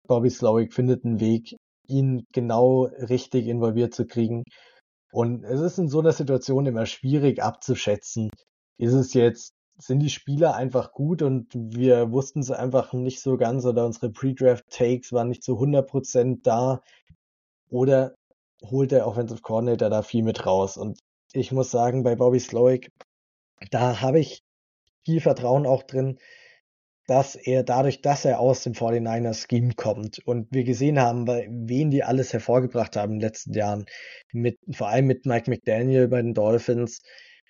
[0.07, 1.57] Bobby Slowick findet einen Weg,
[1.87, 4.45] ihn genau richtig involviert zu kriegen.
[5.13, 8.31] Und es ist in so einer Situation immer schwierig abzuschätzen.
[8.79, 13.37] Ist es jetzt, sind die Spieler einfach gut und wir wussten es einfach nicht so
[13.37, 16.83] ganz oder unsere Pre-Draft-Takes waren nicht zu 100% da
[17.71, 18.15] oder
[18.65, 20.77] holt der Offensive Coordinator da viel mit raus?
[20.77, 20.99] Und
[21.33, 22.91] ich muss sagen, bei Bobby Slowick,
[23.71, 24.43] da habe ich
[25.05, 26.19] viel Vertrauen auch drin,
[27.07, 31.91] dass er dadurch, dass er aus dem 49er Scheme kommt und wir gesehen haben, wen
[31.91, 33.87] die alles hervorgebracht haben in den letzten Jahren,
[34.33, 37.01] mit, vor allem mit Mike McDaniel bei den Dolphins,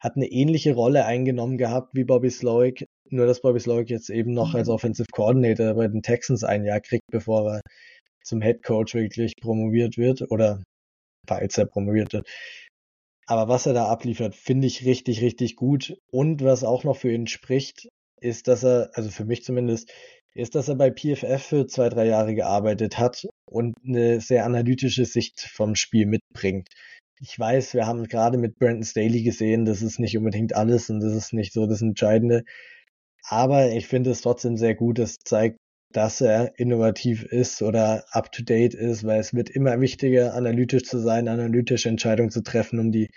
[0.01, 4.32] hat eine ähnliche Rolle eingenommen gehabt wie Bobby Slowick, nur dass Bobby Slowick jetzt eben
[4.32, 7.61] noch als Offensive Coordinator bei den Texans ein Jahr kriegt, bevor er
[8.22, 10.62] zum Head Coach wirklich promoviert wird oder
[11.26, 12.26] falls er promoviert wird.
[13.26, 15.99] Aber was er da abliefert, finde ich richtig, richtig gut.
[16.11, 17.88] Und was auch noch für ihn spricht,
[18.20, 19.92] ist, dass er, also für mich zumindest,
[20.34, 25.05] ist, dass er bei PFF für zwei, drei Jahre gearbeitet hat und eine sehr analytische
[25.05, 26.68] Sicht vom Spiel mitbringt.
[27.21, 31.01] Ich weiß, wir haben gerade mit Brandon Staley gesehen, das ist nicht unbedingt alles und
[31.01, 32.45] das ist nicht so das Entscheidende.
[33.25, 35.59] Aber ich finde es trotzdem sehr gut, es zeigt,
[35.93, 40.85] dass er innovativ ist oder up to date ist, weil es wird immer wichtiger, analytisch
[40.85, 43.09] zu sein, analytische Entscheidungen zu treffen, um die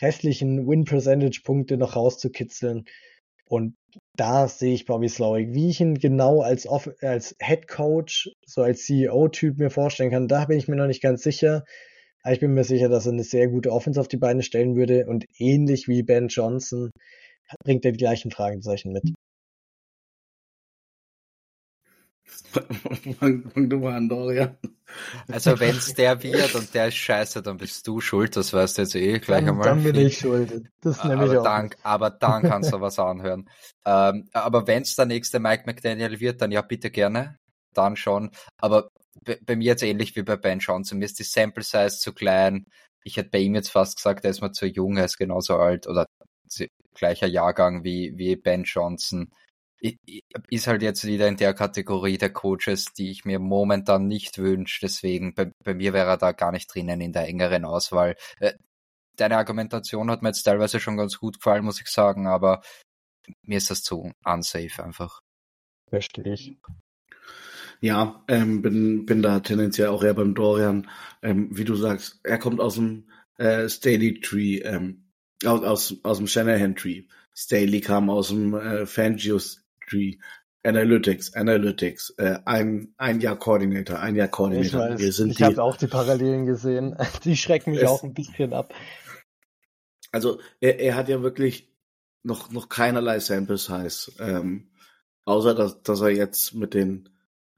[0.00, 2.84] restlichen Win-Percentage-Punkte noch rauszukitzeln.
[3.46, 3.76] Und
[4.14, 6.66] da sehe ich Bobby Slowick, wie ich ihn genau als,
[7.00, 11.02] als Head Coach, so als CEO-Typ mir vorstellen kann, da bin ich mir noch nicht
[11.02, 11.64] ganz sicher.
[12.22, 14.76] Aber ich bin mir sicher, dass er eine sehr gute Offense auf die Beine stellen
[14.76, 16.90] würde und ähnlich wie Ben Johnson
[17.64, 19.14] bringt er die gleichen Fragezeichen mit.
[23.18, 24.56] Fang du mal an, Dorian.
[25.30, 28.78] Also wenn es der wird und der ist scheiße, dann bist du schuld, das weißt
[28.78, 29.64] du jetzt eh gleich dann, einmal.
[29.64, 30.64] Dann bin ich schuld.
[30.80, 31.44] Das nehme ich aber auch.
[31.44, 33.48] Dann, aber dann kannst du was anhören.
[33.90, 37.38] Ähm, aber wenn es der nächste Mike McDaniel wird, dann ja bitte gerne.
[37.74, 38.30] Dann schon.
[38.58, 38.88] Aber
[39.24, 40.98] bei, mir jetzt ähnlich wie bei Ben Johnson.
[40.98, 42.66] Mir ist die Sample Size zu klein.
[43.04, 45.56] Ich hätte bei ihm jetzt fast gesagt, er ist mal zu jung, er ist genauso
[45.56, 46.06] alt oder
[46.94, 49.30] gleicher Jahrgang wie, wie Ben Johnson
[50.50, 54.80] ist halt jetzt wieder in der Kategorie der Coaches, die ich mir momentan nicht wünsche.
[54.82, 58.16] Deswegen, bei, bei mir wäre er da gar nicht drinnen in der engeren Auswahl.
[58.40, 58.54] Äh,
[59.16, 62.62] deine Argumentation hat mir jetzt teilweise schon ganz gut gefallen, muss ich sagen, aber
[63.42, 65.20] mir ist das zu unsafe einfach.
[65.88, 66.56] Verstehe ich.
[67.80, 70.88] Ja, ähm, bin, bin da tendenziell auch eher beim Dorian.
[71.22, 75.04] Ähm, wie du sagst, er kommt aus dem äh, Staley Tree, ähm,
[75.44, 77.04] aus, aus, aus dem Shanahan Tree.
[77.34, 80.16] Staley kam aus dem äh, Fangios Tree.
[80.64, 84.96] Analytics, Analytics, äh, ein, ein Jahr Coordinator, ein Jahr Coordinator.
[84.98, 86.96] Ich, weiß, ich habe auch die Parallelen gesehen.
[87.24, 88.74] Die schrecken mich auch ein bisschen ab.
[90.10, 91.72] Also er, er hat ja wirklich
[92.22, 94.70] noch, noch keinerlei Sample Size, ähm,
[95.24, 97.08] außer dass, dass er jetzt mit den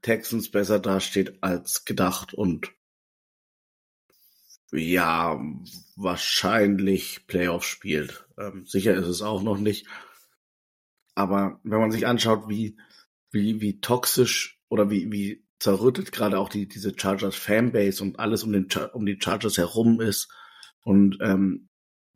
[0.01, 2.71] Texans besser dasteht als gedacht und
[4.71, 5.39] ja,
[5.95, 8.25] wahrscheinlich Playoff spielt.
[8.37, 9.85] Ähm, sicher ist es auch noch nicht.
[11.13, 12.77] Aber wenn man sich anschaut, wie,
[13.31, 18.43] wie, wie toxisch oder wie, wie zerrüttet gerade auch die, diese Chargers Fanbase und alles
[18.43, 20.29] um, den, um die Chargers herum ist.
[20.83, 21.69] Und ähm,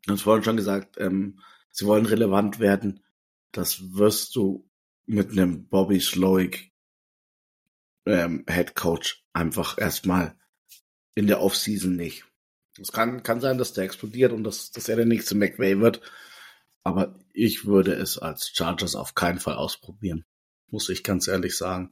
[0.05, 1.39] das vorhin schon gesagt, ähm,
[1.71, 3.03] sie wollen relevant werden.
[3.51, 4.69] Das wirst du
[5.05, 6.71] mit einem Bobby Slowick
[8.05, 10.35] ähm, Head Coach einfach erstmal
[11.15, 12.25] in der Offseason nicht.
[12.79, 16.01] Es kann, kann sein, dass der explodiert und dass, dass er der nächste McVay wird.
[16.83, 20.25] Aber ich würde es als Chargers auf keinen Fall ausprobieren.
[20.69, 21.91] Muss ich ganz ehrlich sagen.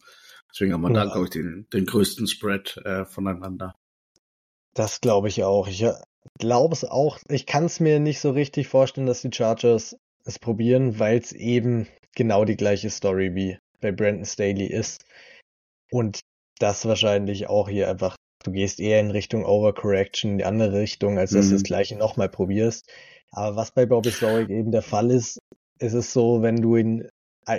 [0.51, 1.05] Deswegen haben wir ja.
[1.05, 3.75] da, glaube ich, den, den größten Spread äh, voneinander.
[4.73, 5.67] Das glaube ich auch.
[5.67, 5.93] Ich äh,
[6.37, 7.19] glaube es auch.
[7.29, 9.95] Ich kann es mir nicht so richtig vorstellen, dass die Chargers
[10.25, 15.05] es probieren, weil es eben genau die gleiche Story wie bei Brandon Staley ist.
[15.91, 16.21] Und
[16.59, 21.17] das wahrscheinlich auch hier einfach du gehst eher in Richtung Overcorrection, in die andere Richtung,
[21.17, 21.49] als dass mhm.
[21.49, 21.67] du das mhm.
[21.67, 22.91] gleiche nochmal probierst.
[23.31, 25.39] Aber was bei Bobby Slowick eben der Fall ist,
[25.79, 27.07] ist es so, wenn du ihn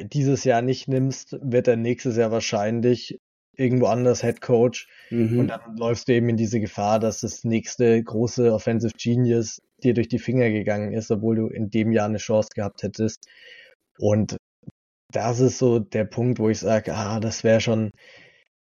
[0.04, 3.18] dieses Jahr nicht nimmst, wird er nächstes Jahr wahrscheinlich
[3.56, 5.38] irgendwo anders Head Coach mhm.
[5.38, 9.94] und dann läufst du eben in diese Gefahr, dass das nächste große Offensive Genius dir
[9.94, 13.28] durch die Finger gegangen ist, obwohl du in dem Jahr eine Chance gehabt hättest.
[13.98, 14.36] Und
[15.14, 17.92] das ist so der Punkt, wo ich sage, ah, das wäre schon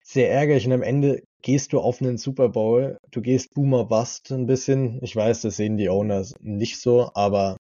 [0.05, 4.31] sehr ärgerlich und am Ende gehst du auf einen Super Bowl, du gehst Boomer Bust
[4.33, 4.99] ein bisschen.
[5.03, 7.57] Ich weiß, das sehen die Owners nicht so, aber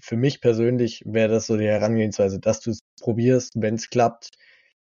[0.00, 4.30] für mich persönlich wäre das so die Herangehensweise, dass du es probierst, wenn es klappt,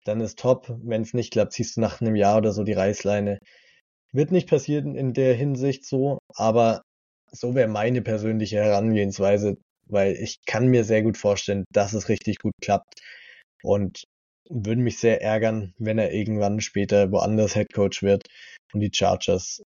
[0.05, 0.75] dann ist top.
[0.83, 3.39] Wenn es nicht klappt, ziehst du nach einem Jahr oder so die Reißleine.
[4.13, 6.83] Wird nicht passieren in der Hinsicht so, aber
[7.33, 9.57] so wäre meine persönliche Herangehensweise,
[9.87, 13.01] weil ich kann mir sehr gut vorstellen, dass es richtig gut klappt.
[13.63, 14.05] Und
[14.49, 18.29] würde mich sehr ärgern, wenn er irgendwann später woanders Headcoach wird
[18.73, 19.63] und die Chargers,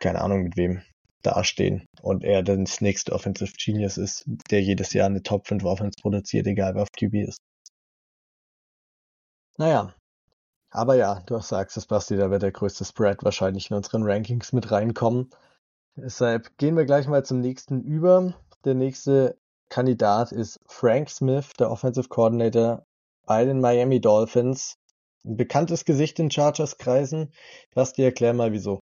[0.00, 0.82] keine Ahnung mit wem,
[1.22, 5.64] dastehen und er dann das nächste Offensive Genius ist, der jedes Jahr eine Top 5
[5.64, 7.38] Offense produziert, egal wer auf QB ist.
[9.58, 9.94] Naja,
[10.70, 14.52] aber ja, du sagst es, Basti, da wird der größte Spread wahrscheinlich in unseren Rankings
[14.52, 15.30] mit reinkommen.
[15.96, 18.34] Deshalb gehen wir gleich mal zum nächsten über.
[18.64, 19.36] Der nächste
[19.68, 22.86] Kandidat ist Frank Smith, der Offensive Coordinator
[23.30, 24.76] bei den Miami Dolphins.
[25.24, 27.32] Ein bekanntes Gesicht in Chargers-Kreisen.
[27.76, 28.80] Basti, erklär mal wieso.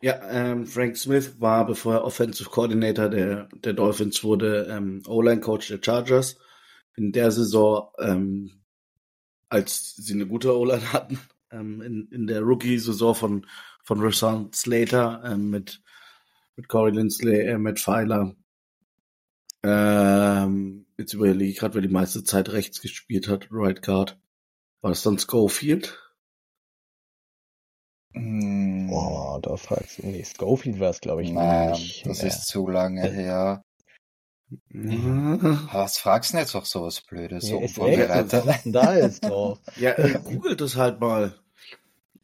[0.00, 5.66] Ja, ähm, Frank Smith war, bevor er Offensive Coordinator der, der Dolphins wurde, ähm, O-Line-Coach
[5.66, 6.38] der Chargers.
[6.94, 8.62] In der Saison, ähm,
[9.48, 11.18] als sie eine gute O-Line hatten,
[11.50, 13.46] ähm, in, in der Rookie-Saison von,
[13.82, 15.82] von Rashawn Slater ähm, mit,
[16.54, 18.36] mit Corey Lindsley, äh, Matt Pfeiler,
[19.64, 24.18] ähm, jetzt überlege ich gerade, wer die meiste Zeit rechts gespielt hat, Right Guard.
[24.80, 25.98] War das dann Schofield?
[28.14, 28.88] Mm.
[28.88, 30.06] Boah, da fragst du.
[30.06, 32.06] Nee, Schofield war es, glaube ich, naja, nicht.
[32.06, 32.26] Das mehr.
[32.28, 33.64] ist zu lange äh, her.
[34.68, 37.48] Was fragst du denn jetzt auch sowas Blödes?
[37.48, 38.44] Ja, so vorbereitet.
[38.66, 39.60] Da ist doch.
[39.76, 41.34] ja, äh, googelt das halt mal.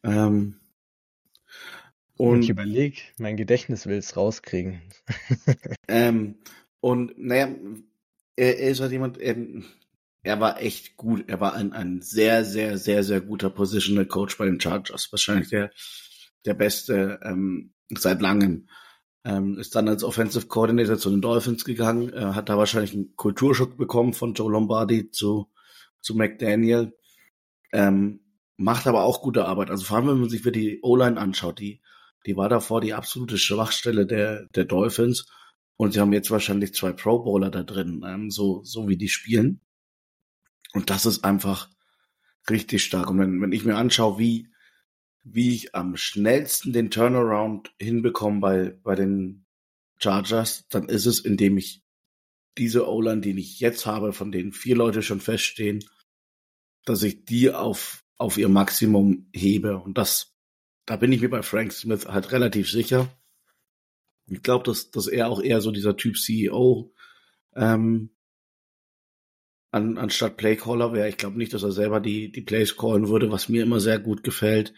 [0.03, 0.59] Ähm,
[2.17, 4.81] und ich überlege, mein Gedächtnis will es rauskriegen.
[5.87, 6.35] ähm,
[6.81, 7.47] und naja,
[8.39, 9.35] er, er ist halt jemand, er,
[10.23, 11.25] er war echt gut.
[11.27, 15.11] Er war ein, ein sehr, sehr, sehr, sehr guter Positional Coach bei den Chargers.
[15.11, 15.71] Wahrscheinlich der,
[16.45, 18.67] der beste ähm, seit langem.
[19.25, 23.15] Ähm, ist dann als Offensive Coordinator zu den Dolphins gegangen, äh, hat da wahrscheinlich einen
[23.17, 25.51] Kulturschock bekommen von Joe Lombardi zu,
[25.99, 26.93] zu McDaniel.
[27.73, 28.21] Ähm,
[28.55, 29.69] macht aber auch gute Arbeit.
[29.69, 31.81] Also vor allem, wenn man sich für die O-Line anschaut, die,
[32.25, 35.25] die war davor die absolute Schwachstelle der, der Dolphins.
[35.81, 39.07] Und sie haben jetzt wahrscheinlich zwei Pro Bowler da drin, ähm, so, so wie die
[39.07, 39.61] spielen.
[40.73, 41.69] Und das ist einfach
[42.49, 43.09] richtig stark.
[43.09, 44.49] Und wenn, wenn ich mir anschaue, wie,
[45.23, 49.45] wie ich am schnellsten den Turnaround hinbekomme bei, bei den
[49.95, 51.81] Chargers, dann ist es, indem ich
[52.57, 55.85] diese O-Line, die ich jetzt habe, von denen vier Leute schon feststehen,
[56.83, 59.77] dass ich die auf, auf ihr Maximum hebe.
[59.77, 60.35] Und das,
[60.85, 63.07] da bin ich mir bei Frank Smith halt relativ sicher.
[64.31, 66.93] Ich glaube, dass, dass er auch eher so dieser Typ CEO
[67.55, 68.11] ähm,
[69.71, 71.09] an, anstatt Playcaller wäre.
[71.09, 73.99] Ich glaube nicht, dass er selber die, die Plays callen würde, was mir immer sehr
[73.99, 74.73] gut gefällt.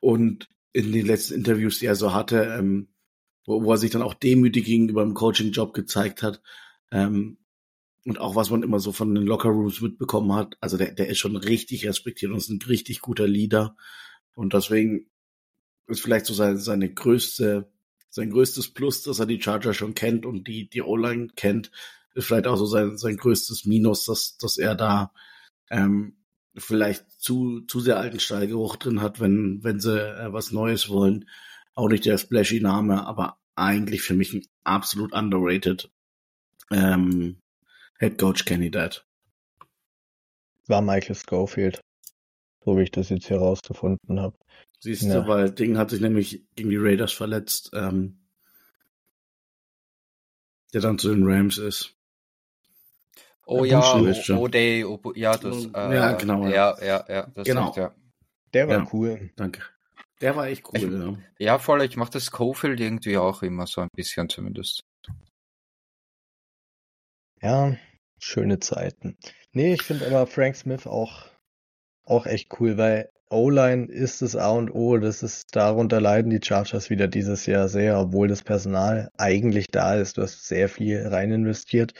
[0.00, 2.88] Und in den letzten Interviews, die er so hatte, ähm,
[3.46, 6.42] wo, wo er sich dann auch demütig gegenüber dem Coaching-Job gezeigt hat,
[6.92, 7.38] ähm,
[8.06, 11.08] und auch was man immer so von den Locker Rooms mitbekommen hat, also der, der
[11.08, 13.76] ist schon richtig respektiert und ist ein richtig guter Leader.
[14.34, 15.10] Und deswegen
[15.86, 17.70] ist vielleicht so seine, seine größte,
[18.10, 21.70] sein größtes Plus, dass er die Charger schon kennt und die, die O-Line kennt,
[22.14, 25.12] ist vielleicht auch so sein, sein größtes Minus, dass, dass er da
[25.70, 26.16] ähm,
[26.56, 31.28] vielleicht zu, zu sehr alten Stallgeruch drin hat, wenn, wenn sie äh, was Neues wollen.
[31.74, 35.90] Auch nicht der splashy Name, aber eigentlich für mich ein absolut underrated
[36.70, 37.40] ähm,
[37.98, 39.06] Head Coach Kandidat.
[40.66, 41.80] War Michael Schofield,
[42.64, 44.36] so wie ich das jetzt herausgefunden habe.
[44.80, 45.20] Siehst ja.
[45.20, 48.18] du, weil Ding hat sich nämlich gegen die Raiders verletzt, ähm,
[50.72, 51.94] der dann zu den Rams ist.
[53.46, 56.46] Oh ja, O'Day, oh, ja, das, äh, ja, genau.
[56.46, 57.72] Ja, ja, ja, das genau.
[57.72, 57.94] Sagt, ja.
[58.54, 58.88] Der war Ja.
[58.92, 59.30] cool.
[59.36, 59.62] Danke.
[60.20, 61.44] Der war echt cool, ja.
[61.44, 64.84] Ja, voll, ich mache das Schofield irgendwie auch immer so ein bisschen zumindest.
[67.42, 67.76] Ja,
[68.18, 69.16] schöne Zeiten.
[69.52, 71.29] Nee, ich finde aber Frank Smith auch,
[72.10, 74.98] auch echt cool, weil O-Line ist das A und O.
[74.98, 79.94] Das ist, darunter leiden die Chargers wieder dieses Jahr sehr, obwohl das Personal eigentlich da
[79.94, 80.18] ist.
[80.18, 81.94] Du hast sehr viel rein investiert.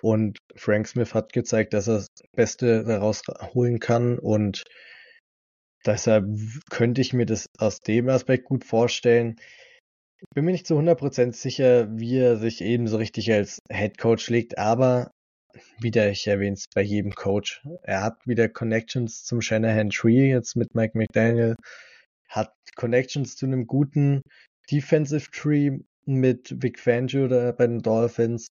[0.00, 3.22] Und Frank Smith hat gezeigt, dass er das Beste daraus
[3.52, 4.18] holen kann.
[4.18, 4.62] Und
[5.84, 6.24] deshalb
[6.70, 9.36] könnte ich mir das aus dem Aspekt gut vorstellen.
[10.20, 13.98] Ich bin mir nicht zu 100% sicher, wie er sich eben so richtig als Head
[13.98, 15.10] Coach legt, aber
[15.78, 17.62] wieder, ich erwähne es bei jedem Coach.
[17.82, 21.56] Er hat wieder Connections zum Shanahan Tree jetzt mit Mike McDaniel,
[22.28, 24.22] hat Connections zu einem guten
[24.70, 28.48] Defensive Tree mit Vic Fangio oder bei den Dolphins.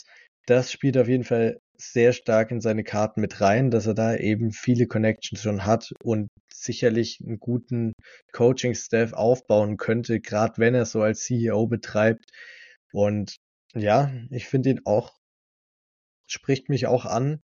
[0.47, 4.17] Das spielt auf jeden Fall sehr stark in seine Karten mit rein, dass er da
[4.17, 7.93] eben viele Connections schon hat und sicherlich einen guten
[8.33, 12.25] Coaching-Staff aufbauen könnte, gerade wenn er so als CEO betreibt.
[12.93, 13.37] Und
[13.75, 15.13] ja, ich finde ihn auch
[16.29, 17.41] spricht mich auch an.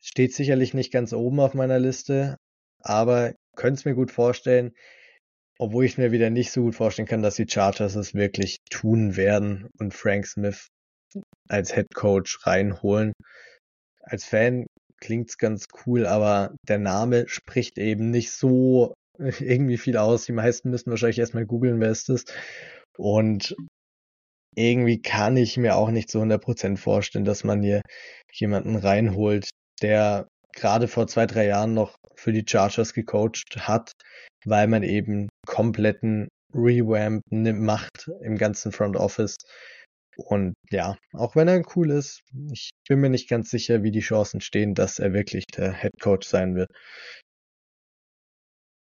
[0.00, 2.36] Steht sicherlich nicht ganz oben auf meiner Liste,
[2.80, 4.72] aber könnte es mir gut vorstellen,
[5.58, 9.16] obwohl ich mir wieder nicht so gut vorstellen kann, dass die Chargers es wirklich tun
[9.16, 10.68] werden und Frank Smith
[11.48, 13.12] als Head Coach reinholen.
[14.02, 14.66] Als Fan
[15.00, 20.26] klingt's ganz cool, aber der Name spricht eben nicht so irgendwie viel aus.
[20.26, 22.24] Die meisten müssen wahrscheinlich erstmal googeln, wer ist das.
[22.96, 23.56] Und
[24.54, 27.82] irgendwie kann ich mir auch nicht zu 100% vorstellen, dass man hier
[28.32, 29.50] jemanden reinholt,
[29.82, 33.92] der gerade vor zwei, drei Jahren noch für die Chargers gecoacht hat,
[34.44, 39.36] weil man eben kompletten Revamp macht im ganzen Front Office.
[40.16, 42.22] Und ja, auch wenn er cool ist,
[42.52, 45.92] ich bin mir nicht ganz sicher, wie die Chancen stehen, dass er wirklich der Head
[46.00, 46.70] Coach sein wird.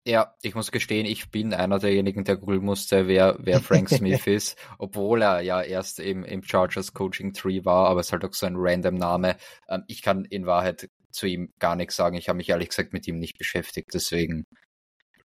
[0.04, 4.26] Ja, ich muss gestehen, ich bin einer derjenigen, der googeln musste, wer, wer Frank Smith
[4.26, 8.24] ist, obwohl er ja erst im, im Chargers Coaching Tree war, aber es ist halt
[8.24, 9.36] auch so ein random Name.
[9.68, 12.16] Ähm, ich kann in Wahrheit zu ihm gar nichts sagen.
[12.16, 14.44] Ich habe mich ehrlich gesagt mit ihm nicht beschäftigt, deswegen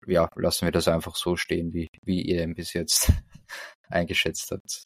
[0.07, 3.13] ja, lassen wir das einfach so stehen, wie, wie ihr ihn bis jetzt
[3.89, 4.85] eingeschätzt habt.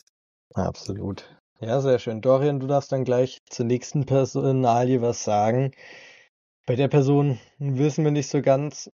[0.54, 1.28] Absolut.
[1.60, 2.20] Ja, sehr schön.
[2.20, 5.72] Dorian, du darfst dann gleich zur nächsten Personalie was sagen.
[6.66, 8.90] Bei der Person wissen wir nicht so ganz,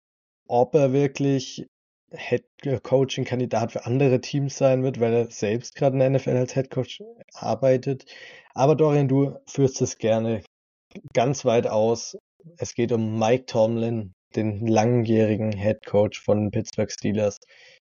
[0.47, 1.65] ob er wirklich
[2.11, 2.45] Head
[2.83, 6.53] Coaching Kandidat für andere Teams sein wird, weil er selbst gerade in der NFL als
[6.53, 8.05] Head Coach arbeitet.
[8.53, 10.43] Aber Dorian, du führst es gerne
[11.13, 12.17] ganz weit aus.
[12.57, 17.39] Es geht um Mike Tomlin, den langjährigen Head Coach von Pittsburgh Steelers.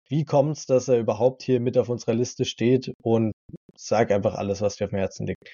[0.08, 2.94] Wie kommt es, dass er überhaupt hier mit auf unserer Liste steht?
[3.02, 3.34] Und
[3.76, 5.50] sag einfach alles, was dir auf dem Herzen liegt.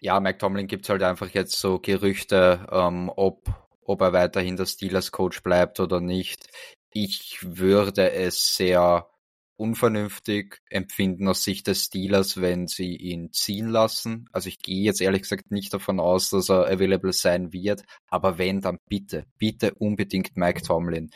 [0.00, 3.42] Ja, Mike Tomlin gibt halt einfach jetzt so Gerüchte, ähm, ob
[3.88, 6.46] ob er weiterhin der Steelers Coach bleibt oder nicht.
[6.92, 9.08] Ich würde es sehr
[9.56, 14.28] unvernünftig empfinden aus Sicht des Steelers, wenn sie ihn ziehen lassen.
[14.30, 18.38] Also ich gehe jetzt ehrlich gesagt nicht davon aus, dass er available sein wird, aber
[18.38, 21.10] wenn, dann bitte, bitte unbedingt Mike Tomlin.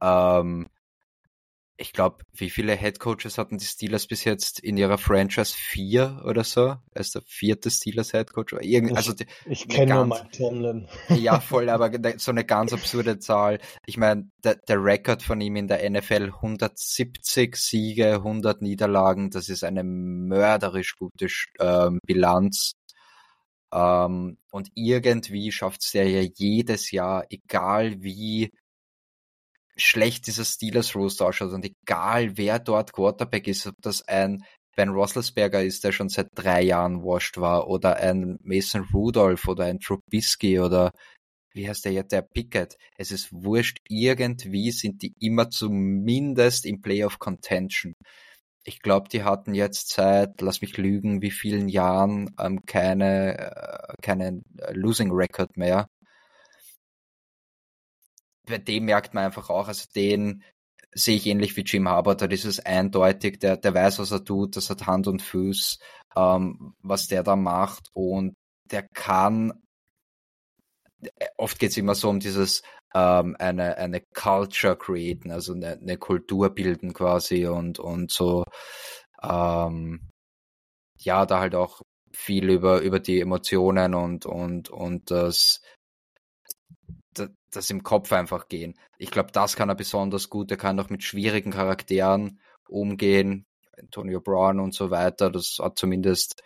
[0.00, 0.66] Ähm,
[1.76, 5.54] ich glaube, wie viele Head Coaches hatten die Steelers bis jetzt in ihrer Franchise?
[5.56, 6.76] Vier oder so?
[6.92, 8.54] Er ist der vierte Steelers Head Coach.
[8.60, 10.88] Irgend, also die, ich kenne nur Mike Tomlin.
[11.08, 13.58] Ja, voll, aber so eine ganz absurde Zahl.
[13.86, 19.48] Ich meine, der, der Rekord von ihm in der NFL 170 Siege, 100 Niederlagen, das
[19.48, 21.26] ist eine mörderisch gute
[21.58, 22.74] ähm, Bilanz.
[23.72, 28.52] Ähm, und irgendwie schafft es der ja jedes Jahr, egal wie
[29.76, 34.44] schlecht dieser Steelers Roster ausschaut und egal wer dort Quarterback ist, ob das ein
[34.76, 39.64] Ben Roethlisberger ist, der schon seit drei Jahren washed war oder ein Mason Rudolph oder
[39.66, 40.92] ein Trubisky oder
[41.52, 42.76] wie heißt der jetzt, der Pickett.
[42.96, 47.94] Es ist wurscht, irgendwie sind die immer zumindest im Playoff Contention.
[48.66, 53.94] ich glaube, die hatten jetzt seit, lass mich lügen, wie vielen Jahren ähm, keine, äh,
[54.02, 55.86] keinen Losing Record mehr.
[58.46, 60.42] Bei dem merkt man einfach auch, also den
[60.94, 64.24] sehe ich ähnlich wie Jim Harbour, da ist es eindeutig, der, der weiß, was er
[64.24, 65.78] tut, das hat Hand und Fuß,
[66.16, 68.34] ähm, was der da macht und
[68.70, 69.52] der kann,
[71.36, 72.62] oft geht es immer so um dieses
[72.94, 78.44] ähm, eine, eine Culture createn, also eine, eine Kultur bilden quasi und, und so,
[79.22, 80.08] ähm,
[80.98, 81.82] ja, da halt auch
[82.12, 85.60] viel über, über die Emotionen und, und, und das,
[87.56, 88.78] das im Kopf einfach gehen.
[88.98, 90.50] Ich glaube, das kann er besonders gut.
[90.50, 93.46] Er kann auch mit schwierigen Charakteren umgehen.
[93.78, 95.30] Antonio Brown und so weiter.
[95.30, 96.42] Das hat zumindest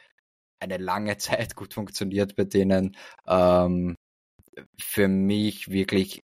[0.60, 2.96] eine lange Zeit gut funktioniert bei denen.
[3.26, 3.96] Ähm,
[4.80, 6.22] für mich wirklich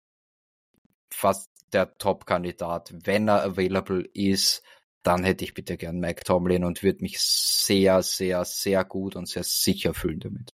[1.12, 2.94] fast der Top-Kandidat.
[3.04, 4.62] Wenn er available ist,
[5.02, 9.28] dann hätte ich bitte gern Mike Tomlin und würde mich sehr, sehr, sehr gut und
[9.28, 10.52] sehr sicher fühlen damit.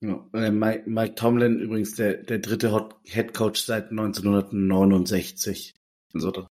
[0.00, 5.74] Ja, Mike, Mike, Tomlin übrigens der, der dritte Head Coach seit 1969.
[6.12, 6.46] Also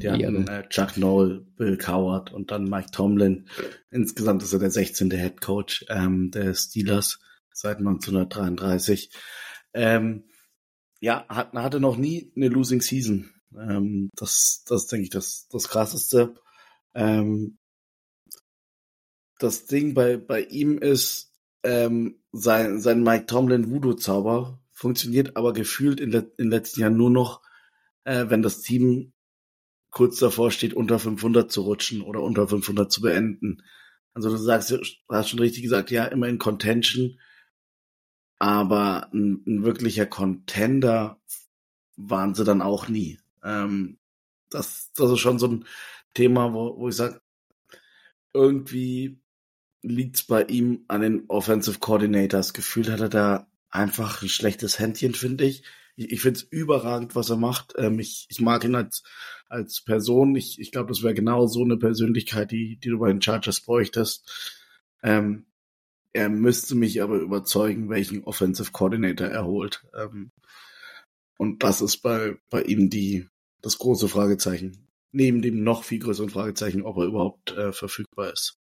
[0.00, 0.58] die hatten ja.
[0.58, 3.48] äh, Chuck Noll, Bill Coward und dann Mike Tomlin.
[3.90, 5.10] Insgesamt ist er der 16.
[5.10, 7.20] Head Coach ähm, der Steelers
[7.52, 9.10] seit 1933.
[9.74, 10.24] Ähm,
[11.00, 13.30] ja, hat, hatte noch nie eine Losing Season.
[13.56, 16.34] Ähm, das, das denke ich, das, das krasseste.
[16.94, 17.58] Ähm,
[19.38, 21.27] das Ding bei, bei ihm ist,
[21.62, 26.96] ähm, sein, sein Mike Tomlin Voodoo-Zauber funktioniert aber gefühlt in, le in den letzten Jahren
[26.96, 27.42] nur noch,
[28.04, 29.12] äh, wenn das Team
[29.90, 33.62] kurz davor steht, unter 500 zu rutschen oder unter 500 zu beenden.
[34.14, 37.18] Also du sagst, du hast schon richtig gesagt, ja, immer in Contention,
[38.38, 41.20] aber ein, ein wirklicher Contender
[41.96, 43.18] waren sie dann auch nie.
[43.42, 43.98] Ähm,
[44.50, 45.64] das, das ist schon so ein
[46.14, 47.20] Thema, wo, wo ich sage,
[48.32, 49.20] irgendwie
[49.82, 52.52] liegt's bei ihm an den Offensive Coordinators.
[52.52, 55.62] Gefühlt hat er da einfach ein schlechtes Händchen, finde ich.
[55.96, 57.74] Ich, ich finde es überragend, was er macht.
[57.76, 59.02] Ähm, ich, ich mag ihn als,
[59.48, 60.34] als Person.
[60.36, 63.60] Ich, ich glaube, das wäre genau so eine Persönlichkeit, die, die du bei den Chargers
[63.60, 64.64] bräuchtest.
[65.02, 65.46] Ähm,
[66.12, 69.84] er müsste mich aber überzeugen, welchen Offensive Coordinator er holt.
[69.94, 70.32] Ähm,
[71.36, 73.28] und das ist bei, bei ihm die,
[73.62, 74.88] das große Fragezeichen.
[75.12, 78.58] Neben dem noch viel größeren Fragezeichen, ob er überhaupt äh, verfügbar ist.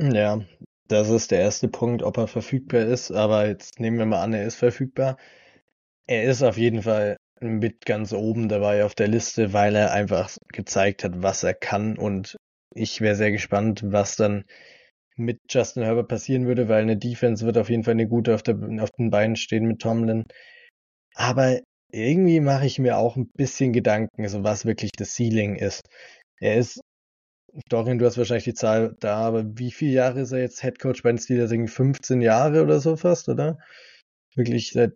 [0.00, 0.40] Ja,
[0.88, 3.10] das ist der erste Punkt, ob er verfügbar ist.
[3.10, 5.16] Aber jetzt nehmen wir mal an, er ist verfügbar.
[6.06, 10.36] Er ist auf jeden Fall mit ganz oben dabei auf der Liste, weil er einfach
[10.52, 11.98] gezeigt hat, was er kann.
[11.98, 12.36] Und
[12.74, 14.44] ich wäre sehr gespannt, was dann
[15.16, 18.42] mit Justin Herbert passieren würde, weil eine Defense wird auf jeden Fall eine gute auf,
[18.42, 20.24] der, auf den Beinen stehen mit Tomlin.
[21.14, 21.60] Aber
[21.92, 25.82] irgendwie mache ich mir auch ein bisschen Gedanken, so was wirklich das Ceiling ist.
[26.40, 26.80] Er ist
[27.68, 30.78] Dorian, du hast wahrscheinlich die Zahl da, aber wie viele Jahre ist er jetzt Head
[30.78, 31.50] Coach bei den Steelers?
[31.50, 33.58] 15 Jahre oder so fast, oder?
[34.34, 34.94] Wirklich seit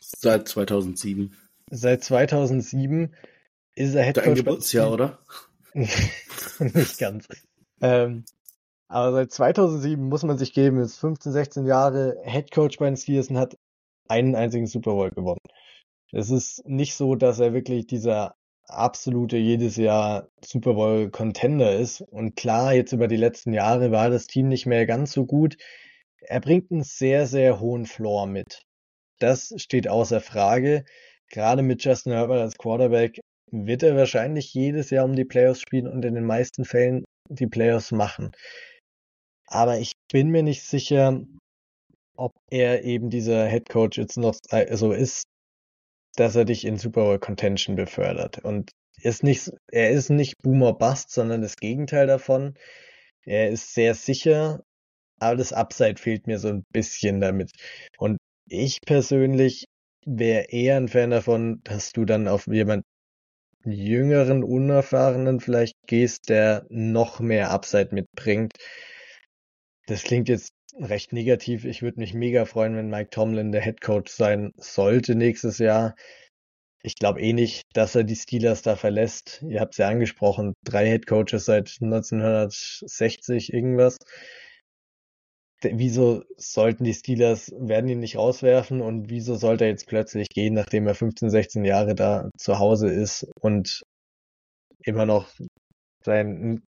[0.00, 1.34] seit 2007.
[1.70, 3.14] Seit 2007
[3.74, 4.26] ist er Head Coach.
[4.26, 5.18] Dein Geburtsjahr, oder?
[5.74, 7.28] Nicht ganz.
[7.80, 8.24] Ähm,
[8.88, 12.96] aber seit 2007 muss man sich geben, ist 15, 16 Jahre Head Coach bei den
[12.96, 13.56] Steelers und hat
[14.08, 15.40] einen einzigen Super Bowl gewonnen.
[16.12, 18.34] Es ist nicht so, dass er wirklich dieser
[18.68, 22.00] absolute jedes Jahr Super Bowl Contender ist.
[22.00, 25.56] Und klar, jetzt über die letzten Jahre war das Team nicht mehr ganz so gut.
[26.20, 28.62] Er bringt einen sehr, sehr hohen Floor mit.
[29.18, 30.84] Das steht außer Frage.
[31.30, 33.20] Gerade mit Justin Herbert als Quarterback
[33.50, 37.46] wird er wahrscheinlich jedes Jahr um die Playoffs spielen und in den meisten Fällen die
[37.46, 38.32] Playoffs machen.
[39.46, 41.22] Aber ich bin mir nicht sicher,
[42.16, 44.34] ob er eben dieser Head Coach jetzt noch
[44.72, 45.24] so ist,
[46.16, 48.38] dass er dich in Super Bowl Contention befördert.
[48.38, 48.70] Und
[49.02, 52.54] ist nicht, er ist nicht Boomer Bust, sondern das Gegenteil davon.
[53.24, 54.62] Er ist sehr sicher,
[55.20, 57.52] aber das Upside fehlt mir so ein bisschen damit.
[57.98, 58.18] Und
[58.48, 59.66] ich persönlich
[60.06, 62.84] wäre eher ein Fan davon, dass du dann auf jemand
[63.64, 68.54] jüngeren, unerfahrenen vielleicht gehst, der noch mehr Upside mitbringt.
[69.86, 71.64] Das klingt jetzt recht negativ.
[71.64, 75.94] Ich würde mich mega freuen, wenn Mike Tomlin der Head Coach sein sollte nächstes Jahr.
[76.82, 79.42] Ich glaube eh nicht, dass er die Steelers da verlässt.
[79.48, 83.98] Ihr habt es ja angesprochen, drei Head Coaches seit 1960 irgendwas.
[85.60, 90.54] Wieso sollten die Steelers, werden ihn nicht rauswerfen und wieso sollte er jetzt plötzlich gehen,
[90.54, 93.82] nachdem er 15, 16 Jahre da zu Hause ist und
[94.84, 95.28] immer noch
[96.04, 96.62] sein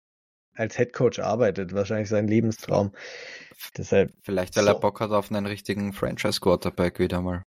[0.56, 2.92] als Head Coach arbeitet, wahrscheinlich sein Lebenstraum.
[3.76, 4.12] Deshalb.
[4.22, 4.70] Vielleicht, weil so.
[4.70, 7.42] er Bock hat auf einen richtigen Franchise Quarterback wieder mal.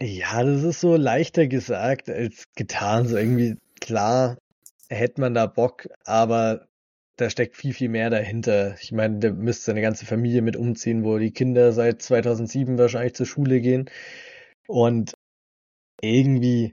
[0.00, 3.08] Ja, das ist so leichter gesagt als getan.
[3.08, 4.38] So irgendwie klar,
[4.88, 6.68] hätte man da Bock, aber
[7.16, 8.76] da steckt viel, viel mehr dahinter.
[8.80, 13.14] Ich meine, der müsste seine ganze Familie mit umziehen, wo die Kinder seit 2007 wahrscheinlich
[13.14, 13.90] zur Schule gehen.
[14.68, 15.14] Und
[16.00, 16.72] irgendwie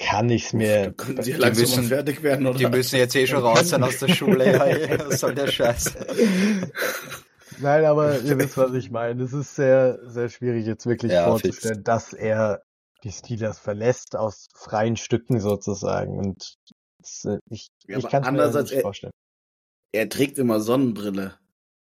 [0.00, 0.92] kann ich es mir.
[0.92, 2.58] Können sie langsam müssen, fertig werden, oder?
[2.58, 4.52] Die müssen jetzt eh schon raus sein aus der Schule.
[4.52, 5.94] Ja, was soll der Scheiß?
[7.58, 9.22] Nein, aber ihr wisst, was ich meine.
[9.22, 11.84] Es ist sehr, sehr schwierig jetzt wirklich ja, vorzustellen, fix.
[11.84, 12.62] dass er
[13.04, 16.18] die Steelers verlässt aus freien Stücken sozusagen.
[16.18, 16.56] Und
[17.24, 19.12] äh, ich, ja, ich kann es mir nicht vorstellen.
[19.92, 21.34] Er, er trägt immer Sonnenbrille.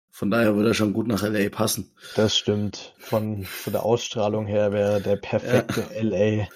[0.09, 1.91] Von daher würde er schon gut nach LA passen.
[2.15, 2.95] Das stimmt.
[2.97, 6.01] Von, von der Ausstrahlung her wäre der perfekte ja.
[6.01, 6.47] LA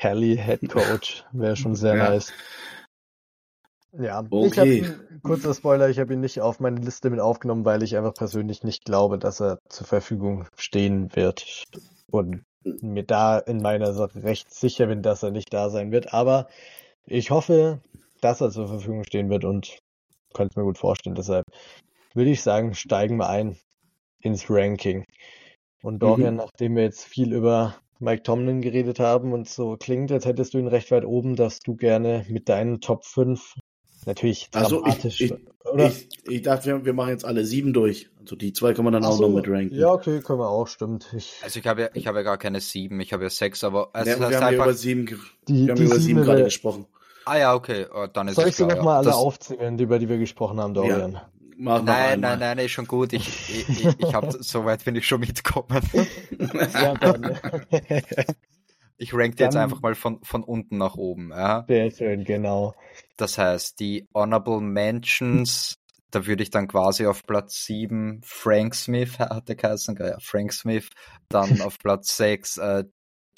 [0.00, 1.24] Kelly Head Coach.
[1.32, 2.10] Wäre schon sehr ja.
[2.10, 2.32] nice.
[3.92, 4.78] Ja, okay.
[4.78, 7.96] ich habe kurzer Spoiler, ich habe ihn nicht auf meine Liste mit aufgenommen, weil ich
[7.96, 11.64] einfach persönlich nicht glaube, dass er zur Verfügung stehen wird.
[12.10, 16.14] Und mir da in meiner Sache recht sicher bin, dass er nicht da sein wird.
[16.14, 16.48] Aber
[17.04, 17.80] ich hoffe,
[18.20, 19.78] dass er zur Verfügung stehen wird und
[20.32, 21.16] könnte es mir gut vorstellen.
[21.16, 21.44] Deshalb
[22.14, 23.58] würde ich sagen, steigen wir ein
[24.22, 25.04] ins Ranking.
[25.82, 26.40] Und Dorian, mhm.
[26.40, 30.58] nachdem wir jetzt viel über Mike Tomlin geredet haben und so klingt, als hättest du
[30.58, 33.56] ihn recht weit oben, dass du gerne mit deinen Top 5
[34.06, 35.34] Natürlich dramatisch, also ich, ich,
[35.70, 35.86] oder?
[35.86, 38.08] Ich, ich dachte, wir, wir, machen jetzt alle sieben durch.
[38.18, 39.74] Also die zwei kann man dann Ach auch so, noch mit ranken.
[39.74, 41.12] Ja, okay, können wir auch, stimmt.
[41.14, 43.62] Ich, also ich habe ja, ich habe ja gar keine sieben, ich habe ja sechs,
[43.62, 45.06] aber also ja, wir, haben einfach, über sieben,
[45.48, 46.86] die, wir haben über sieben gerade gesprochen.
[47.26, 50.08] Ah ja, okay, oh, dann ist Soll ich sie nochmal alle das, aufzählen, über die
[50.08, 51.12] wir gesprochen haben, Dorian?
[51.12, 51.30] Ja.
[51.62, 53.12] Mach nein, nein, nein, ist schon gut.
[53.12, 55.82] Ich, ich, ich, ich habe soweit bin ich schon mitgekommen.
[56.72, 57.38] ja, dann.
[59.02, 61.30] Ich rank jetzt einfach mal von, von unten nach oben.
[61.30, 61.64] Ja?
[61.66, 62.74] Sehr schön, genau.
[63.16, 65.78] Das heißt, die Honorable Mentions,
[66.10, 70.52] da würde ich dann quasi auf Platz 7 Frank Smith, hat der geheißen, ja, Frank
[70.52, 70.90] Smith,
[71.30, 72.84] dann auf Platz 6 äh,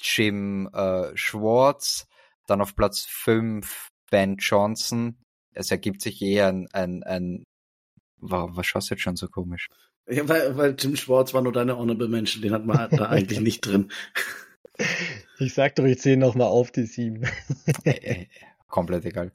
[0.01, 2.07] Jim äh, Schwartz,
[2.45, 5.17] dann auf Platz 5 Ben Johnson.
[5.53, 7.45] Es ergibt sich eher ein, ein, ein
[8.25, 9.69] Warum, was schaust du jetzt schon so komisch?
[10.09, 13.39] Ja, weil, weil Jim Schwartz war nur deine Honorable Mention, den hat man da eigentlich
[13.39, 13.91] nicht drin.
[15.37, 17.27] Ich sag doch, ich zähle nochmal auf die sieben.
[17.85, 18.25] Äh, äh,
[18.67, 19.31] komplett egal.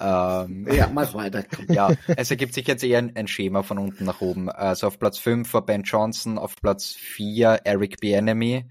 [0.00, 1.44] Ähm, ja, mach weiter.
[1.68, 4.48] Ja, es ergibt sich jetzt eher ein, ein, Schema von unten nach oben.
[4.48, 8.64] Also auf Platz 5 war Ben Johnson, auf Platz 4 Eric Bienemy,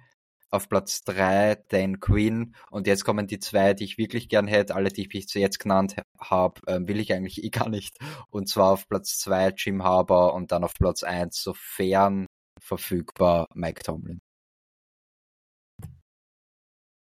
[0.53, 4.75] auf Platz 3 Dan Quinn und jetzt kommen die zwei, die ich wirklich gern hätte.
[4.75, 7.97] Alle, die ich jetzt genannt habe, äh, will ich eigentlich eh gar nicht.
[8.29, 12.27] Und zwar auf Platz 2 Jim Harbour und dann auf Platz 1, sofern
[12.61, 14.19] verfügbar, Mike Tomlin.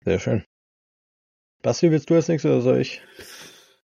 [0.03, 0.43] Sehr schön.
[1.61, 3.01] Basti, willst du als nächstes oder soll ich?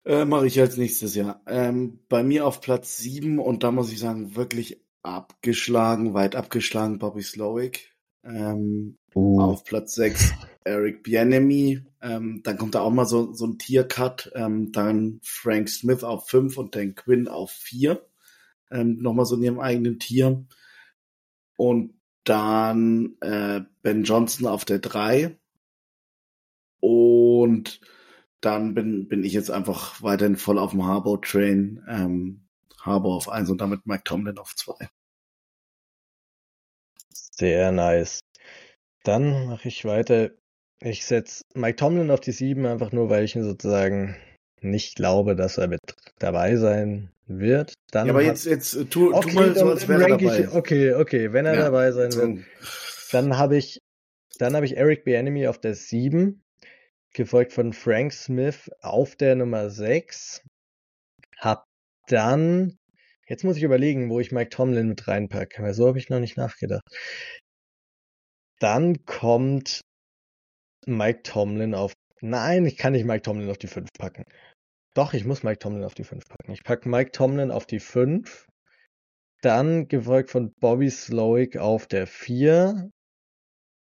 [0.04, 1.40] Äh, Mache ich als nächstes, ja.
[1.46, 6.98] Ähm, bei mir auf Platz 7 und da muss ich sagen, wirklich abgeschlagen, weit abgeschlagen,
[6.98, 7.94] Bobby Slowick.
[8.24, 9.40] Ähm, uh.
[9.40, 11.82] Auf Platz 6 Eric Bienemy.
[12.00, 14.30] Ähm, dann kommt da auch mal so, so ein Tiercut.
[14.34, 18.04] Ähm, dann Frank Smith auf 5 und Dan Quinn auf 4.
[18.70, 20.44] Ähm, Nochmal so in ihrem eigenen Tier.
[21.56, 21.94] Und
[22.24, 25.38] dann äh, Ben Johnson auf der 3
[26.80, 27.80] und
[28.40, 31.82] dann bin, bin ich jetzt einfach weiterhin voll auf dem Harbour-Train.
[31.88, 32.48] Ähm,
[32.80, 34.88] Harbour auf 1 und damit Mike Tomlin auf 2.
[37.12, 38.20] Sehr nice.
[39.08, 40.32] Dann mache ich weiter.
[40.80, 44.14] Ich setze Mike Tomlin auf die 7, einfach nur, weil ich ihn sozusagen
[44.60, 45.80] nicht glaube, dass er mit
[46.18, 47.72] dabei sein wird.
[47.90, 50.40] Dann ja, aber jetzt, jetzt äh, tu, okay, tu mal so, als wäre er dabei.
[50.40, 52.44] Ich, okay, okay, wenn er ja, dabei sein wird,
[53.10, 53.78] dann habe ich,
[54.38, 56.42] dann habe ich Eric Bienemy auf der 7
[57.14, 60.42] gefolgt von Frank Smith auf der Nummer 6.
[61.38, 61.64] Hab
[62.08, 62.76] dann,
[63.26, 66.20] jetzt muss ich überlegen, wo ich Mike Tomlin mit reinpacke, weil so habe ich noch
[66.20, 66.84] nicht nachgedacht.
[68.58, 69.82] Dann kommt
[70.86, 74.24] Mike Tomlin auf, nein, ich kann nicht Mike Tomlin auf die 5 packen.
[74.94, 76.52] Doch, ich muss Mike Tomlin auf die 5 packen.
[76.52, 78.46] Ich packe Mike Tomlin auf die 5.
[79.42, 82.90] Dann gefolgt von Bobby Slowick auf der 4.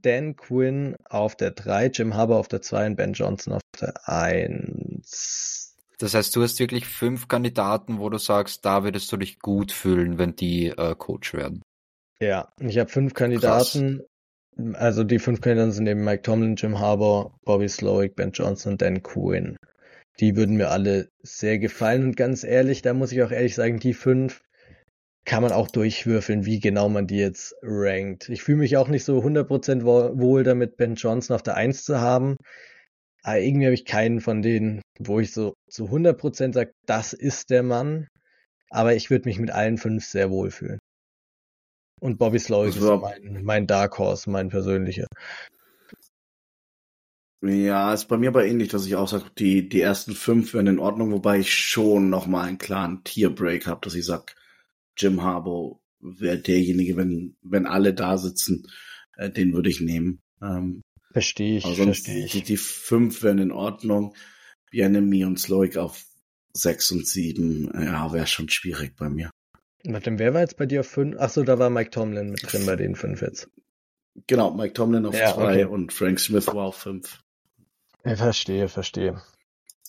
[0.02, 4.08] Dan Quinn auf der 3, Jim Harbour auf der 2 und Ben Johnson auf der
[4.08, 5.76] 1.
[5.98, 9.72] Das heißt, du hast wirklich fünf Kandidaten, wo du sagst, da würdest du dich gut
[9.72, 11.62] fühlen, wenn die äh, Coach werden.
[12.20, 14.00] Ja, ich habe fünf Kandidaten.
[14.00, 14.08] Krass.
[14.74, 18.82] Also die fünf Kandidaten sind eben Mike Tomlin, Jim Harbour, Bobby Slowick, Ben Johnson und
[18.82, 19.58] Dan Quinn.
[20.20, 23.80] Die würden mir alle sehr gefallen und ganz ehrlich, da muss ich auch ehrlich sagen,
[23.80, 24.42] die fünf
[25.26, 28.30] kann man auch durchwürfeln, wie genau man die jetzt rankt.
[28.30, 32.00] Ich fühle mich auch nicht so 100% wohl damit, Ben Johnson auf der 1 zu
[32.00, 32.38] haben.
[33.24, 37.50] Aber irgendwie habe ich keinen von denen, wo ich so zu 100% sage, das ist
[37.50, 38.08] der Mann.
[38.70, 40.80] Aber ich würde mich mit allen fünf sehr wohl fühlen.
[42.02, 45.08] Und Bobby Slow ist mein, mein Dark Horse, mein persönlicher.
[47.42, 50.68] Ja, ist bei mir aber ähnlich, dass ich auch sage, die, die ersten fünf wären
[50.68, 54.34] in Ordnung, wobei ich schon nochmal einen klaren Tierbreak habe, dass ich sage,
[54.98, 58.68] Jim Harbaugh wäre derjenige, wenn, wenn alle da sitzen,
[59.18, 60.22] äh, den würde ich nehmen.
[60.42, 60.82] Ähm,
[61.12, 62.32] verstehe ich, verstehe ich.
[62.32, 64.16] Die, die fünf wären in Ordnung.
[64.72, 66.04] Bienemy und Sloik auf
[66.54, 69.30] sechs und sieben, ja, wäre schon schwierig bei mir.
[69.88, 71.20] Warte, wer war jetzt bei dir auf fünf?
[71.20, 73.50] Achso, da war Mike Tomlin mit drin bei den fünf jetzt.
[74.28, 75.66] Genau, Mike Tomlin auf ja, zwei okay.
[75.66, 77.22] und Frank Smith war auf fünf.
[78.04, 79.22] Ich verstehe, verstehe.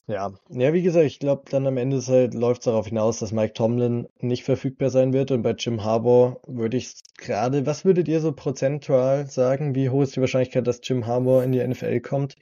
[0.09, 3.33] Ja, ja, wie gesagt, ich glaube, dann am Ende halt, läuft es darauf hinaus, dass
[3.33, 5.33] Mike Tomlin nicht verfügbar sein wird.
[5.33, 9.75] Und bei Jim Harbour würde ich gerade, was würdet ihr so prozentual sagen?
[9.75, 12.37] Wie hoch ist die Wahrscheinlichkeit, dass Jim Harbour in die NFL kommt?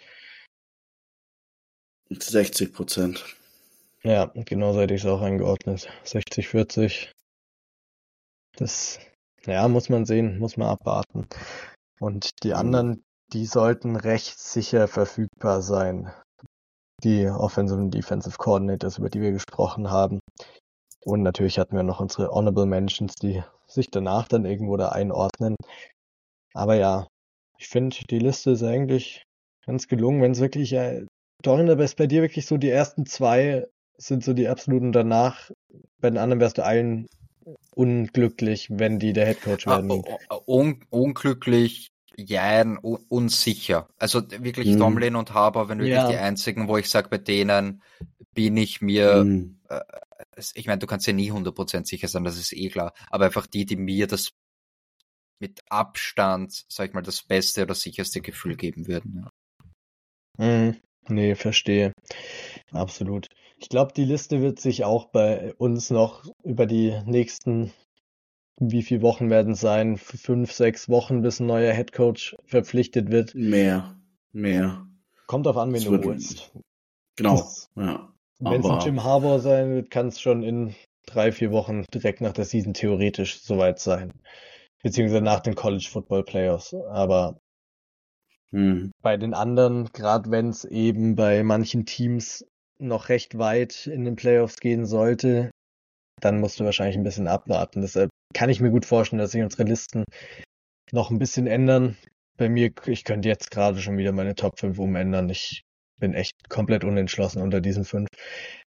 [2.11, 3.25] 60 Prozent.
[4.03, 5.89] Ja, genau so hätte ich es auch eingeordnet.
[6.05, 7.15] 60, 40.
[8.57, 9.01] Das,
[9.47, 11.27] ja, muss man sehen, muss man abwarten.
[12.01, 12.55] Und die mhm.
[12.55, 16.13] anderen, die sollten recht sicher verfügbar sein.
[17.03, 20.21] Die Offensive und Defensive Coordinators, über die wir gesprochen haben.
[21.05, 25.57] Und natürlich hatten wir noch unsere Honorable Mentions, die sich danach dann irgendwo da einordnen.
[26.55, 27.07] Aber ja,
[27.59, 29.23] ich finde, die Liste ist eigentlich
[29.67, 31.05] ganz gelungen, wenn es wirklich, äh,
[31.43, 33.67] Dorin, aber ist bei dir wirklich so die ersten zwei
[33.99, 35.51] sind so die absoluten danach.
[36.01, 37.07] Bei den anderen wärst du allen
[37.75, 40.05] unglücklich, wenn die der Headcoach werden.
[40.29, 43.89] Ah, un unglücklich, jein, un unsicher.
[43.99, 44.79] Also wirklich hm.
[44.79, 46.09] Domlin und Haber, wenn wirklich ja.
[46.09, 47.83] die einzigen, wo ich sage, bei denen
[48.35, 49.61] bin ich mir, hm.
[49.69, 49.81] äh,
[50.55, 53.47] ich meine, du kannst ja nie 100% sicher sein, das ist eh klar, aber einfach
[53.47, 54.33] die, die mir das
[55.41, 59.27] mit Abstand, sag ich mal, das beste oder sicherste Gefühl geben würden.
[60.39, 60.47] Ja.
[60.47, 60.81] Mhm.
[61.09, 61.93] Nee, verstehe.
[62.73, 63.29] Absolut.
[63.59, 67.73] Ich glaube, die Liste wird sich auch bei uns noch über die nächsten,
[68.59, 69.97] wie viele Wochen werden es sein?
[69.97, 73.35] Fünf, sechs Wochen, bis ein neuer Headcoach verpflichtet wird.
[73.35, 73.97] Mehr,
[74.33, 74.87] mehr.
[75.27, 76.53] Kommt auf an, wen du holst.
[77.17, 78.13] Genau, ja.
[78.41, 80.75] Wenn es ein Jim Harbour sein wird, kann es schon in
[81.07, 84.13] drei, vier Wochen direkt nach der Season theoretisch soweit sein.
[84.83, 86.75] Beziehungsweise nach den College Football Playoffs.
[86.75, 87.41] Aber
[88.55, 88.93] hm.
[89.03, 92.47] Bei den anderen, gerade wenn es eben bei manchen Teams
[92.79, 95.51] noch recht weit in den Playoffs gehen sollte,
[96.21, 97.81] dann musst du wahrscheinlich ein bisschen abwarten.
[97.81, 100.05] Deshalb kann ich mir gut vorstellen, dass sich unsere Listen
[100.93, 101.97] noch ein bisschen ändern.
[102.37, 105.29] Bei mir, ich könnte jetzt gerade schon wieder meine Top 5 umändern.
[105.31, 105.63] Ich
[105.99, 108.09] bin echt komplett unentschlossen unter diesen fünf.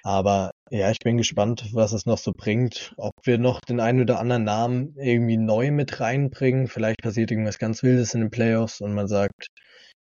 [0.03, 2.93] Aber ja, ich bin gespannt, was es noch so bringt.
[2.97, 6.67] Ob wir noch den einen oder anderen Namen irgendwie neu mit reinbringen.
[6.67, 9.47] Vielleicht passiert irgendwas ganz Wildes in den Playoffs und man sagt,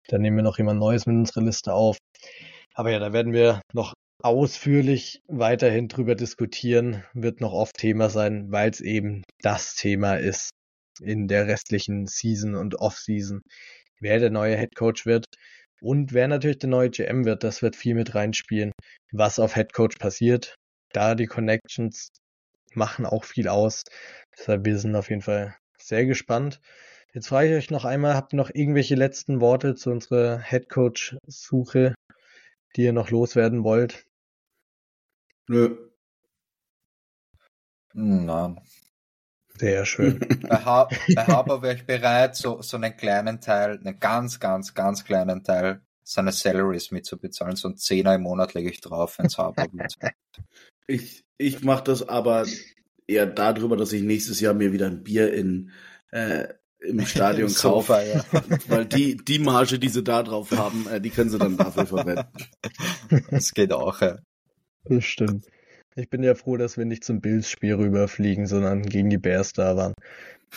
[0.08, 1.98] dann nehmen wir noch jemand Neues mit unserer Liste auf.
[2.74, 8.50] Aber ja, da werden wir noch ausführlich weiterhin drüber diskutieren, wird noch oft Thema sein,
[8.50, 10.50] weil es eben das Thema ist
[11.00, 13.40] in der restlichen Season und Off-Season,
[14.00, 15.26] wer der neue Head Coach wird
[15.80, 17.44] und wer natürlich der neue GM wird.
[17.44, 18.72] Das wird viel mit reinspielen,
[19.12, 20.56] was auf Head Coach passiert.
[20.92, 22.08] Da die Connections
[22.74, 23.84] machen auch viel aus.
[24.36, 26.60] Deshalb wir sind auf jeden Fall sehr gespannt.
[27.14, 31.94] Jetzt frage ich euch noch einmal, habt ihr noch irgendwelche letzten Worte zu unserer Headcoach-Suche,
[32.76, 34.04] die ihr noch loswerden wollt?
[35.48, 35.76] Nö.
[37.94, 38.60] Nein.
[39.58, 40.18] Sehr schön.
[40.48, 44.74] bei, ha bei Haber wäre ich bereit, so, so einen kleinen Teil, einen ganz, ganz,
[44.74, 47.56] ganz kleinen Teil seiner Salaries mitzubezahlen.
[47.56, 49.96] So ein Zehner im Monat lege ich drauf, wenn es Haber wird.
[50.86, 52.46] Ich, ich mache das aber
[53.06, 55.72] eher darüber, dass ich nächstes Jahr mir wieder ein Bier in
[56.10, 56.48] äh,
[56.80, 57.96] im Stadion kaufen.
[58.12, 58.24] Ja.
[58.68, 61.86] Weil die, die Marge, die sie da drauf haben, äh, die können sie dann dafür
[61.86, 62.26] verwenden.
[63.30, 64.18] Das geht auch, ja.
[64.84, 65.46] Das stimmt.
[65.96, 69.76] Ich bin ja froh, dass wir nicht zum Bills-Spiel rüberfliegen, sondern gegen die Bears da
[69.76, 69.94] waren.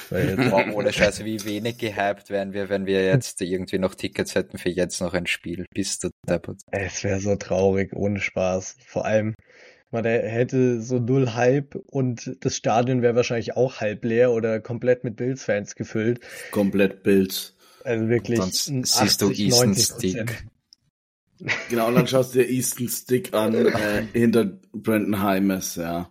[0.10, 4.36] Weil Boah, ohne Scheiße, wie wenig gehypt wären wir, wenn wir jetzt irgendwie noch Tickets
[4.36, 5.66] hätten für jetzt noch ein Spiel.
[5.74, 6.62] Bist du deppert.
[6.72, 8.78] Es wäre so traurig, ohne Spaß.
[8.86, 9.34] Vor allem,
[9.92, 15.04] der hätte so null Hype und das Stadion wäre wahrscheinlich auch halb leer oder komplett
[15.04, 16.22] mit Bills-Fans gefüllt.
[16.52, 17.56] Komplett Bills.
[17.84, 18.40] Also wirklich.
[18.40, 20.46] Sonst siehst du Easton Stick.
[21.70, 26.10] Genau, und dann schaust du dir Easton Stick an, äh, hinter Brandon Hymes, ja.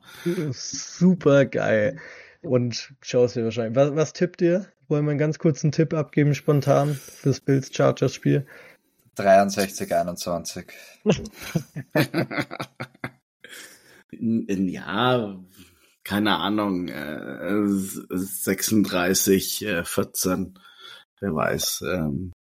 [0.51, 1.99] Super geil.
[2.43, 3.77] Und schaust dir wahrscheinlich.
[3.77, 4.67] Was, was tippt ihr?
[4.89, 8.47] Wollen wir einen ganz kurzen Tipp abgeben, spontan, fürs Bills Chargers Spiel?
[9.15, 10.67] 63, 21.
[14.13, 15.41] ja,
[16.05, 17.67] keine Ahnung, äh,
[18.09, 20.59] 36, äh, 14,
[21.21, 21.85] wer weiß.
[21.87, 22.33] Ähm,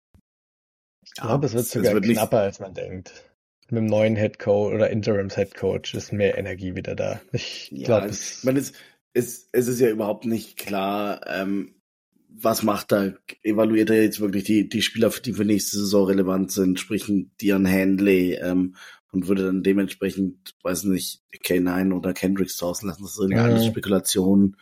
[1.03, 3.11] ich glaube, es wird sogar wird knapper, als man denkt.
[3.69, 7.21] Mit dem neuen Head Coach oder Interims Head Coach ist mehr Energie wieder da.
[7.31, 8.73] Ich ja, glaube, es, meine, es,
[9.13, 11.75] es, es ist ja überhaupt nicht klar, ähm,
[12.29, 13.15] was macht er?
[13.43, 17.67] Evaluiert er jetzt wirklich die, die Spieler, die für nächste Saison relevant sind, sprich Dion
[17.67, 18.75] Handley, ähm,
[19.11, 23.03] und würde dann dementsprechend, weiß nicht, K9 oder Kendricks draußen lassen.
[23.03, 24.57] Das sind ja alles Spekulationen,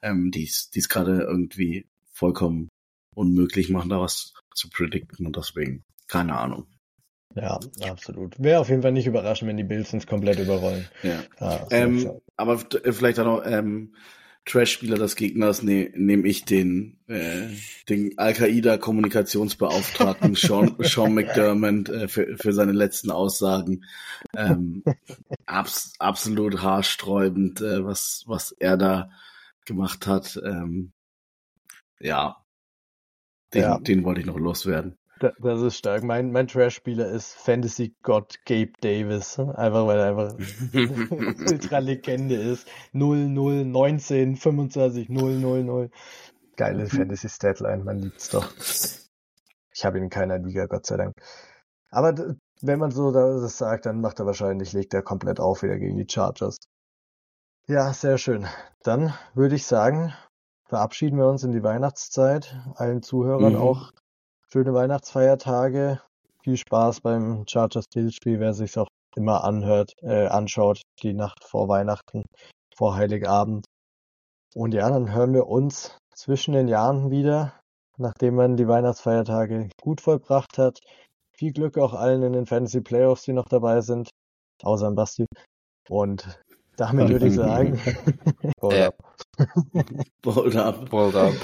[0.00, 2.68] ähm, die es gerade irgendwie vollkommen
[3.14, 6.66] unmöglich machen, da was zu predikten und deswegen, keine Ahnung.
[7.34, 7.58] Ja,
[7.88, 8.42] absolut.
[8.42, 10.86] Wäre auf jeden Fall nicht überraschend, wenn die Bills uns komplett überrollen.
[11.02, 11.22] Ja.
[11.40, 13.94] ja ähm, aber vielleicht auch noch ähm,
[14.44, 17.46] Trash-Spieler des Gegners ne, nehme ich den, äh,
[17.88, 23.84] den Al-Qaida-Kommunikationsbeauftragten Sean, Sean McDermott äh, für, für seine letzten Aussagen.
[24.36, 24.82] Ähm,
[25.46, 29.10] abs absolut haarsträubend, äh, was, was er da
[29.64, 30.40] gemacht hat.
[30.44, 30.90] Ähm,
[32.00, 32.44] ja,
[33.54, 33.78] den, ja.
[33.78, 34.98] den wollte ich noch loswerden.
[35.38, 36.02] Das ist stark.
[36.02, 39.38] Mein, mein Trash-Spieler ist Fantasy-Gott Gabe Davis.
[39.38, 40.34] Einfach weil er einfach
[41.50, 42.66] Ultra-Legende ist.
[42.92, 45.90] 0, 0, 19, 25, 0, 0, 0.
[46.56, 48.52] Geile Fantasy-Statline, man liebt's doch.
[49.74, 51.14] Ich habe ihn in keiner Liga, Gott sei Dank.
[51.90, 52.14] Aber
[52.60, 55.96] wenn man so das sagt, dann macht er wahrscheinlich, legt er komplett auf wieder gegen
[55.96, 56.58] die Chargers.
[57.66, 58.46] Ja, sehr schön.
[58.82, 60.12] Dann würde ich sagen,
[60.64, 62.56] verabschieden wir uns in die Weihnachtszeit.
[62.74, 63.60] Allen Zuhörern mhm.
[63.60, 63.92] auch
[64.52, 66.02] schöne Weihnachtsfeiertage.
[66.42, 71.68] Viel Spaß beim Chargers Spiel, wer sich auch immer anhört, äh, anschaut, die Nacht vor
[71.68, 72.24] Weihnachten,
[72.76, 73.64] vor Heiligabend.
[74.54, 77.58] Und ja, dann hören wir uns zwischen den Jahren wieder,
[77.96, 80.80] nachdem man die Weihnachtsfeiertage gut vollbracht hat.
[81.34, 84.10] Viel Glück auch allen in den Fantasy Playoffs, die noch dabei sind,
[84.62, 85.24] außer am Basti.
[85.88, 86.38] Und
[86.76, 87.80] damit würde ich sagen,
[88.60, 88.94] Hold up.
[90.26, 90.92] Hold up.
[90.92, 91.34] Hold up.